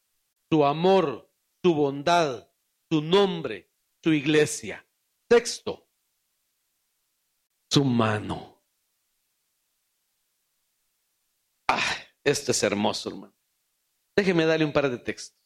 tu 0.51 0.65
amor, 0.65 1.33
tu 1.63 1.75
bondad, 1.75 2.51
tu 2.89 3.01
nombre, 3.01 3.73
tu 4.03 4.11
iglesia. 4.11 4.87
Texto, 5.27 5.89
su 7.71 7.85
mano. 7.85 8.53
Ah, 11.69 11.97
esto 12.25 12.53
es 12.53 12.63
hermoso, 12.63 13.11
hermano. 13.11 13.35
Déjeme 14.17 14.45
darle 14.47 14.65
un 14.65 14.73
par 14.73 14.91
de 14.91 14.99
textos. 14.99 15.39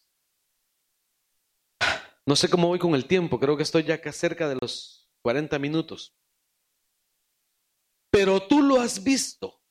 No 2.26 2.34
sé 2.34 2.48
cómo 2.48 2.66
voy 2.68 2.78
con 2.78 2.94
el 2.94 3.06
tiempo, 3.06 3.38
creo 3.38 3.56
que 3.56 3.62
estoy 3.62 3.84
ya 3.84 4.00
cerca 4.12 4.48
de 4.48 4.58
los 4.60 5.08
40 5.22 5.58
minutos. 5.60 6.16
Pero 8.10 8.42
tú 8.46 8.62
lo 8.62 8.80
has 8.80 9.04
visto. 9.04 9.62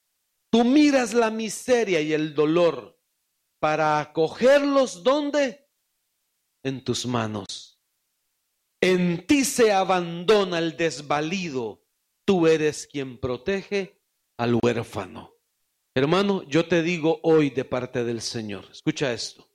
Tú 0.50 0.64
miras 0.64 1.14
la 1.14 1.32
miseria 1.32 2.00
y 2.00 2.14
el 2.14 2.34
dolor 2.34 2.98
para 3.60 4.00
acogerlos 4.00 5.04
¿dónde? 5.04 5.68
En 6.64 6.84
tus 6.84 7.06
manos. 7.06 7.82
En 8.80 9.26
ti 9.28 9.44
se 9.44 9.74
abandona 9.74 10.60
el 10.60 10.78
desvalido. 10.78 11.84
Tú 12.24 12.48
eres 12.48 12.88
quien 12.88 13.20
protege 13.20 14.02
al 14.38 14.58
huérfano. 14.62 15.35
Hermano, 15.98 16.44
yo 16.44 16.68
te 16.68 16.84
digo 16.84 17.22
hoy 17.24 17.50
de 17.50 17.64
parte 17.64 18.04
del 18.04 18.22
Señor, 18.22 18.68
escucha 18.70 19.14
esto, 19.14 19.48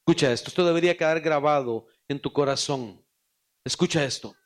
escucha 0.00 0.32
esto, 0.32 0.48
esto 0.48 0.66
debería 0.66 0.96
quedar 0.96 1.20
grabado 1.20 1.86
en 2.08 2.18
tu 2.18 2.32
corazón. 2.32 3.04
Escucha 3.64 4.04
esto. 4.04 4.36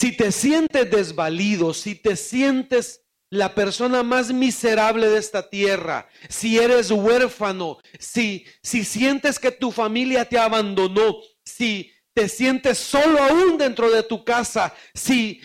Si 0.00 0.16
te 0.16 0.32
sientes 0.32 0.90
desvalido, 0.90 1.72
si 1.72 1.94
te 1.94 2.16
sientes 2.16 3.02
la 3.30 3.54
persona 3.54 4.02
más 4.02 4.32
miserable 4.32 5.08
de 5.08 5.18
esta 5.18 5.48
tierra, 5.48 6.08
si 6.28 6.58
eres 6.58 6.90
huérfano, 6.90 7.78
si, 7.98 8.46
si 8.62 8.84
sientes 8.84 9.38
que 9.38 9.50
tu 9.50 9.72
familia 9.72 10.26
te 10.26 10.38
abandonó, 10.38 11.16
si 11.44 11.90
te 12.14 12.28
sientes 12.28 12.78
solo 12.78 13.22
aún 13.22 13.58
dentro 13.58 13.90
de 13.90 14.02
tu 14.02 14.24
casa, 14.24 14.74
si, 14.94 15.40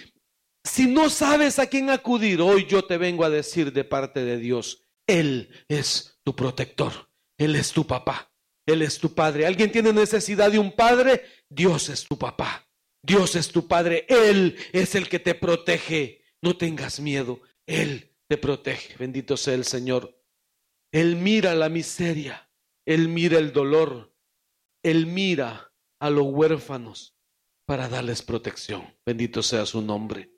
si 0.69 0.87
no 0.87 1.09
sabes 1.09 1.59
a 1.59 1.67
quién 1.67 1.89
acudir, 1.89 2.41
hoy 2.41 2.65
yo 2.65 2.83
te 2.83 2.97
vengo 2.97 3.23
a 3.23 3.29
decir 3.29 3.73
de 3.73 3.83
parte 3.83 4.23
de 4.23 4.37
Dios, 4.37 4.83
Él 5.07 5.49
es 5.67 6.19
tu 6.23 6.35
protector, 6.35 7.09
Él 7.37 7.55
es 7.55 7.71
tu 7.71 7.85
papá. 7.85 8.29
Él 8.69 8.83
es 8.83 8.99
tu 8.99 9.13
padre. 9.13 9.45
¿Alguien 9.45 9.71
tiene 9.71 9.91
necesidad 9.91 10.51
de 10.51 10.59
un 10.59 10.71
padre? 10.71 11.23
Dios 11.49 11.89
es 11.89 12.07
tu 12.07 12.17
papá. 12.17 12.67
Dios 13.01 13.35
es 13.35 13.49
tu 13.49 13.67
padre. 13.67 14.05
Él 14.07 14.57
es 14.71 14.93
el 14.95 15.09
que 15.09 15.19
te 15.19 15.33
protege. 15.33 16.21
No 16.41 16.55
tengas 16.55 16.99
miedo. 16.99 17.41
Él 17.65 18.15
te 18.27 18.37
protege. 18.37 18.95
Bendito 18.97 19.37
sea 19.37 19.55
el 19.55 19.65
Señor. 19.65 20.21
Él 20.91 21.15
mira 21.15 21.55
la 21.55 21.69
miseria. 21.69 22.51
Él 22.85 23.07
mira 23.07 23.39
el 23.39 23.53
dolor. 23.53 24.13
Él 24.83 25.07
mira 25.07 25.73
a 25.99 26.09
los 26.09 26.27
huérfanos 26.27 27.17
para 27.65 27.89
darles 27.89 28.21
protección. 28.21 28.95
Bendito 29.05 29.41
sea 29.41 29.65
su 29.65 29.81
nombre. 29.81 30.29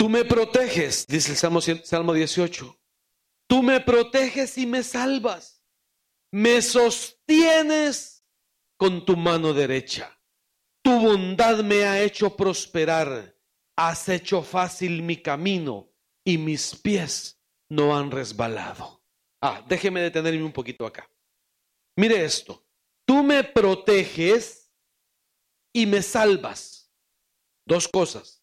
Tú 0.00 0.08
me 0.08 0.24
proteges, 0.24 1.06
dice 1.06 1.32
el 1.32 1.36
Salmo, 1.36 1.60
Salmo 1.60 2.14
18. 2.14 2.80
Tú 3.46 3.62
me 3.62 3.80
proteges 3.80 4.56
y 4.56 4.64
me 4.64 4.82
salvas. 4.82 5.62
Me 6.32 6.62
sostienes 6.62 8.24
con 8.78 9.04
tu 9.04 9.14
mano 9.14 9.52
derecha. 9.52 10.18
Tu 10.80 10.90
bondad 10.90 11.62
me 11.62 11.84
ha 11.84 12.00
hecho 12.00 12.34
prosperar. 12.34 13.36
Has 13.76 14.08
hecho 14.08 14.42
fácil 14.42 15.02
mi 15.02 15.18
camino 15.18 15.92
y 16.24 16.38
mis 16.38 16.74
pies 16.76 17.38
no 17.68 17.94
han 17.94 18.10
resbalado. 18.10 19.04
Ah, 19.42 19.62
déjeme 19.68 20.00
detenerme 20.00 20.44
un 20.44 20.52
poquito 20.52 20.86
acá. 20.86 21.10
Mire 21.96 22.24
esto. 22.24 22.64
Tú 23.04 23.22
me 23.22 23.44
proteges 23.44 24.72
y 25.74 25.84
me 25.84 26.00
salvas. 26.00 26.90
Dos 27.66 27.86
cosas. 27.86 28.39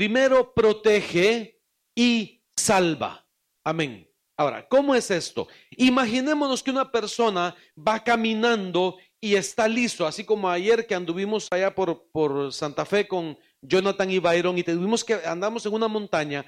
Primero 0.00 0.54
protege 0.54 1.60
y 1.94 2.42
salva. 2.56 3.28
Amén. 3.62 4.10
Ahora, 4.38 4.66
¿cómo 4.66 4.94
es 4.94 5.10
esto? 5.10 5.46
Imaginémonos 5.72 6.62
que 6.62 6.70
una 6.70 6.90
persona 6.90 7.54
va 7.76 8.02
caminando 8.02 8.96
y 9.20 9.34
está 9.34 9.68
listo, 9.68 10.06
así 10.06 10.24
como 10.24 10.48
ayer 10.48 10.86
que 10.86 10.94
anduvimos 10.94 11.48
allá 11.50 11.74
por, 11.74 12.10
por 12.12 12.50
Santa 12.50 12.86
Fe 12.86 13.06
con 13.06 13.38
Jonathan 13.60 14.10
y 14.10 14.20
Byron 14.20 14.56
y 14.56 14.62
tuvimos 14.62 15.04
que 15.04 15.16
andamos 15.16 15.66
en 15.66 15.74
una 15.74 15.86
montaña 15.86 16.46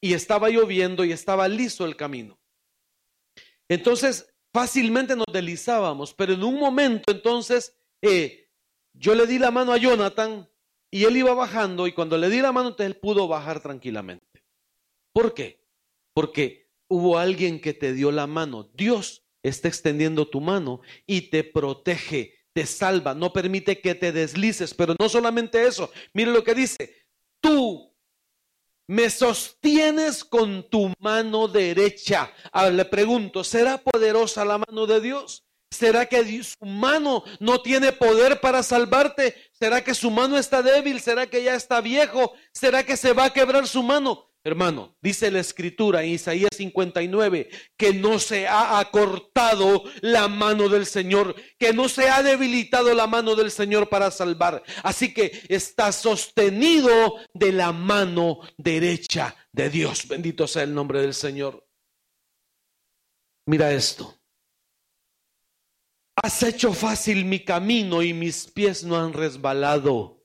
y 0.00 0.12
estaba 0.12 0.48
lloviendo 0.48 1.04
y 1.04 1.12
estaba 1.12 1.46
listo 1.46 1.86
el 1.86 1.94
camino. 1.94 2.36
Entonces, 3.68 4.34
fácilmente 4.52 5.14
nos 5.14 5.26
deslizábamos, 5.32 6.14
pero 6.14 6.32
en 6.32 6.42
un 6.42 6.58
momento 6.58 7.12
entonces 7.12 7.78
eh, 8.02 8.50
yo 8.92 9.14
le 9.14 9.24
di 9.28 9.38
la 9.38 9.52
mano 9.52 9.72
a 9.72 9.76
Jonathan 9.76 10.47
y 10.90 11.04
él 11.04 11.16
iba 11.16 11.34
bajando 11.34 11.86
y 11.86 11.92
cuando 11.92 12.16
le 12.16 12.30
di 12.30 12.40
la 12.40 12.52
mano, 12.52 12.74
él 12.78 12.96
pudo 12.96 13.28
bajar 13.28 13.60
tranquilamente. 13.60 14.44
¿Por 15.12 15.34
qué? 15.34 15.64
Porque 16.14 16.70
hubo 16.88 17.18
alguien 17.18 17.60
que 17.60 17.74
te 17.74 17.92
dio 17.92 18.10
la 18.10 18.26
mano. 18.26 18.70
Dios 18.74 19.26
está 19.42 19.68
extendiendo 19.68 20.28
tu 20.28 20.40
mano 20.40 20.80
y 21.06 21.22
te 21.30 21.44
protege, 21.44 22.46
te 22.52 22.66
salva, 22.66 23.14
no 23.14 23.32
permite 23.32 23.80
que 23.80 23.94
te 23.94 24.12
deslices. 24.12 24.74
Pero 24.74 24.94
no 24.98 25.08
solamente 25.08 25.66
eso, 25.66 25.90
mire 26.12 26.32
lo 26.32 26.42
que 26.42 26.54
dice, 26.54 27.06
tú 27.40 27.94
me 28.86 29.10
sostienes 29.10 30.24
con 30.24 30.68
tu 30.70 30.92
mano 30.98 31.48
derecha. 31.48 32.32
Ahora 32.52 32.70
le 32.70 32.84
pregunto, 32.86 33.44
¿será 33.44 33.78
poderosa 33.78 34.44
la 34.44 34.58
mano 34.58 34.86
de 34.86 35.00
Dios? 35.00 35.47
¿Será 35.70 36.06
que 36.06 36.42
su 36.42 36.64
mano 36.64 37.24
no 37.40 37.60
tiene 37.60 37.92
poder 37.92 38.40
para 38.40 38.62
salvarte? 38.62 39.34
¿Será 39.52 39.84
que 39.84 39.94
su 39.94 40.10
mano 40.10 40.38
está 40.38 40.62
débil? 40.62 41.00
¿Será 41.00 41.26
que 41.26 41.42
ya 41.42 41.54
está 41.54 41.80
viejo? 41.80 42.32
¿Será 42.52 42.84
que 42.84 42.96
se 42.96 43.12
va 43.12 43.26
a 43.26 43.32
quebrar 43.32 43.66
su 43.68 43.82
mano? 43.82 44.28
Hermano, 44.44 44.96
dice 45.02 45.30
la 45.30 45.40
escritura 45.40 46.02
en 46.02 46.10
Isaías 46.10 46.48
59 46.56 47.50
que 47.76 47.92
no 47.92 48.18
se 48.18 48.46
ha 48.46 48.78
acortado 48.78 49.84
la 50.00 50.28
mano 50.28 50.70
del 50.70 50.86
Señor, 50.86 51.34
que 51.58 51.74
no 51.74 51.88
se 51.88 52.08
ha 52.08 52.22
debilitado 52.22 52.94
la 52.94 53.06
mano 53.06 53.34
del 53.34 53.50
Señor 53.50 53.90
para 53.90 54.10
salvar. 54.10 54.62
Así 54.82 55.12
que 55.12 55.42
está 55.48 55.92
sostenido 55.92 57.16
de 57.34 57.52
la 57.52 57.72
mano 57.72 58.40
derecha 58.56 59.36
de 59.52 59.68
Dios. 59.68 60.08
Bendito 60.08 60.46
sea 60.46 60.62
el 60.62 60.72
nombre 60.72 61.02
del 61.02 61.14
Señor. 61.14 61.66
Mira 63.46 63.72
esto. 63.72 64.17
Has 66.22 66.42
hecho 66.42 66.72
fácil 66.72 67.24
mi 67.24 67.44
camino 67.44 68.02
y 68.02 68.12
mis 68.12 68.46
pies 68.50 68.82
no 68.82 68.96
han 68.96 69.12
resbalado. 69.12 70.24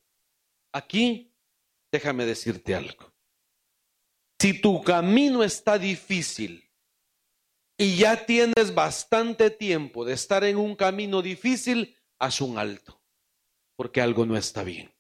Aquí, 0.72 1.36
déjame 1.92 2.26
decirte 2.26 2.74
algo. 2.74 3.14
Si 4.40 4.60
tu 4.60 4.84
camino 4.84 5.44
está 5.44 5.78
difícil 5.78 6.70
y 7.78 7.96
ya 7.98 8.26
tienes 8.26 8.74
bastante 8.74 9.50
tiempo 9.52 10.04
de 10.04 10.14
estar 10.14 10.44
en 10.44 10.58
un 10.58 10.76
camino 10.76 11.22
difícil, 11.22 11.96
haz 12.20 12.42
un 12.42 12.58
alto, 12.58 13.02
porque 13.76 14.02
algo 14.02 14.26
no 14.26 14.36
está 14.36 14.64
bien. 14.64 14.94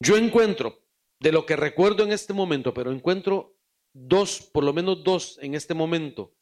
Yo 0.00 0.16
encuentro, 0.16 0.86
de 1.18 1.32
lo 1.32 1.46
que 1.46 1.56
recuerdo 1.56 2.04
en 2.04 2.12
este 2.12 2.34
momento, 2.34 2.74
pero 2.74 2.92
encuentro 2.92 3.56
dos, 3.94 4.42
por 4.42 4.64
lo 4.64 4.72
menos 4.74 5.02
dos 5.02 5.38
en 5.40 5.54
este 5.54 5.72
momento, 5.72 6.34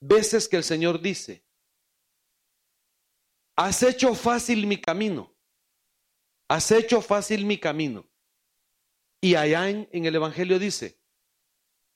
veces 0.00 0.48
que 0.48 0.58
el 0.58 0.64
Señor 0.64 1.00
dice, 1.00 1.44
has 3.56 3.82
hecho 3.82 4.14
fácil 4.14 4.66
mi 4.66 4.80
camino, 4.80 5.34
has 6.48 6.70
hecho 6.70 7.00
fácil 7.00 7.44
mi 7.44 7.58
camino. 7.58 8.08
Y 9.20 9.36
allá 9.36 9.70
en, 9.70 9.88
el 9.92 10.14
Evangelio 10.14 10.58
dice, 10.58 10.98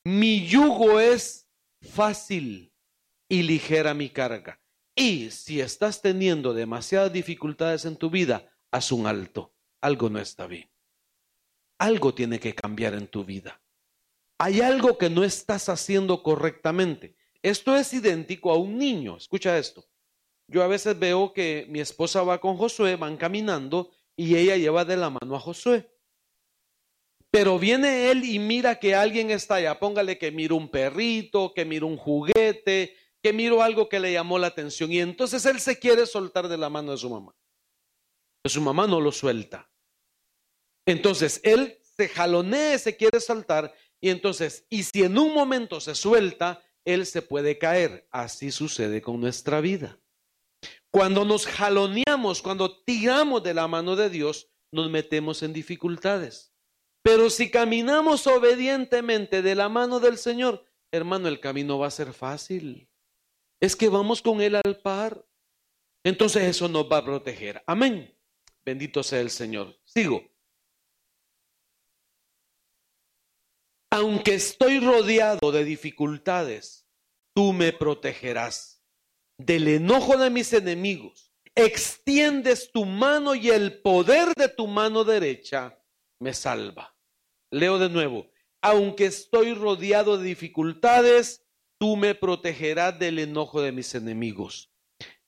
mi 0.04 0.46
yugo 0.46 1.00
es 1.00 1.48
fácil 1.80 2.72
y 3.28 3.42
ligera 3.42 3.94
mi 3.94 4.10
carga. 4.10 4.60
Y 4.94 5.30
si 5.30 5.60
estás 5.60 6.00
teniendo 6.00 6.54
demasiadas 6.54 7.12
dificultades 7.12 7.84
en 7.84 7.96
tu 7.96 8.10
vida, 8.10 8.48
haz 8.70 8.92
un 8.92 9.06
alto. 9.06 9.52
Algo 9.80 10.08
no 10.08 10.20
está 10.20 10.46
bien. 10.46 10.70
Algo 11.78 12.14
tiene 12.14 12.38
que 12.38 12.54
cambiar 12.54 12.94
en 12.94 13.08
tu 13.08 13.24
vida. 13.24 13.60
Hay 14.38 14.60
algo 14.60 14.96
que 14.96 15.10
no 15.10 15.24
estás 15.24 15.68
haciendo 15.68 16.22
correctamente. 16.22 17.16
Esto 17.42 17.76
es 17.76 17.92
idéntico 17.92 18.52
a 18.52 18.56
un 18.56 18.78
niño. 18.78 19.16
Escucha 19.16 19.58
esto. 19.58 19.84
Yo 20.48 20.62
a 20.62 20.68
veces 20.68 20.98
veo 20.98 21.32
que 21.32 21.66
mi 21.68 21.80
esposa 21.80 22.22
va 22.22 22.40
con 22.40 22.56
Josué, 22.56 22.96
van 22.96 23.16
caminando 23.16 23.90
y 24.16 24.36
ella 24.36 24.56
lleva 24.56 24.84
de 24.84 24.96
la 24.96 25.10
mano 25.10 25.34
a 25.34 25.40
Josué. 25.40 25.90
Pero 27.30 27.58
viene 27.58 28.10
él 28.10 28.24
y 28.24 28.38
mira 28.38 28.78
que 28.78 28.94
alguien 28.94 29.30
está 29.30 29.56
allá. 29.56 29.78
Póngale 29.78 30.16
que 30.18 30.30
mira 30.30 30.54
un 30.54 30.70
perrito, 30.70 31.52
que 31.52 31.64
mira 31.64 31.84
un 31.84 31.96
juguete, 31.96 32.96
que 33.22 33.32
miro 33.32 33.62
algo 33.62 33.88
que 33.88 34.00
le 34.00 34.12
llamó 34.12 34.38
la 34.38 34.46
atención. 34.46 34.92
Y 34.92 35.00
entonces 35.00 35.44
él 35.44 35.60
se 35.60 35.78
quiere 35.78 36.06
soltar 36.06 36.48
de 36.48 36.56
la 36.56 36.70
mano 36.70 36.92
de 36.92 36.98
su 36.98 37.10
mamá. 37.10 37.34
Pero 38.42 38.52
su 38.52 38.60
mamá 38.60 38.86
no 38.86 39.00
lo 39.00 39.12
suelta. 39.12 39.68
Entonces 40.86 41.40
él 41.42 41.78
se 41.82 42.08
jalonea, 42.08 42.78
se 42.78 42.96
quiere 42.96 43.20
saltar. 43.20 43.74
Y 44.00 44.10
entonces, 44.10 44.64
y 44.70 44.84
si 44.84 45.02
en 45.02 45.18
un 45.18 45.34
momento 45.34 45.80
se 45.80 45.94
suelta, 45.94 46.62
él 46.84 47.04
se 47.04 47.20
puede 47.20 47.58
caer. 47.58 48.06
Así 48.12 48.52
sucede 48.52 49.02
con 49.02 49.20
nuestra 49.20 49.60
vida. 49.60 49.98
Cuando 50.96 51.26
nos 51.26 51.44
jaloneamos, 51.46 52.40
cuando 52.40 52.82
tiramos 52.82 53.42
de 53.42 53.52
la 53.52 53.68
mano 53.68 53.96
de 53.96 54.08
Dios, 54.08 54.48
nos 54.72 54.88
metemos 54.88 55.42
en 55.42 55.52
dificultades. 55.52 56.54
Pero 57.02 57.28
si 57.28 57.50
caminamos 57.50 58.26
obedientemente 58.26 59.42
de 59.42 59.54
la 59.54 59.68
mano 59.68 60.00
del 60.00 60.16
Señor, 60.16 60.64
hermano, 60.90 61.28
el 61.28 61.38
camino 61.38 61.78
va 61.78 61.88
a 61.88 61.90
ser 61.90 62.14
fácil. 62.14 62.88
Es 63.60 63.76
que 63.76 63.90
vamos 63.90 64.22
con 64.22 64.40
Él 64.40 64.54
al 64.54 64.80
par. 64.82 65.22
Entonces 66.02 66.44
eso 66.44 66.66
nos 66.66 66.90
va 66.90 66.96
a 66.96 67.04
proteger. 67.04 67.62
Amén. 67.66 68.18
Bendito 68.64 69.02
sea 69.02 69.20
el 69.20 69.28
Señor. 69.28 69.78
Sigo. 69.84 70.24
Aunque 73.90 74.32
estoy 74.32 74.80
rodeado 74.80 75.52
de 75.52 75.62
dificultades, 75.62 76.88
tú 77.34 77.52
me 77.52 77.74
protegerás 77.74 78.75
del 79.38 79.68
enojo 79.68 80.16
de 80.16 80.30
mis 80.30 80.52
enemigos. 80.52 81.32
Extiendes 81.54 82.70
tu 82.70 82.84
mano 82.84 83.34
y 83.34 83.48
el 83.50 83.80
poder 83.80 84.34
de 84.34 84.48
tu 84.48 84.66
mano 84.66 85.04
derecha 85.04 85.82
me 86.20 86.34
salva. 86.34 86.96
Leo 87.50 87.78
de 87.78 87.88
nuevo, 87.88 88.30
aunque 88.60 89.06
estoy 89.06 89.54
rodeado 89.54 90.18
de 90.18 90.24
dificultades, 90.24 91.46
tú 91.78 91.96
me 91.96 92.14
protegerás 92.14 92.98
del 92.98 93.18
enojo 93.18 93.62
de 93.62 93.72
mis 93.72 93.94
enemigos. 93.94 94.70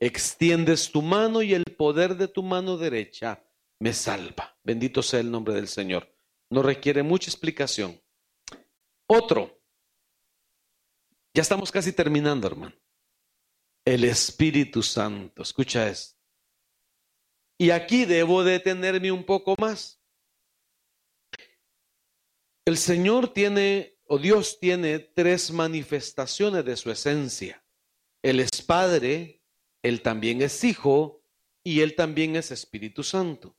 Extiendes 0.01 0.93
tu 0.93 1.03
mano 1.03 1.43
y 1.43 1.55
el 1.55 1.65
poder 1.65 2.17
de 2.17 2.29
tu 2.29 2.43
mano 2.43 2.77
derecha 2.77 3.45
me 3.81 3.93
salva. 3.93 4.59
Bendito 4.63 5.03
sea 5.03 5.21
el 5.21 5.31
nombre 5.31 5.55
del 5.55 5.69
Señor. 5.69 6.13
No 6.51 6.63
requiere 6.63 7.03
mucha 7.03 7.31
explicación. 7.31 8.01
Otro. 9.07 9.61
Ya 11.35 11.43
estamos 11.43 11.71
casi 11.71 11.93
terminando, 11.93 12.47
hermano. 12.47 12.75
El 13.89 14.05
Espíritu 14.05 14.83
Santo. 14.83 15.41
Escucha 15.41 15.89
esto. 15.89 16.15
Y 17.57 17.71
aquí 17.71 18.05
debo 18.05 18.45
detenerme 18.45 19.11
un 19.11 19.25
poco 19.25 19.55
más. 19.59 19.99
El 22.67 22.77
Señor 22.77 23.33
tiene, 23.33 23.99
o 24.07 24.19
Dios 24.19 24.61
tiene, 24.61 24.99
tres 24.99 25.51
manifestaciones 25.51 26.67
de 26.67 26.77
su 26.77 26.91
esencia. 26.91 27.65
Él 28.23 28.41
es 28.41 28.61
Padre, 28.61 29.41
Él 29.83 30.03
también 30.03 30.43
es 30.43 30.63
Hijo 30.65 31.23
y 31.65 31.81
Él 31.81 31.95
también 31.95 32.37
es 32.37 32.51
Espíritu 32.51 33.03
Santo. 33.03 33.57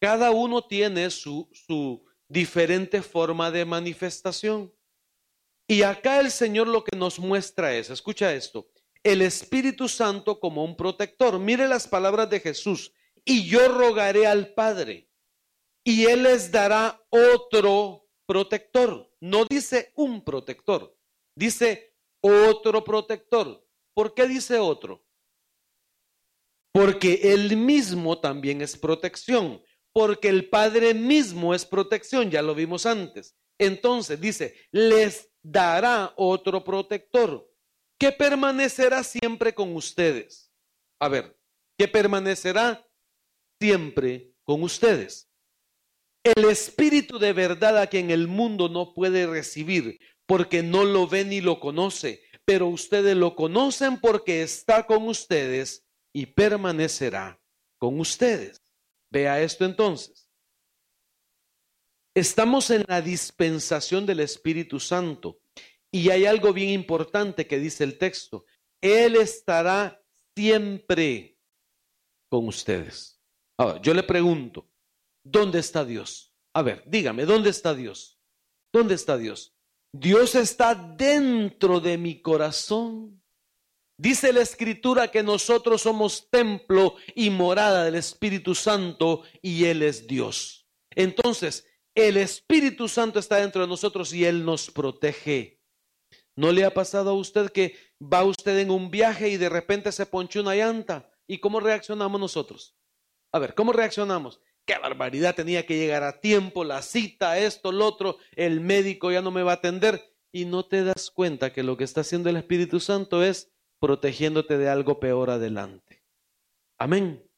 Cada 0.00 0.32
uno 0.32 0.66
tiene 0.66 1.10
su, 1.10 1.48
su 1.52 2.04
diferente 2.26 3.02
forma 3.02 3.52
de 3.52 3.64
manifestación. 3.64 4.74
Y 5.68 5.82
acá 5.82 6.18
el 6.18 6.32
Señor 6.32 6.66
lo 6.66 6.82
que 6.82 6.96
nos 6.96 7.20
muestra 7.20 7.72
es, 7.72 7.88
escucha 7.88 8.34
esto, 8.34 8.68
el 9.02 9.22
Espíritu 9.22 9.88
Santo 9.88 10.38
como 10.38 10.64
un 10.64 10.76
protector. 10.76 11.38
Mire 11.38 11.68
las 11.68 11.88
palabras 11.88 12.28
de 12.30 12.40
Jesús. 12.40 12.92
Y 13.24 13.48
yo 13.48 13.68
rogaré 13.68 14.26
al 14.26 14.54
Padre, 14.54 15.10
y 15.84 16.06
Él 16.06 16.22
les 16.22 16.50
dará 16.50 17.02
otro 17.10 18.08
protector. 18.26 19.10
No 19.20 19.44
dice 19.44 19.92
un 19.96 20.24
protector, 20.24 20.96
dice 21.34 21.94
otro 22.20 22.82
protector. 22.82 23.66
¿Por 23.92 24.14
qué 24.14 24.26
dice 24.26 24.58
otro? 24.58 25.04
Porque 26.72 27.20
él 27.34 27.56
mismo 27.56 28.20
también 28.20 28.62
es 28.62 28.78
protección, 28.78 29.60
porque 29.92 30.28
el 30.28 30.48
Padre 30.48 30.94
mismo 30.94 31.54
es 31.54 31.66
protección, 31.66 32.30
ya 32.30 32.40
lo 32.40 32.54
vimos 32.54 32.86
antes. 32.86 33.36
Entonces 33.58 34.20
dice, 34.20 34.54
les 34.70 35.28
dará 35.42 36.14
otro 36.16 36.62
protector 36.62 37.49
que 38.00 38.10
permanecerá 38.12 39.04
siempre 39.04 39.54
con 39.54 39.76
ustedes. 39.76 40.50
A 40.98 41.08
ver, 41.08 41.38
que 41.78 41.86
permanecerá 41.86 42.88
siempre 43.60 44.32
con 44.42 44.62
ustedes. 44.62 45.28
El 46.24 46.46
Espíritu 46.46 47.18
de 47.18 47.34
verdad 47.34 47.76
a 47.78 47.86
quien 47.88 48.10
el 48.10 48.26
mundo 48.26 48.70
no 48.70 48.94
puede 48.94 49.26
recibir 49.26 50.00
porque 50.26 50.62
no 50.62 50.84
lo 50.84 51.06
ve 51.06 51.26
ni 51.26 51.42
lo 51.42 51.60
conoce, 51.60 52.22
pero 52.46 52.68
ustedes 52.68 53.16
lo 53.16 53.36
conocen 53.36 54.00
porque 54.00 54.42
está 54.42 54.86
con 54.86 55.06
ustedes 55.06 55.84
y 56.14 56.26
permanecerá 56.26 57.38
con 57.78 58.00
ustedes. 58.00 58.62
Vea 59.10 59.42
esto 59.42 59.66
entonces. 59.66 60.30
Estamos 62.14 62.70
en 62.70 62.84
la 62.88 63.02
dispensación 63.02 64.06
del 64.06 64.20
Espíritu 64.20 64.80
Santo 64.80 65.38
y 65.92 66.10
hay 66.10 66.26
algo 66.26 66.52
bien 66.52 66.70
importante 66.70 67.46
que 67.46 67.58
dice 67.58 67.84
el 67.84 67.98
texto. 67.98 68.44
Él 68.80 69.16
estará 69.16 70.02
siempre 70.34 71.38
con 72.28 72.48
ustedes. 72.48 73.20
Ahora, 73.58 73.80
yo 73.82 73.92
le 73.92 74.02
pregunto, 74.02 74.70
¿Dónde 75.22 75.58
está 75.58 75.84
Dios? 75.84 76.32
A 76.54 76.62
ver, 76.62 76.82
dígame, 76.86 77.24
¿dónde 77.24 77.50
está 77.50 77.74
Dios? 77.74 78.18
¿Dónde 78.72 78.94
está 78.94 79.18
Dios? 79.18 79.54
Dios 79.92 80.34
está 80.34 80.74
dentro 80.74 81.80
de 81.80 81.98
mi 81.98 82.20
corazón. 82.22 83.22
Dice 83.98 84.32
la 84.32 84.40
escritura 84.40 85.10
que 85.10 85.22
nosotros 85.22 85.82
somos 85.82 86.30
templo 86.30 86.96
y 87.14 87.28
morada 87.28 87.84
del 87.84 87.96
Espíritu 87.96 88.54
Santo 88.54 89.24
y 89.42 89.66
Él 89.66 89.82
es 89.82 90.06
Dios. 90.06 90.66
Entonces, 90.90 91.66
el 91.94 92.16
Espíritu 92.16 92.88
Santo 92.88 93.18
está 93.18 93.36
dentro 93.36 93.60
de 93.60 93.68
nosotros 93.68 94.12
y 94.14 94.24
Él 94.24 94.44
nos 94.44 94.70
protege. 94.70 95.59
¿No 96.36 96.52
le 96.52 96.64
ha 96.64 96.72
pasado 96.72 97.10
a 97.10 97.14
usted 97.14 97.50
que 97.50 97.76
va 98.00 98.24
usted 98.24 98.58
en 98.58 98.70
un 98.70 98.90
viaje 98.90 99.28
y 99.28 99.36
de 99.36 99.48
repente 99.48 99.92
se 99.92 100.06
ponchó 100.06 100.40
una 100.40 100.54
llanta? 100.54 101.10
¿Y 101.26 101.38
cómo 101.38 101.60
reaccionamos 101.60 102.20
nosotros? 102.20 102.76
A 103.32 103.38
ver, 103.38 103.54
¿cómo 103.54 103.72
reaccionamos? 103.72 104.40
qué 104.70 104.78
barbaridad, 104.78 105.34
tenía 105.34 105.66
que 105.66 105.76
llegar 105.76 106.04
a 106.04 106.20
tiempo, 106.20 106.62
la 106.62 106.82
cita, 106.82 107.38
esto, 107.38 107.72
lo 107.72 107.86
otro, 107.86 108.18
el 108.36 108.60
médico 108.60 109.10
ya 109.10 109.20
no 109.20 109.32
me 109.32 109.42
va 109.42 109.52
a 109.52 109.54
atender. 109.56 110.00
Y 110.32 110.44
no 110.44 110.64
te 110.64 110.84
das 110.84 111.10
cuenta 111.10 111.52
que 111.52 111.64
lo 111.64 111.76
que 111.76 111.82
está 111.82 112.02
haciendo 112.02 112.30
el 112.30 112.36
Espíritu 112.36 112.78
Santo 112.78 113.24
es 113.24 113.50
protegiéndote 113.80 114.58
de 114.58 114.68
algo 114.68 115.00
peor 115.00 115.30
adelante. 115.30 116.04
Amén. 116.78 117.28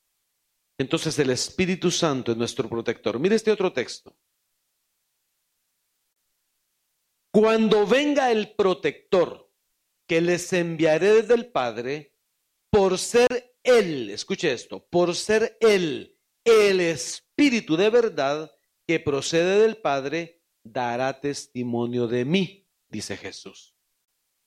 Entonces 0.76 1.18
el 1.18 1.30
Espíritu 1.30 1.90
Santo 1.90 2.32
es 2.32 2.38
nuestro 2.38 2.68
protector. 2.68 3.18
Mire 3.18 3.36
este 3.36 3.51
otro 3.51 3.72
texto. 3.72 4.14
Cuando 7.33 7.87
venga 7.87 8.30
el 8.30 8.55
protector 8.55 9.51
que 10.07 10.20
les 10.20 10.53
enviaré 10.53 11.14
desde 11.14 11.35
el 11.35 11.47
Padre, 11.47 12.14
por 12.70 12.99
ser 12.99 13.57
Él, 13.64 14.11
escuche 14.11 14.53
esto, 14.53 14.87
por 14.89 15.16
ser 15.16 15.57
Él 15.61 16.12
el 16.45 16.80
Espíritu 16.80 17.76
de 17.76 17.91
verdad 17.91 18.53
que 18.87 19.01
procede 19.01 19.61
del 19.62 19.76
Padre 19.76 20.43
dará 20.64 21.20
testimonio 21.20 22.07
de 22.07 22.24
mí, 22.24 22.68
dice 22.89 23.16
Jesús. 23.16 23.74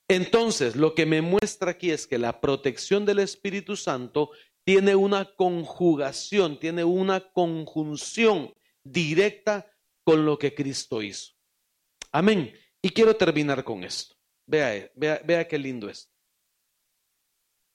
Entonces, 0.08 0.76
lo 0.76 0.94
que 0.94 1.06
me 1.06 1.20
muestra 1.20 1.72
aquí 1.72 1.90
es 1.90 2.06
que 2.06 2.18
la 2.18 2.40
protección 2.40 3.04
del 3.04 3.18
Espíritu 3.18 3.76
Santo 3.76 4.30
tiene 4.64 4.94
una 4.94 5.34
conjugación, 5.34 6.58
tiene 6.58 6.84
una 6.84 7.32
conjunción 7.32 8.54
directa 8.84 9.66
con 10.04 10.24
lo 10.24 10.38
que 10.38 10.54
Cristo 10.54 11.02
hizo. 11.02 11.32
Amén. 12.12 12.52
Y 12.82 12.90
quiero 12.90 13.16
terminar 13.16 13.64
con 13.64 13.84
esto. 13.84 14.16
Vea, 14.46 14.90
vea, 14.94 15.20
vea 15.24 15.48
qué 15.48 15.58
lindo 15.58 15.88
es. 15.88 16.10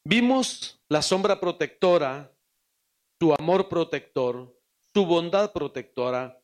Vimos 0.04 0.82
la 0.90 1.02
sombra 1.02 1.40
protectora, 1.40 2.34
su 3.20 3.34
amor 3.34 3.70
protector, 3.70 4.58
su 4.94 5.06
bondad 5.06 5.52
protectora, 5.52 6.42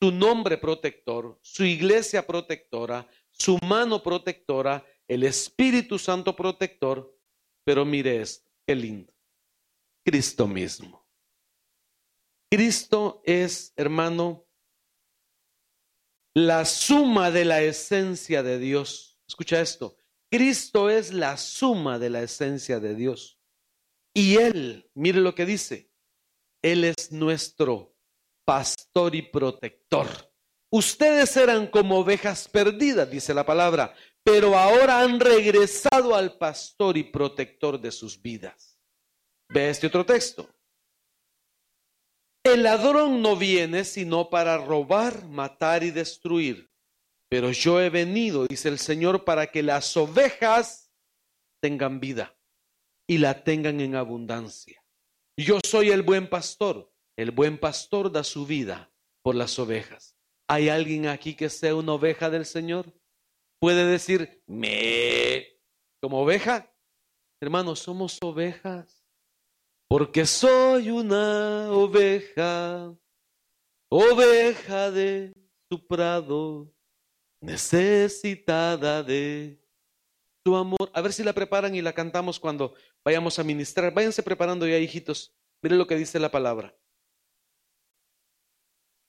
su 0.00 0.12
nombre 0.12 0.58
protector, 0.58 1.38
su 1.42 1.64
iglesia 1.64 2.26
protectora, 2.26 3.06
su 3.30 3.58
mano 3.66 4.02
protectora, 4.02 4.84
el 5.08 5.24
Espíritu 5.24 5.98
Santo 5.98 6.36
protector. 6.36 7.16
Pero 7.64 7.84
mire 7.84 8.20
esto, 8.20 8.48
qué 8.66 8.74
lindo. 8.74 9.12
Cristo 10.04 10.46
mismo. 10.46 11.06
Cristo 12.50 13.22
es, 13.24 13.72
hermano, 13.76 14.46
la 16.34 16.64
suma 16.64 17.30
de 17.30 17.44
la 17.44 17.62
esencia 17.62 18.42
de 18.42 18.58
Dios. 18.58 19.18
Escucha 19.26 19.60
esto. 19.60 19.96
Cristo 20.30 20.88
es 20.90 21.12
la 21.12 21.36
suma 21.36 21.98
de 21.98 22.10
la 22.10 22.22
esencia 22.22 22.78
de 22.78 22.94
Dios. 22.94 23.40
Y 24.14 24.36
Él, 24.36 24.90
mire 24.94 25.20
lo 25.20 25.34
que 25.34 25.46
dice, 25.46 25.90
Él 26.62 26.84
es 26.84 27.10
nuestro 27.10 27.96
pastor 28.44 29.14
y 29.14 29.22
protector. 29.22 30.06
Ustedes 30.70 31.36
eran 31.36 31.66
como 31.66 31.98
ovejas 31.98 32.48
perdidas, 32.48 33.10
dice 33.10 33.34
la 33.34 33.44
palabra, 33.44 33.94
pero 34.22 34.56
ahora 34.56 35.00
han 35.00 35.18
regresado 35.18 36.14
al 36.14 36.38
pastor 36.38 36.96
y 36.96 37.04
protector 37.04 37.80
de 37.80 37.90
sus 37.90 38.20
vidas. 38.20 38.78
Ve 39.48 39.70
este 39.70 39.88
otro 39.88 40.06
texto. 40.06 40.48
El 42.42 42.62
ladrón 42.62 43.20
no 43.20 43.36
viene 43.36 43.84
sino 43.84 44.30
para 44.30 44.56
robar, 44.56 45.26
matar 45.26 45.82
y 45.82 45.90
destruir. 45.90 46.70
Pero 47.28 47.52
yo 47.52 47.80
he 47.80 47.90
venido, 47.90 48.46
dice 48.46 48.68
el 48.68 48.78
Señor, 48.78 49.24
para 49.24 49.48
que 49.48 49.62
las 49.62 49.96
ovejas 49.96 50.90
tengan 51.62 52.00
vida 52.00 52.36
y 53.06 53.18
la 53.18 53.44
tengan 53.44 53.80
en 53.80 53.94
abundancia. 53.94 54.82
Yo 55.36 55.58
soy 55.64 55.90
el 55.90 56.02
buen 56.02 56.28
pastor. 56.28 56.90
El 57.16 57.30
buen 57.30 57.58
pastor 57.58 58.10
da 58.10 58.24
su 58.24 58.46
vida 58.46 58.90
por 59.22 59.34
las 59.34 59.58
ovejas. 59.58 60.16
¿Hay 60.48 60.70
alguien 60.70 61.06
aquí 61.06 61.34
que 61.34 61.50
sea 61.50 61.74
una 61.74 61.92
oveja 61.92 62.30
del 62.30 62.46
Señor? 62.46 62.92
¿Puede 63.60 63.84
decir, 63.84 64.42
me, 64.46 65.46
como 66.00 66.22
oveja? 66.22 66.74
Hermanos, 67.42 67.80
somos 67.80 68.18
ovejas 68.22 68.99
porque 69.90 70.24
soy 70.24 70.88
una 70.88 71.68
oveja, 71.72 72.96
oveja 73.88 74.88
de 74.92 75.32
su 75.68 75.84
prado, 75.84 76.72
necesitada 77.40 79.02
de 79.02 79.60
tu 80.44 80.54
amor. 80.54 80.88
A 80.94 81.00
ver 81.00 81.12
si 81.12 81.24
la 81.24 81.32
preparan 81.32 81.74
y 81.74 81.82
la 81.82 81.92
cantamos 81.92 82.38
cuando 82.38 82.72
vayamos 83.04 83.36
a 83.40 83.42
ministrar. 83.42 83.92
Váyanse 83.92 84.22
preparando 84.22 84.64
ya, 84.64 84.78
hijitos. 84.78 85.34
Miren 85.60 85.78
lo 85.78 85.88
que 85.88 85.96
dice 85.96 86.20
la 86.20 86.30
palabra. 86.30 86.72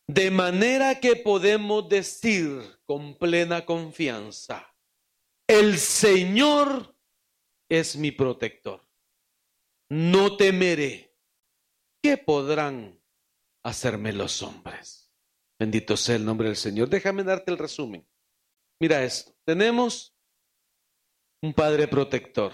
De 0.07 0.32
manera 0.32 0.99
que 0.99 1.15
podemos 1.15 1.88
decir 1.89 2.59
con 2.86 3.19
plena 3.19 3.67
confianza, 3.67 4.73
el 5.47 5.77
Señor 5.77 6.95
es 7.69 7.95
mi 7.95 8.11
protector 8.11 8.90
no 9.91 10.37
temeré. 10.37 11.13
¿Qué 12.01 12.15
podrán 12.15 12.97
hacerme 13.61 14.13
los 14.13 14.41
hombres? 14.41 15.13
Bendito 15.59 15.97
sea 15.97 16.15
el 16.15 16.23
nombre 16.23 16.47
del 16.47 16.55
Señor. 16.55 16.89
Déjame 16.89 17.25
darte 17.25 17.51
el 17.51 17.57
resumen. 17.57 18.07
Mira 18.79 19.03
esto. 19.03 19.35
Tenemos 19.45 20.15
un 21.43 21.53
Padre 21.53 21.89
protector. 21.89 22.53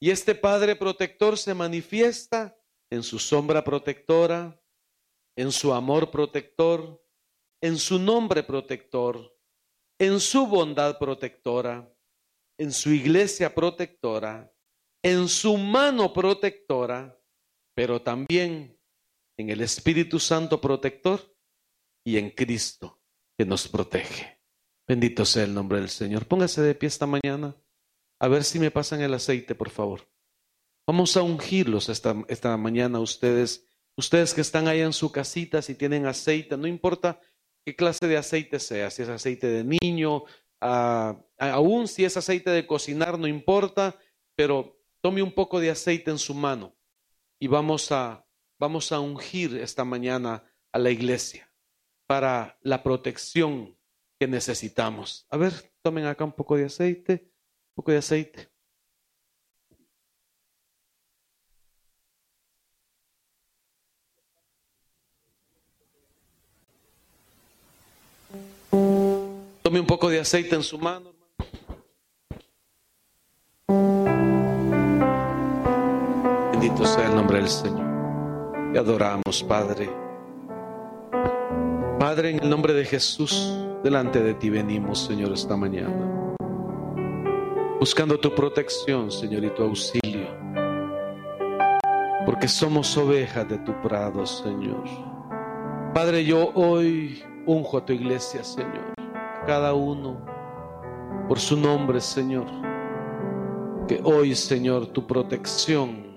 Y 0.00 0.10
este 0.10 0.34
Padre 0.34 0.76
protector 0.76 1.38
se 1.38 1.54
manifiesta 1.54 2.60
en 2.90 3.02
su 3.02 3.18
sombra 3.18 3.64
protectora, 3.64 4.62
en 5.34 5.50
su 5.50 5.72
amor 5.72 6.10
protector, 6.10 7.02
en 7.62 7.78
su 7.78 7.98
nombre 7.98 8.42
protector, 8.42 9.34
en 9.98 10.20
su 10.20 10.46
bondad 10.46 10.98
protectora, 10.98 11.90
en 12.58 12.70
su 12.70 12.90
iglesia 12.90 13.54
protectora, 13.54 14.52
en 15.02 15.28
su 15.28 15.56
mano 15.56 16.12
protectora, 16.12 17.20
pero 17.74 18.02
también 18.02 18.78
en 19.36 19.50
el 19.50 19.60
Espíritu 19.60 20.18
Santo 20.18 20.60
protector 20.60 21.36
y 22.04 22.18
en 22.18 22.30
Cristo 22.30 23.00
que 23.38 23.44
nos 23.44 23.68
protege. 23.68 24.40
Bendito 24.86 25.24
sea 25.24 25.44
el 25.44 25.54
nombre 25.54 25.78
del 25.80 25.90
Señor. 25.90 26.26
Póngase 26.26 26.62
de 26.62 26.74
pie 26.74 26.88
esta 26.88 27.06
mañana. 27.06 27.54
A 28.20 28.28
ver 28.28 28.42
si 28.42 28.58
me 28.58 28.70
pasan 28.70 29.00
el 29.00 29.14
aceite, 29.14 29.54
por 29.54 29.70
favor. 29.70 30.08
Vamos 30.86 31.16
a 31.16 31.22
ungirlos 31.22 31.88
esta, 31.88 32.16
esta 32.28 32.56
mañana 32.56 32.98
ustedes. 32.98 33.66
Ustedes 33.96 34.32
que 34.32 34.40
están 34.40 34.68
ahí 34.68 34.80
en 34.80 34.92
su 34.92 35.12
casita, 35.12 35.60
si 35.60 35.74
tienen 35.74 36.06
aceite, 36.06 36.56
no 36.56 36.66
importa 36.66 37.20
qué 37.64 37.76
clase 37.76 38.06
de 38.06 38.16
aceite 38.16 38.60
sea, 38.60 38.90
si 38.90 39.02
es 39.02 39.08
aceite 39.08 39.48
de 39.48 39.78
niño, 39.82 40.22
ah, 40.60 41.20
aún 41.36 41.88
si 41.88 42.04
es 42.04 42.16
aceite 42.16 42.50
de 42.50 42.66
cocinar, 42.66 43.18
no 43.18 43.26
importa, 43.26 43.98
pero 44.36 44.77
tome 45.00 45.22
un 45.22 45.32
poco 45.32 45.60
de 45.60 45.70
aceite 45.70 46.10
en 46.10 46.18
su 46.18 46.34
mano 46.34 46.76
y 47.38 47.46
vamos 47.46 47.92
a, 47.92 48.26
vamos 48.58 48.92
a 48.92 49.00
ungir 49.00 49.56
esta 49.56 49.84
mañana 49.84 50.44
a 50.72 50.78
la 50.78 50.90
iglesia 50.90 51.52
para 52.06 52.58
la 52.62 52.82
protección 52.82 53.76
que 54.18 54.26
necesitamos. 54.26 55.26
A 55.30 55.36
ver, 55.36 55.52
tomen 55.82 56.06
acá 56.06 56.24
un 56.24 56.32
poco 56.32 56.56
de 56.56 56.64
aceite, 56.64 57.30
un 57.70 57.74
poco 57.74 57.92
de 57.92 57.98
aceite. 57.98 58.48
Tome 69.62 69.80
un 69.80 69.86
poco 69.86 70.08
de 70.08 70.18
aceite 70.18 70.54
en 70.54 70.62
su 70.62 70.78
mano. 70.78 71.17
Señor. 77.48 78.72
Te 78.72 78.78
adoramos, 78.78 79.42
Padre. 79.48 79.90
Padre, 81.98 82.30
en 82.30 82.42
el 82.42 82.50
nombre 82.50 82.74
de 82.74 82.84
Jesús, 82.84 83.52
delante 83.82 84.22
de 84.22 84.34
ti 84.34 84.50
venimos, 84.50 85.00
Señor, 85.00 85.32
esta 85.32 85.56
mañana. 85.56 86.36
Buscando 87.80 88.18
tu 88.20 88.34
protección, 88.34 89.10
Señor, 89.10 89.44
y 89.44 89.50
tu 89.50 89.62
auxilio. 89.62 90.28
Porque 92.26 92.46
somos 92.46 92.96
ovejas 92.96 93.48
de 93.48 93.58
tu 93.58 93.72
prado, 93.80 94.26
Señor. 94.26 94.84
Padre, 95.94 96.24
yo 96.24 96.50
hoy 96.54 97.22
unjo 97.46 97.78
a 97.78 97.84
tu 97.84 97.92
iglesia, 97.92 98.44
Señor. 98.44 98.92
Cada 99.46 99.74
uno 99.74 100.20
por 101.26 101.38
su 101.38 101.56
nombre, 101.56 102.00
Señor. 102.00 102.46
Que 103.86 104.00
hoy, 104.04 104.34
Señor, 104.34 104.88
tu 104.88 105.06
protección 105.06 106.07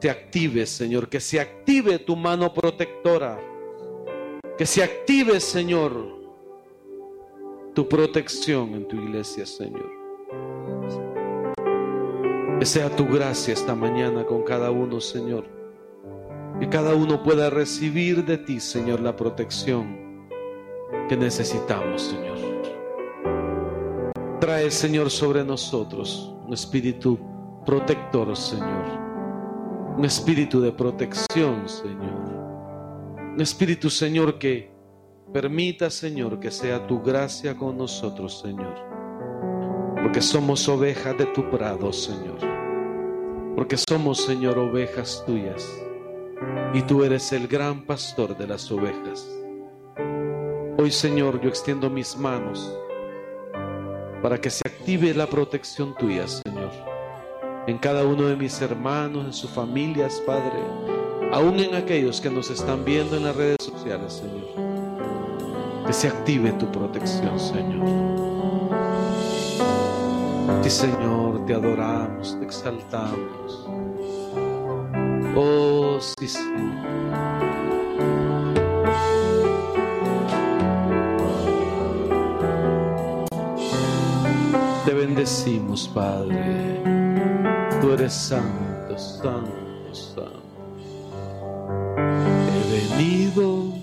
te 0.00 0.10
active, 0.10 0.66
Señor, 0.66 1.08
que 1.08 1.20
se 1.20 1.40
active 1.40 1.98
tu 1.98 2.16
mano 2.16 2.52
protectora, 2.52 3.40
que 4.58 4.66
se 4.66 4.82
active, 4.82 5.40
Señor, 5.40 5.92
tu 7.74 7.88
protección 7.88 8.74
en 8.74 8.88
tu 8.88 8.96
iglesia, 8.96 9.46
Señor. 9.46 9.90
Que 12.58 12.64
sea 12.64 12.94
tu 12.94 13.06
gracia 13.06 13.52
esta 13.52 13.74
mañana 13.74 14.24
con 14.24 14.42
cada 14.42 14.70
uno, 14.70 15.00
Señor. 15.00 15.44
Que 16.58 16.68
cada 16.68 16.94
uno 16.94 17.22
pueda 17.22 17.50
recibir 17.50 18.24
de 18.24 18.38
ti, 18.38 18.60
Señor, 18.60 19.00
la 19.00 19.14
protección 19.14 20.26
que 21.08 21.16
necesitamos, 21.16 22.02
Señor. 22.02 22.36
Trae, 24.40 24.70
Señor, 24.70 25.10
sobre 25.10 25.44
nosotros 25.44 26.34
un 26.46 26.54
espíritu 26.54 27.18
protector, 27.64 28.34
Señor 28.36 29.05
un 29.96 30.04
espíritu 30.04 30.60
de 30.60 30.72
protección, 30.72 31.66
Señor. 31.66 32.28
Un 33.32 33.40
espíritu, 33.40 33.88
Señor, 33.88 34.38
que 34.38 34.70
permita, 35.32 35.88
Señor, 35.88 36.38
que 36.38 36.50
sea 36.50 36.86
tu 36.86 37.02
gracia 37.02 37.56
con 37.56 37.78
nosotros, 37.78 38.40
Señor. 38.40 38.74
Porque 40.02 40.20
somos 40.20 40.68
ovejas 40.68 41.16
de 41.16 41.24
tu 41.26 41.48
prado, 41.48 41.92
Señor. 41.94 42.38
Porque 43.54 43.78
somos, 43.78 44.22
Señor, 44.22 44.58
ovejas 44.58 45.24
tuyas. 45.26 45.66
Y 46.74 46.82
tú 46.82 47.02
eres 47.02 47.32
el 47.32 47.48
gran 47.48 47.82
pastor 47.86 48.36
de 48.36 48.46
las 48.46 48.70
ovejas. 48.70 49.26
Hoy, 50.76 50.90
Señor, 50.90 51.40
yo 51.40 51.48
extiendo 51.48 51.88
mis 51.88 52.18
manos 52.18 52.78
para 54.20 54.38
que 54.38 54.50
se 54.50 54.62
active 54.66 55.14
la 55.14 55.26
protección 55.26 55.94
tuya, 55.96 56.28
Señor 56.28 56.95
en 57.66 57.78
cada 57.78 58.04
uno 58.04 58.28
de 58.28 58.36
mis 58.36 58.60
hermanos, 58.62 59.24
en 59.24 59.32
sus 59.32 59.50
familias, 59.50 60.22
Padre, 60.24 60.62
aún 61.32 61.58
en 61.58 61.74
aquellos 61.74 62.20
que 62.20 62.30
nos 62.30 62.48
están 62.50 62.84
viendo 62.84 63.16
en 63.16 63.24
las 63.24 63.34
redes 63.34 63.56
sociales, 63.60 64.12
Señor. 64.12 64.46
Que 65.84 65.92
se 65.92 66.08
active 66.08 66.52
tu 66.52 66.70
protección, 66.70 67.38
Señor. 67.38 67.86
ti, 70.62 70.70
Señor, 70.70 71.44
te 71.46 71.54
adoramos, 71.54 72.38
te 72.38 72.44
exaltamos. 72.44 73.68
Oh, 75.34 75.98
sí, 76.00 76.28
Señor. 76.28 76.76
Te 84.84 84.94
bendecimos, 84.94 85.88
Padre. 85.88 87.05
Tú 87.80 87.92
eres 87.92 88.12
santo, 88.12 88.98
santo, 88.98 89.94
santo. 89.94 90.42
He 92.48 92.96
venido 92.96 93.74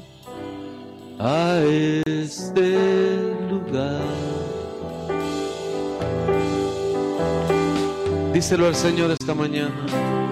a 1.19 1.59
este 2.05 3.17
lugar. 3.49 4.01
Díselo 8.33 8.67
al 8.67 8.75
Señor 8.75 9.11
esta 9.11 9.33
mañana. 9.33 10.22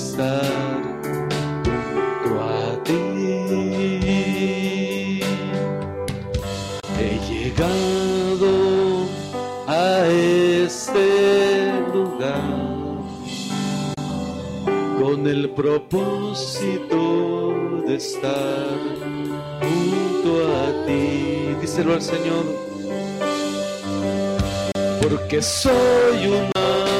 Estar 0.00 0.42
junto 1.64 2.30
a 2.40 2.82
ti. 2.84 3.00
He 6.98 7.12
llegado 7.28 8.52
a 9.66 10.06
este 10.06 11.08
lugar 11.92 12.48
con 15.00 15.26
el 15.26 15.50
propósito 15.50 17.02
de 17.86 17.94
estar 17.96 18.78
junto 19.60 20.30
a 20.62 20.66
ti. 20.86 21.04
Díselo 21.60 21.92
al 21.94 22.02
Señor. 22.02 22.44
Porque 25.02 25.42
soy 25.42 26.26
una 26.26 26.99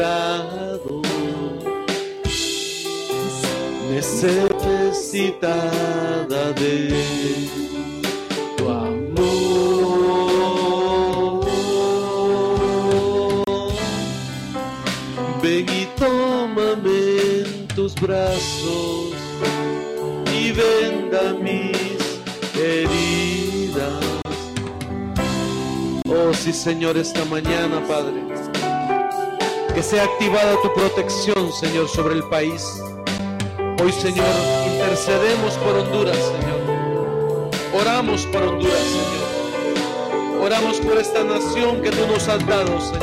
tu 0.00 0.06
prado, 0.06 1.02
necesitada 3.90 5.32
de 6.54 7.48
tu 8.56 8.68
amor. 8.68 9.10
Ven 15.42 15.66
y 15.68 15.86
tómame 15.98 16.98
en 17.42 17.68
tus 17.68 17.94
brazos 17.94 19.12
y 20.34 20.52
venda 20.52 21.34
mis 21.42 22.20
heridas. 22.58 24.04
Oh 26.08 26.32
sí, 26.32 26.52
Señor, 26.52 26.96
esta 26.96 27.24
mañana, 27.26 27.80
Padre, 27.86 28.22
que 29.74 29.82
sea 29.82 30.04
activada 30.04 30.56
tu 30.62 30.72
protección, 30.74 31.52
Señor, 31.52 31.88
sobre 31.88 32.14
el 32.14 32.24
país. 32.24 32.82
Hoy, 33.82 33.92
Señor, 33.92 34.26
intercedemos 34.66 35.54
por 35.54 35.76
Honduras, 35.76 36.16
Señor. 36.16 37.50
Oramos 37.72 38.26
por 38.26 38.42
Honduras, 38.42 38.78
Señor. 38.78 40.42
Oramos 40.42 40.78
por 40.78 40.98
esta 40.98 41.22
nación 41.22 41.82
que 41.82 41.90
tú 41.90 42.06
nos 42.06 42.26
has 42.28 42.44
dado, 42.46 42.80
Señor. 42.80 43.02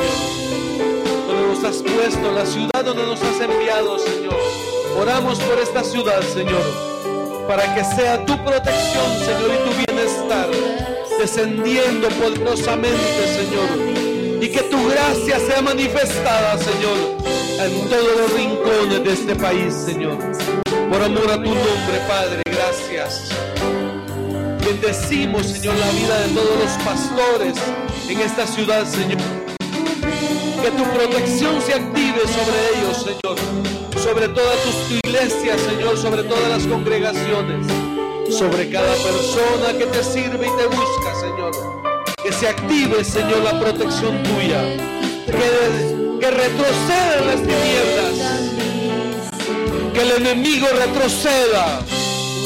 Donde 1.27 1.47
nos 1.47 1.63
has 1.63 1.77
puesto, 1.77 2.31
la 2.31 2.45
ciudad 2.45 2.83
donde 2.83 3.05
nos 3.05 3.21
has 3.21 3.39
enviado, 3.39 3.99
Señor. 3.99 4.35
Oramos 4.99 5.39
por 5.39 5.59
esta 5.59 5.83
ciudad, 5.83 6.21
Señor, 6.21 7.45
para 7.47 7.75
que 7.75 7.83
sea 7.83 8.25
tu 8.25 8.37
protección, 8.43 9.19
Señor, 9.19 9.51
y 9.53 9.69
tu 9.69 9.93
bienestar 9.93 10.49
descendiendo 11.19 12.09
poderosamente, 12.09 13.27
Señor. 13.35 14.06
Y 14.39 14.49
que 14.49 14.61
tu 14.63 14.87
gracia 14.87 15.39
sea 15.39 15.61
manifestada, 15.61 16.57
Señor, 16.57 16.97
en 17.59 17.89
todos 17.89 18.17
los 18.17 18.33
rincones 18.33 19.03
de 19.03 19.13
este 19.13 19.35
país, 19.35 19.73
Señor. 19.73 20.17
Por 20.91 21.01
amor 21.01 21.31
a 21.31 21.37
tu 21.37 21.49
nombre, 21.49 21.99
Padre, 22.07 22.41
gracias. 22.45 23.29
Bendecimos, 24.63 25.47
Señor, 25.47 25.75
la 25.75 25.89
vida 25.91 26.19
de 26.19 26.33
todos 26.35 26.59
los 26.59 26.71
pastores 26.83 27.55
en 28.09 28.19
esta 28.19 28.45
ciudad, 28.45 28.85
Señor. 28.85 29.21
Que 30.61 30.71
tu 30.71 30.83
protección 30.83 31.61
se 31.61 31.73
active 31.73 32.19
sobre 32.19 32.79
ellos, 32.79 33.03
Señor. 33.03 33.37
Sobre 34.03 34.27
toda 34.29 34.53
tu 34.63 35.07
iglesia, 35.07 35.57
Señor, 35.57 35.97
sobre 35.97 36.23
todas 36.23 36.49
las 36.49 36.67
congregaciones. 36.67 37.65
Sobre 38.29 38.69
cada 38.69 38.93
persona 38.95 39.77
que 39.77 39.85
te 39.85 40.03
sirve 40.03 40.47
y 40.47 40.57
te 40.57 40.67
busca. 40.67 41.06
Que 42.27 42.33
se 42.33 42.49
active, 42.49 43.05
Señor, 43.05 43.41
la 43.41 43.57
protección 43.57 44.21
tuya. 44.23 44.61
Que, 45.27 46.19
que 46.19 46.29
retrocedan 46.29 47.25
las 47.25 47.39
tinieblas. 47.41 48.15
Que 49.93 50.01
el 50.01 50.11
enemigo 50.11 50.67
retroceda 50.77 51.79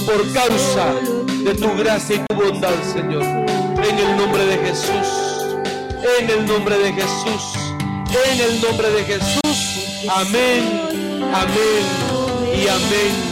por 0.05 0.31
causa 0.33 0.93
de 1.43 1.55
tu 1.55 1.75
gracia 1.77 2.17
y 2.17 2.19
tu 2.19 2.35
bondad, 2.35 2.75
Señor. 2.93 3.23
En 3.23 3.97
el 3.97 4.17
nombre 4.17 4.45
de 4.45 4.57
Jesús. 4.59 5.07
En 6.19 6.29
el 6.29 6.45
nombre 6.45 6.77
de 6.77 6.93
Jesús. 6.93 7.73
En 8.23 8.39
el 8.39 8.61
nombre 8.61 8.87
de 8.87 9.03
Jesús. 9.03 10.05
Amén. 10.07 11.23
Amén. 11.33 12.53
Y 12.55 12.67
amén. 12.67 13.30